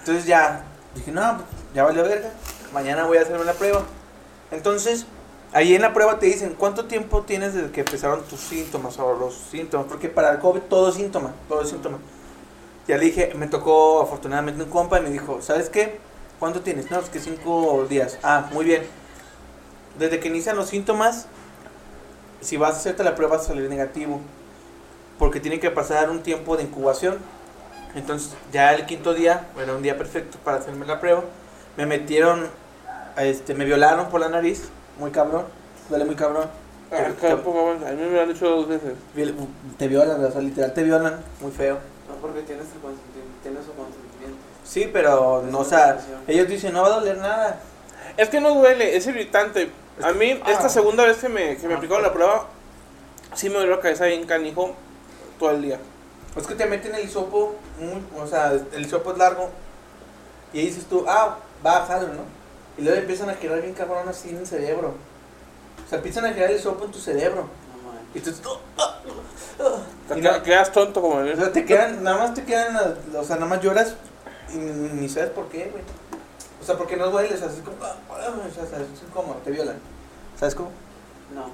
Entonces 0.00 0.26
ya, 0.26 0.64
dije, 0.96 1.12
no, 1.12 1.38
ya 1.74 1.84
valió 1.84 2.02
verga. 2.02 2.28
Mañana 2.72 3.04
voy 3.04 3.18
a 3.18 3.22
hacerme 3.22 3.44
la 3.44 3.52
prueba. 3.52 3.82
Entonces, 4.50 5.06
ahí 5.52 5.76
en 5.76 5.82
la 5.82 5.92
prueba 5.92 6.18
te 6.18 6.26
dicen, 6.26 6.56
¿cuánto 6.58 6.86
tiempo 6.86 7.22
tienes 7.22 7.54
desde 7.54 7.70
que 7.70 7.80
empezaron 7.82 8.24
tus 8.24 8.40
síntomas 8.40 8.98
o 8.98 9.14
los 9.14 9.34
síntomas? 9.34 9.86
Porque 9.88 10.08
para 10.08 10.32
el 10.32 10.38
COVID 10.40 10.62
todo 10.62 10.88
es 10.88 10.96
síntoma, 10.96 11.32
todo 11.48 11.62
es 11.62 11.68
síntoma. 11.68 11.98
Ya 12.88 12.96
le 12.96 13.04
dije, 13.04 13.32
me 13.36 13.46
tocó 13.46 14.02
afortunadamente 14.02 14.62
un 14.64 14.70
compa 14.70 14.98
y 14.98 15.02
me 15.02 15.10
dijo, 15.10 15.40
¿sabes 15.40 15.68
qué? 15.68 16.00
¿Cuánto 16.40 16.62
tienes? 16.62 16.90
No, 16.90 16.98
es 16.98 17.10
que 17.10 17.20
cinco 17.20 17.86
días. 17.88 18.18
Ah, 18.22 18.48
muy 18.52 18.64
bien. 18.64 18.82
Desde 19.98 20.18
que 20.20 20.28
inician 20.28 20.56
los 20.56 20.70
síntomas, 20.70 21.26
si 22.40 22.56
vas 22.56 22.74
a 22.74 22.76
hacerte 22.78 23.04
la 23.04 23.14
prueba 23.14 23.36
vas 23.36 23.44
a 23.44 23.48
salir 23.48 23.68
negativo. 23.68 24.20
Porque 25.18 25.38
tiene 25.38 25.60
que 25.60 25.70
pasar 25.70 26.08
un 26.08 26.22
tiempo 26.22 26.56
de 26.56 26.62
incubación. 26.62 27.18
Entonces, 27.94 28.32
ya 28.52 28.72
el 28.72 28.86
quinto 28.86 29.12
día, 29.12 29.48
era 29.62 29.74
un 29.74 29.82
día 29.82 29.98
perfecto 29.98 30.38
para 30.42 30.56
hacerme 30.56 30.86
la 30.86 30.98
prueba. 30.98 31.24
Me 31.76 31.84
metieron, 31.84 32.48
este, 33.18 33.54
me 33.54 33.66
violaron 33.66 34.08
por 34.08 34.20
la 34.20 34.30
nariz, 34.30 34.70
muy 34.98 35.10
cabrón, 35.10 35.44
duele 35.90 36.06
muy 36.06 36.14
cabrón. 36.14 36.48
Ah, 36.90 37.36
poco 37.44 37.66
más. 37.66 37.86
A 37.86 37.92
mí 37.92 38.02
me 38.02 38.12
lo 38.12 38.22
han 38.22 38.32
dicho 38.32 38.48
dos 38.48 38.66
veces. 38.66 38.94
Te 39.76 39.88
violan, 39.88 40.24
o 40.24 40.30
sea, 40.30 40.40
literal 40.40 40.72
te 40.72 40.82
violan, 40.84 41.20
muy 41.42 41.52
feo. 41.52 41.78
No 42.08 42.14
porque 42.22 42.40
tienes, 42.42 42.66
el 42.74 42.80
consentimiento, 42.80 43.32
tienes 43.42 43.64
su 43.64 43.72
consentimiento. 43.74 44.38
Sí, 44.70 44.88
pero 44.92 45.42
no, 45.50 45.58
o 45.58 45.64
sea, 45.64 45.98
ellos 46.28 46.46
dicen, 46.46 46.72
no 46.72 46.82
va 46.82 46.86
a 46.86 47.00
doler 47.00 47.18
nada. 47.18 47.58
Es 48.16 48.28
que 48.28 48.40
no 48.40 48.54
duele, 48.54 48.96
es 48.96 49.04
irritante. 49.04 49.68
A 50.00 50.12
mí, 50.12 50.40
Ah. 50.44 50.52
esta 50.52 50.68
segunda 50.68 51.04
vez 51.04 51.16
que 51.16 51.28
me, 51.28 51.56
que 51.56 51.66
me 51.66 51.74
Ah. 51.74 51.76
aplicaron 51.78 52.04
la 52.04 52.12
prueba, 52.12 52.46
sí 53.34 53.48
me 53.48 53.56
dolió 53.56 53.74
la 53.74 53.80
cabeza 53.82 54.04
bien 54.04 54.24
canijo 54.28 54.76
todo 55.40 55.50
el 55.50 55.62
día. 55.62 55.80
Es 56.36 56.46
que 56.46 56.54
te 56.54 56.66
meten 56.66 56.94
el 56.94 57.04
hisopo, 57.04 57.56
muy, 57.80 58.00
o 58.22 58.26
sea, 58.28 58.52
el 58.52 58.82
hisopo 58.86 59.10
es 59.10 59.18
largo, 59.18 59.50
y 60.52 60.60
ahí 60.60 60.66
dices 60.66 60.84
tú, 60.84 61.04
ah, 61.08 61.38
va 61.66 61.76
a 61.76 61.80
bajarlo, 61.80 62.08
¿no? 62.14 62.22
Y 62.78 62.82
luego 62.82 62.96
empiezan 63.00 63.28
a 63.28 63.34
girar 63.34 63.60
bien 63.60 63.74
cabrón 63.74 64.08
así 64.08 64.28
en 64.30 64.36
el 64.38 64.46
cerebro. 64.46 64.94
O 65.84 65.88
sea, 65.88 65.98
empiezan 65.98 66.26
a 66.26 66.32
girar 66.32 66.48
el 66.48 66.58
hisopo 66.58 66.84
en 66.84 66.92
tu 66.92 67.00
cerebro. 67.00 67.48
Y 68.14 68.20
tú, 68.20 68.30
ah, 68.78 68.78
ah, 68.78 69.00
ah. 69.58 70.14
Te 70.14 70.20
quedas 70.44 70.70
tonto 70.70 71.00
como 71.02 71.16
o 71.16 71.20
el... 71.22 71.36
sea, 71.36 71.50
te 71.50 71.64
quedan, 71.64 72.04
nada 72.04 72.18
más 72.18 72.34
te 72.34 72.44
quedan, 72.44 72.76
o 73.16 73.24
sea, 73.24 73.34
nada 73.34 73.48
más 73.48 73.60
lloras 73.60 73.94
y 74.54 74.58
ni 74.58 75.08
sabes 75.08 75.30
por 75.30 75.48
qué, 75.48 75.70
güey. 75.70 75.82
O 76.60 76.64
sea, 76.64 76.76
porque 76.76 76.96
no 76.96 77.10
duele, 77.10 77.34
o 77.34 77.38
sea, 77.38 77.48
así 77.48 77.60
como, 77.60 77.76
ah, 77.82 77.96
o 78.08 78.54
sea, 78.54 78.64
es 78.64 79.02
incómodo, 79.06 79.40
te 79.44 79.50
violan. 79.50 79.76
¿Sabes 80.38 80.54
cómo? 80.54 80.70
No. 81.34 81.50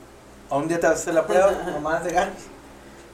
A 0.50 0.58
un 0.58 0.68
día 0.68 0.80
te 0.80 0.86
vas 0.86 0.96
a 0.96 1.00
hacer 1.00 1.14
la 1.14 1.26
prueba, 1.26 1.52
nomás 1.72 2.04
de 2.04 2.12
ganas. 2.12 2.42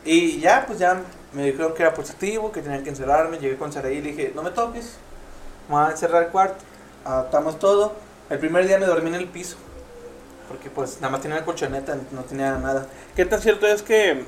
Y 0.05 0.41
ya, 0.41 0.65
pues 0.67 0.79
ya 0.79 1.01
me 1.33 1.45
dijeron 1.45 1.75
que 1.75 1.83
era 1.83 1.95
positivo, 1.95 2.51
que 2.51 2.63
tenían 2.63 2.83
que 2.83 2.91
encerrarme. 2.91 3.39
Llegué 3.39 3.57
con 3.57 3.73
Saraí 3.73 3.99
y 3.99 4.03
le 4.03 4.11
dije, 4.13 4.33
no 4.35 4.43
me 4.43 4.51
toques, 4.51 4.97
me 5.69 5.77
voy 5.77 5.87
a 5.87 5.91
encerrar 5.91 6.25
el 6.25 6.29
cuarto. 6.31 6.65
Adaptamos 7.05 7.59
todo. 7.59 7.95
El 8.31 8.39
primer 8.39 8.67
día 8.67 8.79
me 8.79 8.87
dormí 8.87 9.09
en 9.09 9.17
el 9.17 9.29
piso. 9.29 9.57
Porque 10.49 10.71
pues 10.71 10.97
nada 11.01 11.11
más 11.11 11.21
tenía 11.21 11.39
la 11.39 11.45
colchoneta, 11.45 11.97
no 12.11 12.23
tenía 12.23 12.57
nada. 12.59 12.87
¿Qué 13.15 13.25
tan 13.25 13.41
cierto 13.41 13.67
es 13.67 13.83
que 13.83 14.25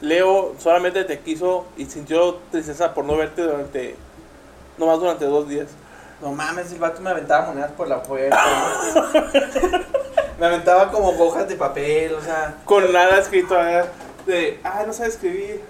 Leo 0.00 0.54
solamente 0.58 1.04
te 1.04 1.18
quiso 1.20 1.66
y 1.76 1.86
sintió 1.86 2.36
tristeza 2.50 2.94
por 2.94 3.04
no 3.04 3.16
verte 3.16 3.42
durante... 3.42 3.96
Nomás 4.78 5.00
durante 5.00 5.24
dos 5.24 5.48
días? 5.48 5.68
No 6.20 6.32
mames, 6.32 6.72
el 6.72 6.78
vato 6.78 7.00
me 7.00 7.10
aventaba 7.10 7.46
monedas 7.46 7.72
por 7.72 7.88
la 7.88 8.02
puerta. 8.02 8.38
me 10.40 10.46
aventaba 10.46 10.90
como 10.90 11.10
hojas 11.10 11.48
de 11.48 11.56
papel, 11.56 12.14
o 12.14 12.22
sea. 12.22 12.54
Con 12.64 12.92
nada 12.92 13.18
escrito 13.18 13.60
¿eh? 13.60 13.84
de... 14.26 14.60
Ah, 14.64 14.84
no 14.86 14.92
sabe 14.92 15.10
escribir. 15.10 15.62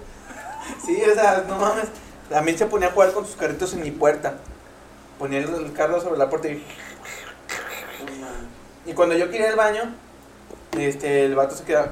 Sí, 0.85 1.01
o 1.03 1.13
sea, 1.13 1.43
no 1.47 1.57
mames. 1.57 1.87
También 2.29 2.57
se 2.57 2.65
ponía 2.65 2.89
a 2.89 2.91
jugar 2.91 3.11
con 3.11 3.25
sus 3.25 3.35
carritos 3.35 3.73
en 3.73 3.81
mi 3.81 3.91
puerta. 3.91 4.35
Ponía 5.19 5.39
el, 5.39 5.53
el 5.53 5.73
carro 5.73 5.99
sobre 6.01 6.17
la 6.17 6.29
puerta 6.29 6.47
y. 6.47 6.63
Y 8.85 8.93
cuando 8.93 9.15
yo 9.15 9.29
quería 9.29 9.49
al 9.49 9.55
baño, 9.55 9.83
este, 10.77 11.25
el 11.25 11.35
vato 11.35 11.55
se 11.55 11.65
quedaba. 11.65 11.91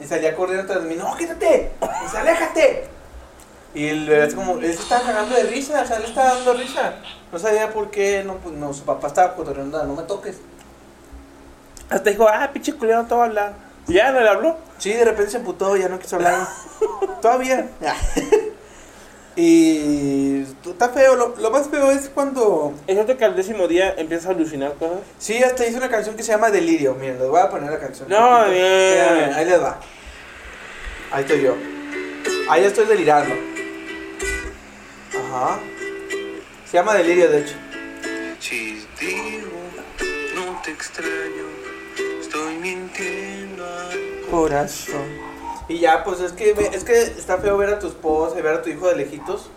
Y 0.00 0.04
salía 0.04 0.34
corriendo 0.34 0.66
tras 0.66 0.84
mí, 0.84 0.96
no, 0.96 1.16
quítate, 1.16 1.70
aléjate. 2.16 2.93
Y 3.74 3.88
el 3.88 4.06
bebé 4.06 4.26
es 4.26 4.34
como, 4.34 4.58
él 4.58 4.72
se 4.72 4.82
estaba 4.82 5.02
cagando 5.04 5.34
de 5.34 5.42
risa, 5.44 5.82
o 5.82 5.86
sea, 5.86 5.98
le 5.98 6.06
estaba 6.06 6.34
dando 6.34 6.54
risa. 6.54 6.94
No 7.32 7.38
sabía 7.38 7.72
por 7.72 7.90
qué, 7.90 8.22
no, 8.24 8.36
pues, 8.36 8.54
no, 8.54 8.72
su 8.72 8.84
papá 8.84 9.08
estaba 9.08 9.34
cotorreando, 9.34 9.82
no 9.84 9.96
me 9.96 10.04
toques. 10.04 10.38
Hasta 11.90 12.10
dijo, 12.10 12.28
ah, 12.28 12.50
pinche 12.52 12.72
culero, 12.74 13.02
no 13.02 13.08
te 13.08 13.14
va 13.14 13.22
a 13.22 13.26
hablar. 13.26 13.54
¿Y 13.88 13.94
ya 13.94 14.12
no 14.12 14.20
le 14.20 14.28
habló? 14.28 14.56
Sí, 14.78 14.92
de 14.92 15.04
repente 15.04 15.32
se 15.32 15.36
emputó, 15.38 15.76
ya 15.76 15.88
no 15.88 15.98
quiso 15.98 16.16
hablar. 16.16 16.46
Todavía. 17.20 17.68
y 19.36 20.42
está 20.64 20.90
feo, 20.90 21.16
lo, 21.16 21.34
lo 21.36 21.50
más 21.50 21.68
feo 21.68 21.90
es 21.90 22.08
cuando... 22.08 22.74
Es 22.86 22.94
cierto 22.94 23.16
que 23.16 23.24
al 23.24 23.34
décimo 23.34 23.66
día 23.66 23.92
empiezas 23.96 24.28
a 24.28 24.30
alucinar 24.30 24.74
cosas. 24.74 24.98
Sí, 25.18 25.42
hasta 25.42 25.66
hice 25.66 25.78
una 25.78 25.90
canción 25.90 26.16
que 26.16 26.22
se 26.22 26.30
llama 26.30 26.50
Delirio. 26.50 26.94
Miren, 26.94 27.18
les 27.18 27.28
voy 27.28 27.40
a 27.40 27.50
poner 27.50 27.72
la 27.72 27.80
canción. 27.80 28.08
No, 28.08 28.48
bien. 28.48 29.34
Ahí 29.34 29.44
les 29.44 29.60
va. 29.60 29.80
Ahí 31.10 31.22
estoy 31.22 31.42
yo. 31.42 31.54
Ahí 32.48 32.64
estoy 32.64 32.86
delirando. 32.86 33.53
Ajá. 35.34 35.58
Se 36.70 36.76
llama 36.76 36.94
Delirio, 36.94 37.28
de 37.30 37.40
hecho. 37.40 37.54
Si 38.40 38.86
digo, 39.00 39.50
no 40.34 40.60
te 40.62 40.70
extraño, 40.70 41.44
estoy 42.20 42.56
mintiendo. 42.58 43.64
al 43.64 44.30
Corazón. 44.30 45.34
Y 45.68 45.78
ya, 45.78 46.04
pues 46.04 46.20
es 46.20 46.32
que, 46.32 46.52
ve- 46.52 46.70
es 46.72 46.84
que 46.84 47.00
está 47.02 47.38
feo 47.38 47.56
ver 47.56 47.70
a 47.70 47.78
tu 47.78 47.86
esposa 47.88 48.38
y 48.38 48.42
ver 48.42 48.54
a 48.54 48.62
tu 48.62 48.70
hijo 48.70 48.86
de 48.88 48.96
lejitos. 48.96 49.48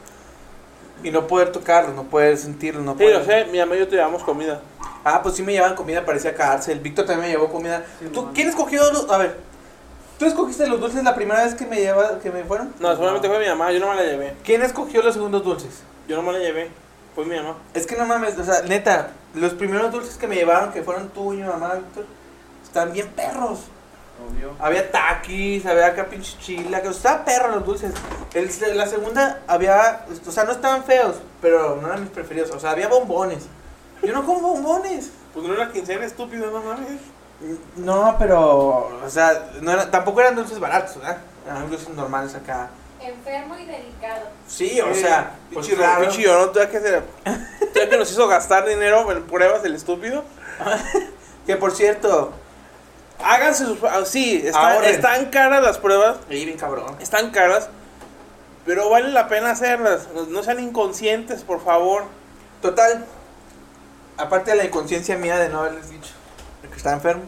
Y 1.03 1.11
no 1.11 1.27
poder 1.27 1.51
tocarlo, 1.51 1.93
no 1.93 2.05
poder 2.05 2.37
sentirlo, 2.37 2.81
no 2.81 2.93
Sí, 2.93 2.99
poder... 3.03 3.19
lo 3.19 3.25
sé, 3.25 3.45
mi 3.51 3.59
mamá 3.59 3.75
y 3.75 3.79
yo 3.79 3.87
te 3.87 3.95
llevamos 3.97 4.23
comida. 4.23 4.61
Ah, 5.03 5.21
pues 5.21 5.35
sí 5.35 5.43
me 5.43 5.51
llevaban 5.53 5.75
comida, 5.75 6.03
parecía 6.05 6.33
cárcel. 6.33 6.79
Víctor 6.79 7.05
también 7.05 7.27
me 7.29 7.37
llevó 7.37 7.49
comida. 7.51 7.85
Sí, 7.99 8.07
¿Tú. 8.11 8.31
¿Quién 8.33 8.47
escogió 8.47 8.91
los.? 8.91 9.09
A 9.09 9.17
ver. 9.17 9.37
¿Tú 10.17 10.25
escogiste 10.25 10.65
los 10.67 10.79
dulces 10.79 11.03
la 11.03 11.13
primera 11.15 11.43
vez 11.43 11.53
que 11.53 11.65
me, 11.65 11.75
lleva, 11.77 12.19
que 12.19 12.31
me 12.31 12.43
fueron? 12.43 12.73
No, 12.79 12.95
solamente 12.95 13.27
fue 13.27 13.39
mi 13.39 13.45
mamá, 13.47 13.71
yo 13.71 13.79
no 13.79 13.89
me 13.89 13.95
la 13.95 14.03
llevé. 14.03 14.35
¿Quién 14.43 14.63
escogió 14.63 15.01
los 15.03 15.13
segundos 15.13 15.43
dulces? 15.43 15.81
Yo 16.07 16.15
no 16.15 16.23
me 16.23 16.31
la 16.33 16.39
llevé, 16.39 16.71
fue 17.13 17.25
mi 17.25 17.35
mamá. 17.35 17.57
Es 17.73 17.85
que 17.85 17.95
no 17.95 18.05
mames, 18.05 18.37
o 18.37 18.43
sea, 18.43 18.61
neta, 18.63 19.11
los 19.35 19.53
primeros 19.53 19.91
dulces 19.91 20.17
que 20.17 20.27
me 20.27 20.35
llevaron, 20.35 20.71
que 20.71 20.81
fueron 20.81 21.09
tú 21.09 21.33
y 21.33 21.37
mi 21.37 21.43
mamá, 21.43 21.75
Víctor, 21.75 22.05
están 22.63 22.91
bien 22.93 23.07
perros. 23.09 23.59
Obvio. 24.27 24.53
Había 24.59 24.91
taquis, 24.91 25.63
había 25.67 25.85
acá 25.87 26.05
pinche 26.07 26.35
chila, 26.39 26.81
que 26.81 26.87
estaban 26.87 27.23
perros 27.23 27.53
los 27.53 27.65
dulces. 27.65 27.93
El- 28.33 28.49
la 28.77 28.87
segunda 28.87 29.41
había, 29.45 30.05
o 30.27 30.31
sea, 30.31 30.45
no 30.45 30.53
estaban 30.53 30.83
feos, 30.85 31.17
pero 31.39 31.77
no 31.79 31.87
eran 31.87 32.01
mis 32.01 32.09
preferidos. 32.09 32.49
O 32.49 32.59
sea, 32.59 32.71
había 32.71 32.87
bombones. 32.87 33.43
Yo 34.01 34.13
no 34.13 34.25
como 34.25 34.39
bombones. 34.39 35.11
Pues 35.35 35.45
no 35.45 35.53
era 35.53 35.71
quincena, 35.71 36.03
estúpido, 36.05 36.49
no 36.49 36.61
mames. 36.63 36.99
No, 37.75 38.15
pero, 38.17 38.99
o 39.03 39.09
sea, 39.09 39.51
no 39.61 39.71
era- 39.71 39.91
tampoco 39.91 40.21
eran 40.21 40.35
dulces 40.35 40.59
baratos, 40.59 40.97
¿verdad? 40.97 41.17
Eran 41.45 41.69
dulces 41.69 41.89
normales 41.89 42.33
acá. 42.35 42.69
Enfermo 42.99 43.55
y 43.57 43.65
delicado. 43.65 44.27
Sí, 44.47 44.81
o 44.81 44.93
sea, 44.95 45.35
pinche 45.49 45.75
pues, 45.75 46.17
llorón, 46.17 46.51
todavía 46.51 46.71
que, 46.71 46.79
se, 46.79 47.01
todavía 47.67 47.89
que 47.89 47.97
nos 47.97 48.11
hizo 48.11 48.27
gastar 48.27 48.65
dinero 48.67 49.11
en 49.11 49.23
pruebas, 49.23 49.63
el 49.63 49.75
estúpido. 49.75 50.23
que 51.45 51.55
por 51.55 51.71
cierto, 51.71 52.33
Háganse 53.23 53.65
sus 53.65 53.83
ah, 53.83 54.05
Sí, 54.05 54.43
están, 54.45 54.83
están 54.83 55.25
caras 55.31 55.63
las 55.63 55.77
pruebas, 55.77 56.17
ahí 56.29 56.45
bien 56.45 56.57
cabrón. 56.57 56.95
están 56.99 57.31
caras, 57.31 57.69
pero 58.65 58.89
vale 58.89 59.09
la 59.09 59.27
pena 59.27 59.51
hacerlas. 59.51 60.07
No, 60.13 60.25
no 60.25 60.43
sean 60.43 60.59
inconscientes, 60.59 61.41
por 61.41 61.63
favor. 61.63 62.03
Total, 62.61 63.05
aparte 64.17 64.51
de 64.51 64.57
la 64.57 64.65
inconsciencia 64.65 65.17
mía 65.17 65.37
de 65.37 65.49
no 65.49 65.59
haberles 65.59 65.89
dicho 65.89 66.11
de 66.67 66.71
que 66.71 66.77
estaba 66.77 66.95
enfermo, 66.95 67.23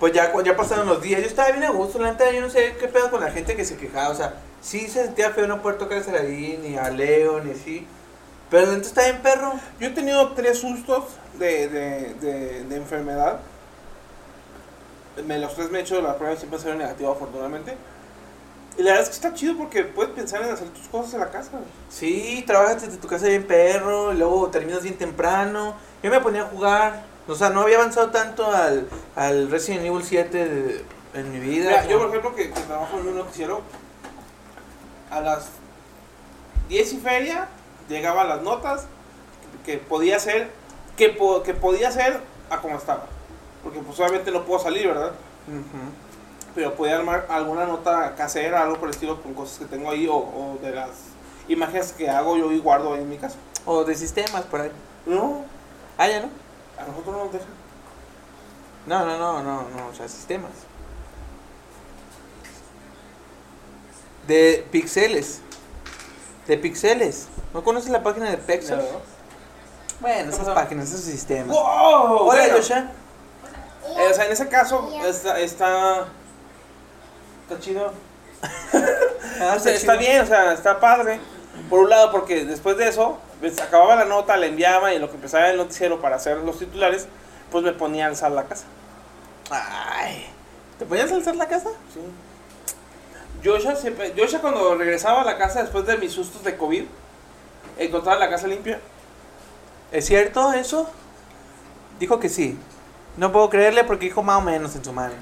pues 0.00 0.12
ya, 0.12 0.32
ya 0.42 0.56
pasaron 0.56 0.86
los 0.86 1.00
días. 1.00 1.20
Yo 1.20 1.26
estaba 1.26 1.50
bien 1.50 1.64
a 1.64 1.70
gusto, 1.70 1.98
la 1.98 2.12
neta, 2.12 2.30
yo 2.32 2.40
no 2.40 2.50
sé 2.50 2.76
qué 2.80 2.88
pedo 2.88 3.10
con 3.10 3.20
la 3.20 3.30
gente 3.30 3.54
que 3.54 3.64
se 3.64 3.76
quejaba. 3.76 4.08
O 4.08 4.14
sea, 4.14 4.34
sí 4.60 4.88
se 4.88 5.04
sentía 5.04 5.30
feo 5.30 5.46
no 5.46 5.62
poder 5.62 5.78
tocar 5.78 5.98
a 5.98 6.02
Saladín, 6.02 6.62
ni 6.62 6.76
a 6.76 6.90
Leo, 6.90 7.40
ni 7.40 7.52
así. 7.52 7.86
Pero 8.50 8.66
la 8.66 8.72
neta 8.72 8.86
está 8.88 9.04
bien 9.04 9.22
perro. 9.22 9.52
Yo 9.78 9.88
he 9.88 9.90
tenido 9.90 10.32
tres 10.32 10.58
sustos 10.58 11.04
de, 11.38 11.68
de, 11.68 12.14
de, 12.14 12.64
de 12.64 12.76
enfermedad. 12.76 13.40
Me, 15.24 15.38
los 15.38 15.54
tres 15.54 15.70
me 15.70 15.78
he 15.78 15.82
hecho 15.82 16.00
la 16.02 16.16
prueba 16.16 16.34
y 16.34 16.38
siempre 16.38 16.56
han 16.56 16.62
sido 16.62 16.74
negativa, 16.74 17.12
afortunadamente. 17.12 17.76
Y 18.76 18.82
la 18.82 18.92
verdad 18.92 19.02
es 19.02 19.08
que 19.10 19.14
está 19.14 19.34
chido 19.34 19.56
porque 19.56 19.84
puedes 19.84 20.12
pensar 20.14 20.42
en 20.42 20.50
hacer 20.50 20.68
tus 20.70 20.88
cosas 20.88 21.14
en 21.14 21.20
la 21.20 21.30
casa. 21.30 21.50
Sí, 21.90 22.42
trabajas 22.46 22.82
desde 22.82 22.96
tu 22.96 23.06
casa 23.06 23.26
bien 23.26 23.46
perro, 23.46 24.12
y 24.12 24.16
luego 24.16 24.48
terminas 24.48 24.82
bien 24.82 24.96
temprano. 24.96 25.76
Yo 26.02 26.10
me 26.10 26.18
ponía 26.20 26.42
a 26.42 26.46
jugar. 26.46 27.11
O 27.28 27.34
sea, 27.34 27.50
no 27.50 27.60
había 27.62 27.76
avanzado 27.76 28.10
tanto 28.10 28.46
al, 28.50 28.88
al 29.16 29.50
Resident 29.50 29.84
Evil 29.86 30.02
7 30.04 30.48
de- 30.48 30.84
en 31.14 31.32
mi 31.32 31.38
vida. 31.40 31.68
Mira, 31.70 31.86
yo, 31.86 31.98
por 31.98 32.08
ejemplo, 32.08 32.34
que, 32.34 32.50
que 32.50 32.60
trabajo 32.62 32.98
en 32.98 33.08
un 33.08 33.18
noticiero, 33.18 33.60
a 35.10 35.20
las 35.20 35.48
10 36.68 36.92
y 36.94 36.96
feria 36.98 37.48
llegaban 37.88 38.28
las 38.28 38.42
notas 38.42 38.86
que 39.66 39.76
podía 39.78 40.18
ser, 40.18 40.50
que, 40.96 41.10
po- 41.10 41.42
que 41.42 41.54
podía 41.54 41.90
ser 41.92 42.20
a 42.50 42.60
como 42.60 42.76
estaba. 42.78 43.04
Porque 43.62 43.78
pues 43.80 43.98
obviamente 44.00 44.30
no 44.30 44.44
puedo 44.44 44.60
salir, 44.60 44.88
¿verdad? 44.88 45.12
Ujú. 45.46 46.52
Pero 46.54 46.74
podía 46.74 46.96
armar 46.96 47.26
alguna 47.28 47.66
nota 47.66 48.14
casera, 48.16 48.62
algo 48.62 48.76
por 48.76 48.88
el 48.88 48.94
estilo, 48.94 49.22
con 49.22 49.34
cosas 49.34 49.58
que 49.58 49.64
tengo 49.66 49.90
ahí 49.90 50.08
o, 50.08 50.14
o 50.16 50.58
de 50.62 50.70
las 50.72 50.90
imágenes 51.48 51.92
que 51.92 52.08
hago 52.10 52.36
yo 52.36 52.50
y 52.52 52.58
guardo 52.58 52.94
ahí 52.94 53.02
en 53.02 53.08
mi 53.10 53.18
casa. 53.18 53.36
O 53.64 53.84
de 53.84 53.94
sistemas 53.94 54.42
por 54.44 54.62
ahí. 54.62 54.72
No, 55.06 55.44
Ah, 55.98 56.08
ya 56.08 56.20
no. 56.20 56.28
A 56.82 56.86
nosotros 56.88 57.16
no 57.16 57.24
nos 57.24 57.32
dejan. 57.32 57.48
No, 58.86 59.04
no, 59.06 59.18
no, 59.18 59.42
no, 59.42 59.62
no, 59.76 59.86
o 59.88 59.94
sea, 59.94 60.08
sistemas. 60.08 60.50
De 64.26 64.66
pixeles. 64.70 65.40
De 66.46 66.56
pixeles. 66.58 67.28
¿No 67.52 67.62
conoces 67.62 67.90
la 67.90 68.02
página 68.02 68.30
de 68.30 68.38
Pexels? 68.38 68.84
Bueno, 70.00 70.30
esas 70.30 70.48
páginas, 70.48 70.88
esos 70.88 71.00
sistemas. 71.02 71.48
¡Wow! 71.54 71.62
Hola, 71.62 72.24
Bueno, 72.24 72.56
Yosha. 72.56 72.90
eh, 73.98 74.08
o 74.10 74.14
sea, 74.14 74.26
en 74.26 74.32
ese 74.32 74.48
caso 74.48 74.90
está, 75.04 75.38
está, 75.40 76.06
está 77.42 77.60
chido. 77.60 77.92
Ah, 79.40 79.54
O 79.56 79.60
sea, 79.60 79.72
está 79.74 79.96
bien, 79.96 80.20
o 80.20 80.26
sea, 80.26 80.52
está 80.52 80.78
padre. 80.78 81.18
Por 81.68 81.80
un 81.80 81.90
lado, 81.90 82.10
porque 82.10 82.44
después 82.44 82.76
de 82.76 82.88
eso, 82.88 83.18
pues, 83.40 83.60
acababa 83.60 83.96
la 83.96 84.04
nota, 84.04 84.36
la 84.36 84.46
enviaba 84.46 84.92
y 84.94 84.98
lo 84.98 85.08
que 85.08 85.16
empezaba 85.16 85.48
el 85.50 85.56
noticiero 85.56 86.00
para 86.00 86.16
hacer 86.16 86.38
los 86.38 86.58
titulares, 86.58 87.08
pues 87.50 87.64
me 87.64 87.72
ponía 87.72 88.06
a 88.06 88.08
alzar 88.08 88.32
la 88.32 88.44
casa. 88.44 88.64
Ay. 89.50 90.26
¿Te 90.78 90.86
ponías 90.86 91.12
a 91.12 91.16
alzar 91.16 91.36
la 91.36 91.46
casa? 91.46 91.70
Sí. 91.92 92.00
Yo 93.42 93.58
ya 93.58 93.74
siempre, 93.74 94.14
yo 94.16 94.24
ya 94.24 94.40
cuando 94.40 94.74
regresaba 94.76 95.22
a 95.22 95.24
la 95.24 95.36
casa 95.36 95.62
después 95.62 95.84
de 95.86 95.96
mis 95.98 96.12
sustos 96.12 96.44
de 96.44 96.56
COVID, 96.56 96.84
encontraba 97.78 98.18
la 98.18 98.30
casa 98.30 98.46
limpia. 98.46 98.80
¿Es 99.90 100.06
cierto 100.06 100.52
eso? 100.52 100.88
Dijo 101.98 102.18
que 102.18 102.28
sí. 102.28 102.58
No 103.16 103.30
puedo 103.32 103.50
creerle 103.50 103.84
porque 103.84 104.06
dijo 104.06 104.22
más 104.22 104.38
o 104.38 104.42
menos 104.42 104.74
en 104.74 104.84
su 104.84 104.92
mano. 104.92 105.14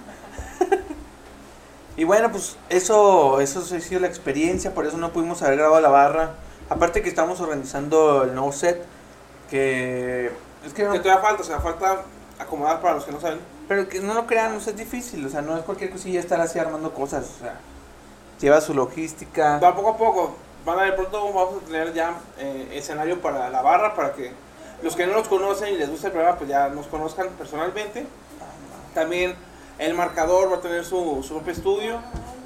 Y 2.01 2.05
bueno, 2.05 2.33
pues 2.33 2.57
eso, 2.71 3.43
eso 3.43 3.61
ha 3.61 3.79
sido 3.79 4.01
la 4.01 4.07
experiencia, 4.07 4.73
por 4.73 4.87
eso 4.87 4.97
no 4.97 5.11
pudimos 5.13 5.43
haber 5.43 5.59
grabado 5.59 5.83
la 5.83 5.91
barra. 5.91 6.31
Aparte 6.71 7.03
que 7.03 7.11
estamos 7.11 7.43
organizando 7.43 8.25
el 8.25 8.35
no 8.35 8.51
set, 8.53 8.83
que 9.51 10.31
es 10.65 10.73
que 10.73 10.85
no, 10.85 10.93
Que 10.93 11.01
todavía 11.01 11.23
falta, 11.23 11.43
o 11.43 11.45
sea, 11.45 11.61
falta 11.61 12.05
acomodar 12.39 12.81
para 12.81 12.95
los 12.95 13.05
que 13.05 13.13
no 13.13 13.21
saben. 13.21 13.41
pero 13.69 13.87
que 13.87 14.01
no 14.01 14.15
lo 14.15 14.27
crean, 14.27 14.53
no 14.53 14.61
es 14.61 14.77
difícil, 14.79 15.27
o 15.27 15.29
sea, 15.29 15.43
no 15.43 15.59
es 15.59 15.63
cualquier 15.63 15.91
cosilla 15.91 16.21
estar 16.21 16.41
así 16.41 16.59
armando 16.59 16.95
cosas, 16.95 17.33
o 17.37 17.41
sea, 17.41 17.61
lleva 18.41 18.63
su 18.63 18.73
logística. 18.73 19.59
Va 19.59 19.77
poco 19.77 19.91
a 19.91 19.97
poco. 19.99 20.37
Van 20.65 20.79
a 20.79 20.85
ver 20.85 20.97
pronto 20.97 21.23
vamos 21.23 21.63
a 21.63 21.67
tener 21.67 21.93
ya 21.93 22.15
eh, 22.39 22.71
escenario 22.73 23.21
para 23.21 23.51
la 23.51 23.61
barra 23.61 23.95
para 23.95 24.15
que 24.15 24.33
los 24.83 24.97
que 24.97 25.07
no 25.07 25.13
nos 25.13 25.29
conocen 25.29 25.75
y 25.75 25.77
les 25.77 25.91
gusta 25.91 26.07
el 26.07 26.15
programa 26.15 26.39
pues 26.39 26.49
ya 26.49 26.71
nos 26.71 26.87
conozcan 26.87 27.29
personalmente. 27.37 28.07
También 28.95 29.37
el 29.81 29.95
marcador 29.95 30.53
va 30.53 30.57
a 30.57 30.61
tener 30.61 30.85
su, 30.85 31.25
su 31.27 31.35
propio 31.35 31.53
estudio 31.55 32.01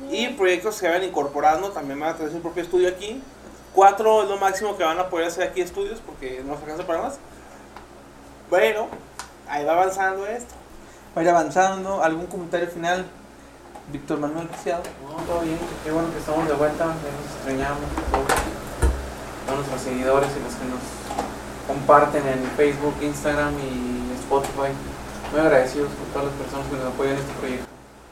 y 0.09 0.29
proyectos 0.29 0.81
que 0.81 0.87
vayan 0.87 1.03
incorporando 1.03 1.71
también 1.71 1.99
van 1.99 2.11
a 2.11 2.17
tener 2.17 2.31
su 2.31 2.41
propio 2.41 2.63
estudio 2.63 2.89
aquí. 2.89 3.21
Cuatro 3.75 4.23
es 4.23 4.29
lo 4.29 4.37
máximo 4.37 4.77
que 4.77 4.85
van 4.85 5.01
a 5.01 5.09
poder 5.09 5.27
hacer 5.27 5.49
aquí 5.49 5.61
estudios 5.61 6.01
porque 6.01 6.45
no 6.47 6.55
se 6.57 6.63
alcanza 6.63 6.87
para 6.87 7.03
más. 7.03 7.19
Bueno, 8.49 8.87
ahí 9.49 9.65
va 9.65 9.73
avanzando 9.73 10.25
esto. 10.29 10.55
Va 11.17 11.23
a 11.23 11.25
ir 11.25 11.31
avanzando, 11.31 12.05
algún 12.05 12.27
comentario 12.27 12.69
final, 12.69 13.05
Víctor 13.93 14.21
Manuel 14.21 14.47
Preciado. 14.47 14.85
No, 15.03 15.21
todo 15.25 15.41
bien, 15.41 15.59
qué 15.83 15.91
bueno 15.91 16.13
que 16.13 16.19
estamos 16.19 16.47
de 16.47 16.55
vuelta, 16.55 16.85
ya 16.85 16.93
nos 16.93 17.35
extrañamos 17.35 17.83
a 17.83 18.17
todos, 18.17 19.51
a 19.51 19.55
nuestros 19.57 19.81
seguidores 19.81 20.31
y 20.37 20.41
los 20.41 20.55
que 20.55 20.65
nos 20.67 21.67
comparten 21.67 22.29
en 22.29 22.45
Facebook, 22.57 22.95
Instagram 23.03 23.55
y 23.59 24.13
Spotify. 24.21 24.71
Muy 25.35 25.43
agradecidos 25.43 25.91
por 25.95 26.07
todas 26.13 26.27
las 26.29 26.35
personas 26.43 26.67
que 26.69 26.77
nos 26.77 26.95
apoyan 26.95 27.15
en 27.15 27.19
este 27.19 27.33
proyecto. 27.33 27.67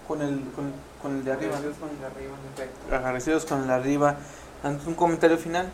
Con 0.09 0.23
el, 0.23 0.41
con, 0.57 0.73
con 1.01 1.17
el 1.19 1.25
de 1.25 1.31
arriba. 1.31 1.57
Agradecidos 1.57 1.79
con 1.79 1.91
el 1.91 2.01
de 2.01 2.07
arriba, 2.07 2.33
en 2.35 2.53
efecto. 2.53 2.97
Agradecidos 2.97 3.45
con 3.45 3.61
el 3.61 3.67
de 3.69 3.73
arriba. 3.75 4.17
Antes 4.65 4.87
un 4.89 4.95
comentario 4.95 5.39
final. 5.39 5.71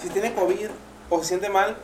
Si 0.00 0.08
tiene 0.08 0.32
COVID 0.32 0.68
o 1.10 1.18
se 1.18 1.24
siente 1.26 1.50
mal, 1.50 1.76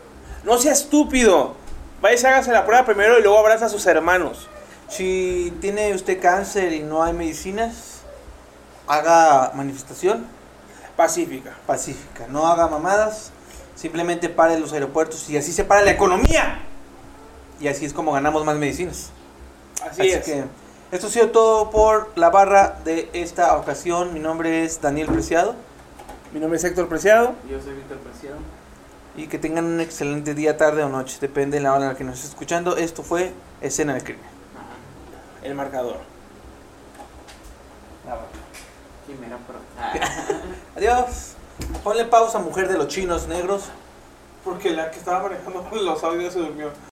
no 0.45 0.57
sea 0.57 0.73
estúpido. 0.73 1.57
Vaya 2.01 2.19
y 2.19 2.33
hágase 2.33 2.53
la 2.53 2.65
prueba 2.65 2.87
primero 2.87 3.19
y 3.19 3.23
luego 3.23 3.37
abraza 3.37 3.67
a 3.67 3.69
sus 3.69 3.85
hermanos. 3.85 4.49
Si 4.89 5.53
tiene 5.61 5.95
usted 5.95 6.19
cáncer 6.19 6.73
y 6.73 6.81
no 6.81 7.03
hay 7.03 7.13
medicinas, 7.13 8.01
haga 8.87 9.53
manifestación 9.55 10.27
Pacífica. 10.97 11.55
pacífica. 11.67 12.29
No 12.31 12.47
haga 12.47 12.67
mamadas. 12.69 13.31
Simplemente 13.75 14.31
pare 14.31 14.59
los 14.59 14.73
aeropuertos 14.73 15.29
y 15.29 15.37
así 15.37 15.53
se 15.53 15.65
para 15.65 15.83
la 15.83 15.91
economía. 15.91 16.66
Y 17.61 17.69
así 17.69 17.85
es 17.85 17.93
como 17.93 18.13
ganamos 18.13 18.45
más 18.45 18.57
medicinas. 18.57 19.11
Así, 19.83 20.03
Así 20.03 20.11
es. 20.11 20.25
que 20.25 20.45
esto 20.93 21.09
ha 21.09 21.11
sido 21.11 21.31
todo 21.31 21.71
por 21.71 22.13
la 22.17 22.31
barra 22.31 22.79
de 22.85 23.11
esta 23.13 23.57
ocasión. 23.57 24.15
Mi 24.15 24.21
nombre 24.21 24.65
es 24.65 24.81
Daniel 24.81 25.09
Preciado. 25.09 25.55
Mi 26.33 26.41
nombre 26.41 26.59
es 26.59 26.65
Héctor 26.65 26.89
Preciado. 26.89 27.35
Yo 27.51 27.61
soy 27.61 27.75
Víctor 27.75 27.99
Preciado. 27.99 28.37
Y 29.17 29.27
que 29.27 29.39
tengan 29.39 29.65
un 29.65 29.81
excelente 29.81 30.35
día, 30.35 30.57
tarde 30.57 30.85
o 30.85 30.89
noche. 30.89 31.19
Depende 31.21 31.57
de 31.57 31.63
la 31.63 31.73
hora 31.73 31.83
en 31.83 31.89
la 31.89 31.97
que 31.97 32.05
nos 32.05 32.17
esté 32.17 32.29
escuchando. 32.29 32.77
Esto 32.77 33.03
fue 33.03 33.33
Escena 33.61 33.95
del 33.95 34.05
Crimen. 34.05 34.25
El 35.43 35.55
marcador. 35.55 35.97
Quimera, 39.07 39.39
pero... 39.47 39.59
Adiós. 40.77 41.33
Ponle 41.83 42.05
pausa, 42.05 42.39
mujer 42.39 42.69
de 42.69 42.77
los 42.77 42.89
chinos 42.89 43.27
negros. 43.29 43.65
Porque 44.45 44.71
la 44.71 44.91
que 44.91 44.99
estaba 44.99 45.23
manejando 45.23 45.67
los 45.73 46.05
audios 46.05 46.33
se 46.33 46.41
durmió. 46.41 46.71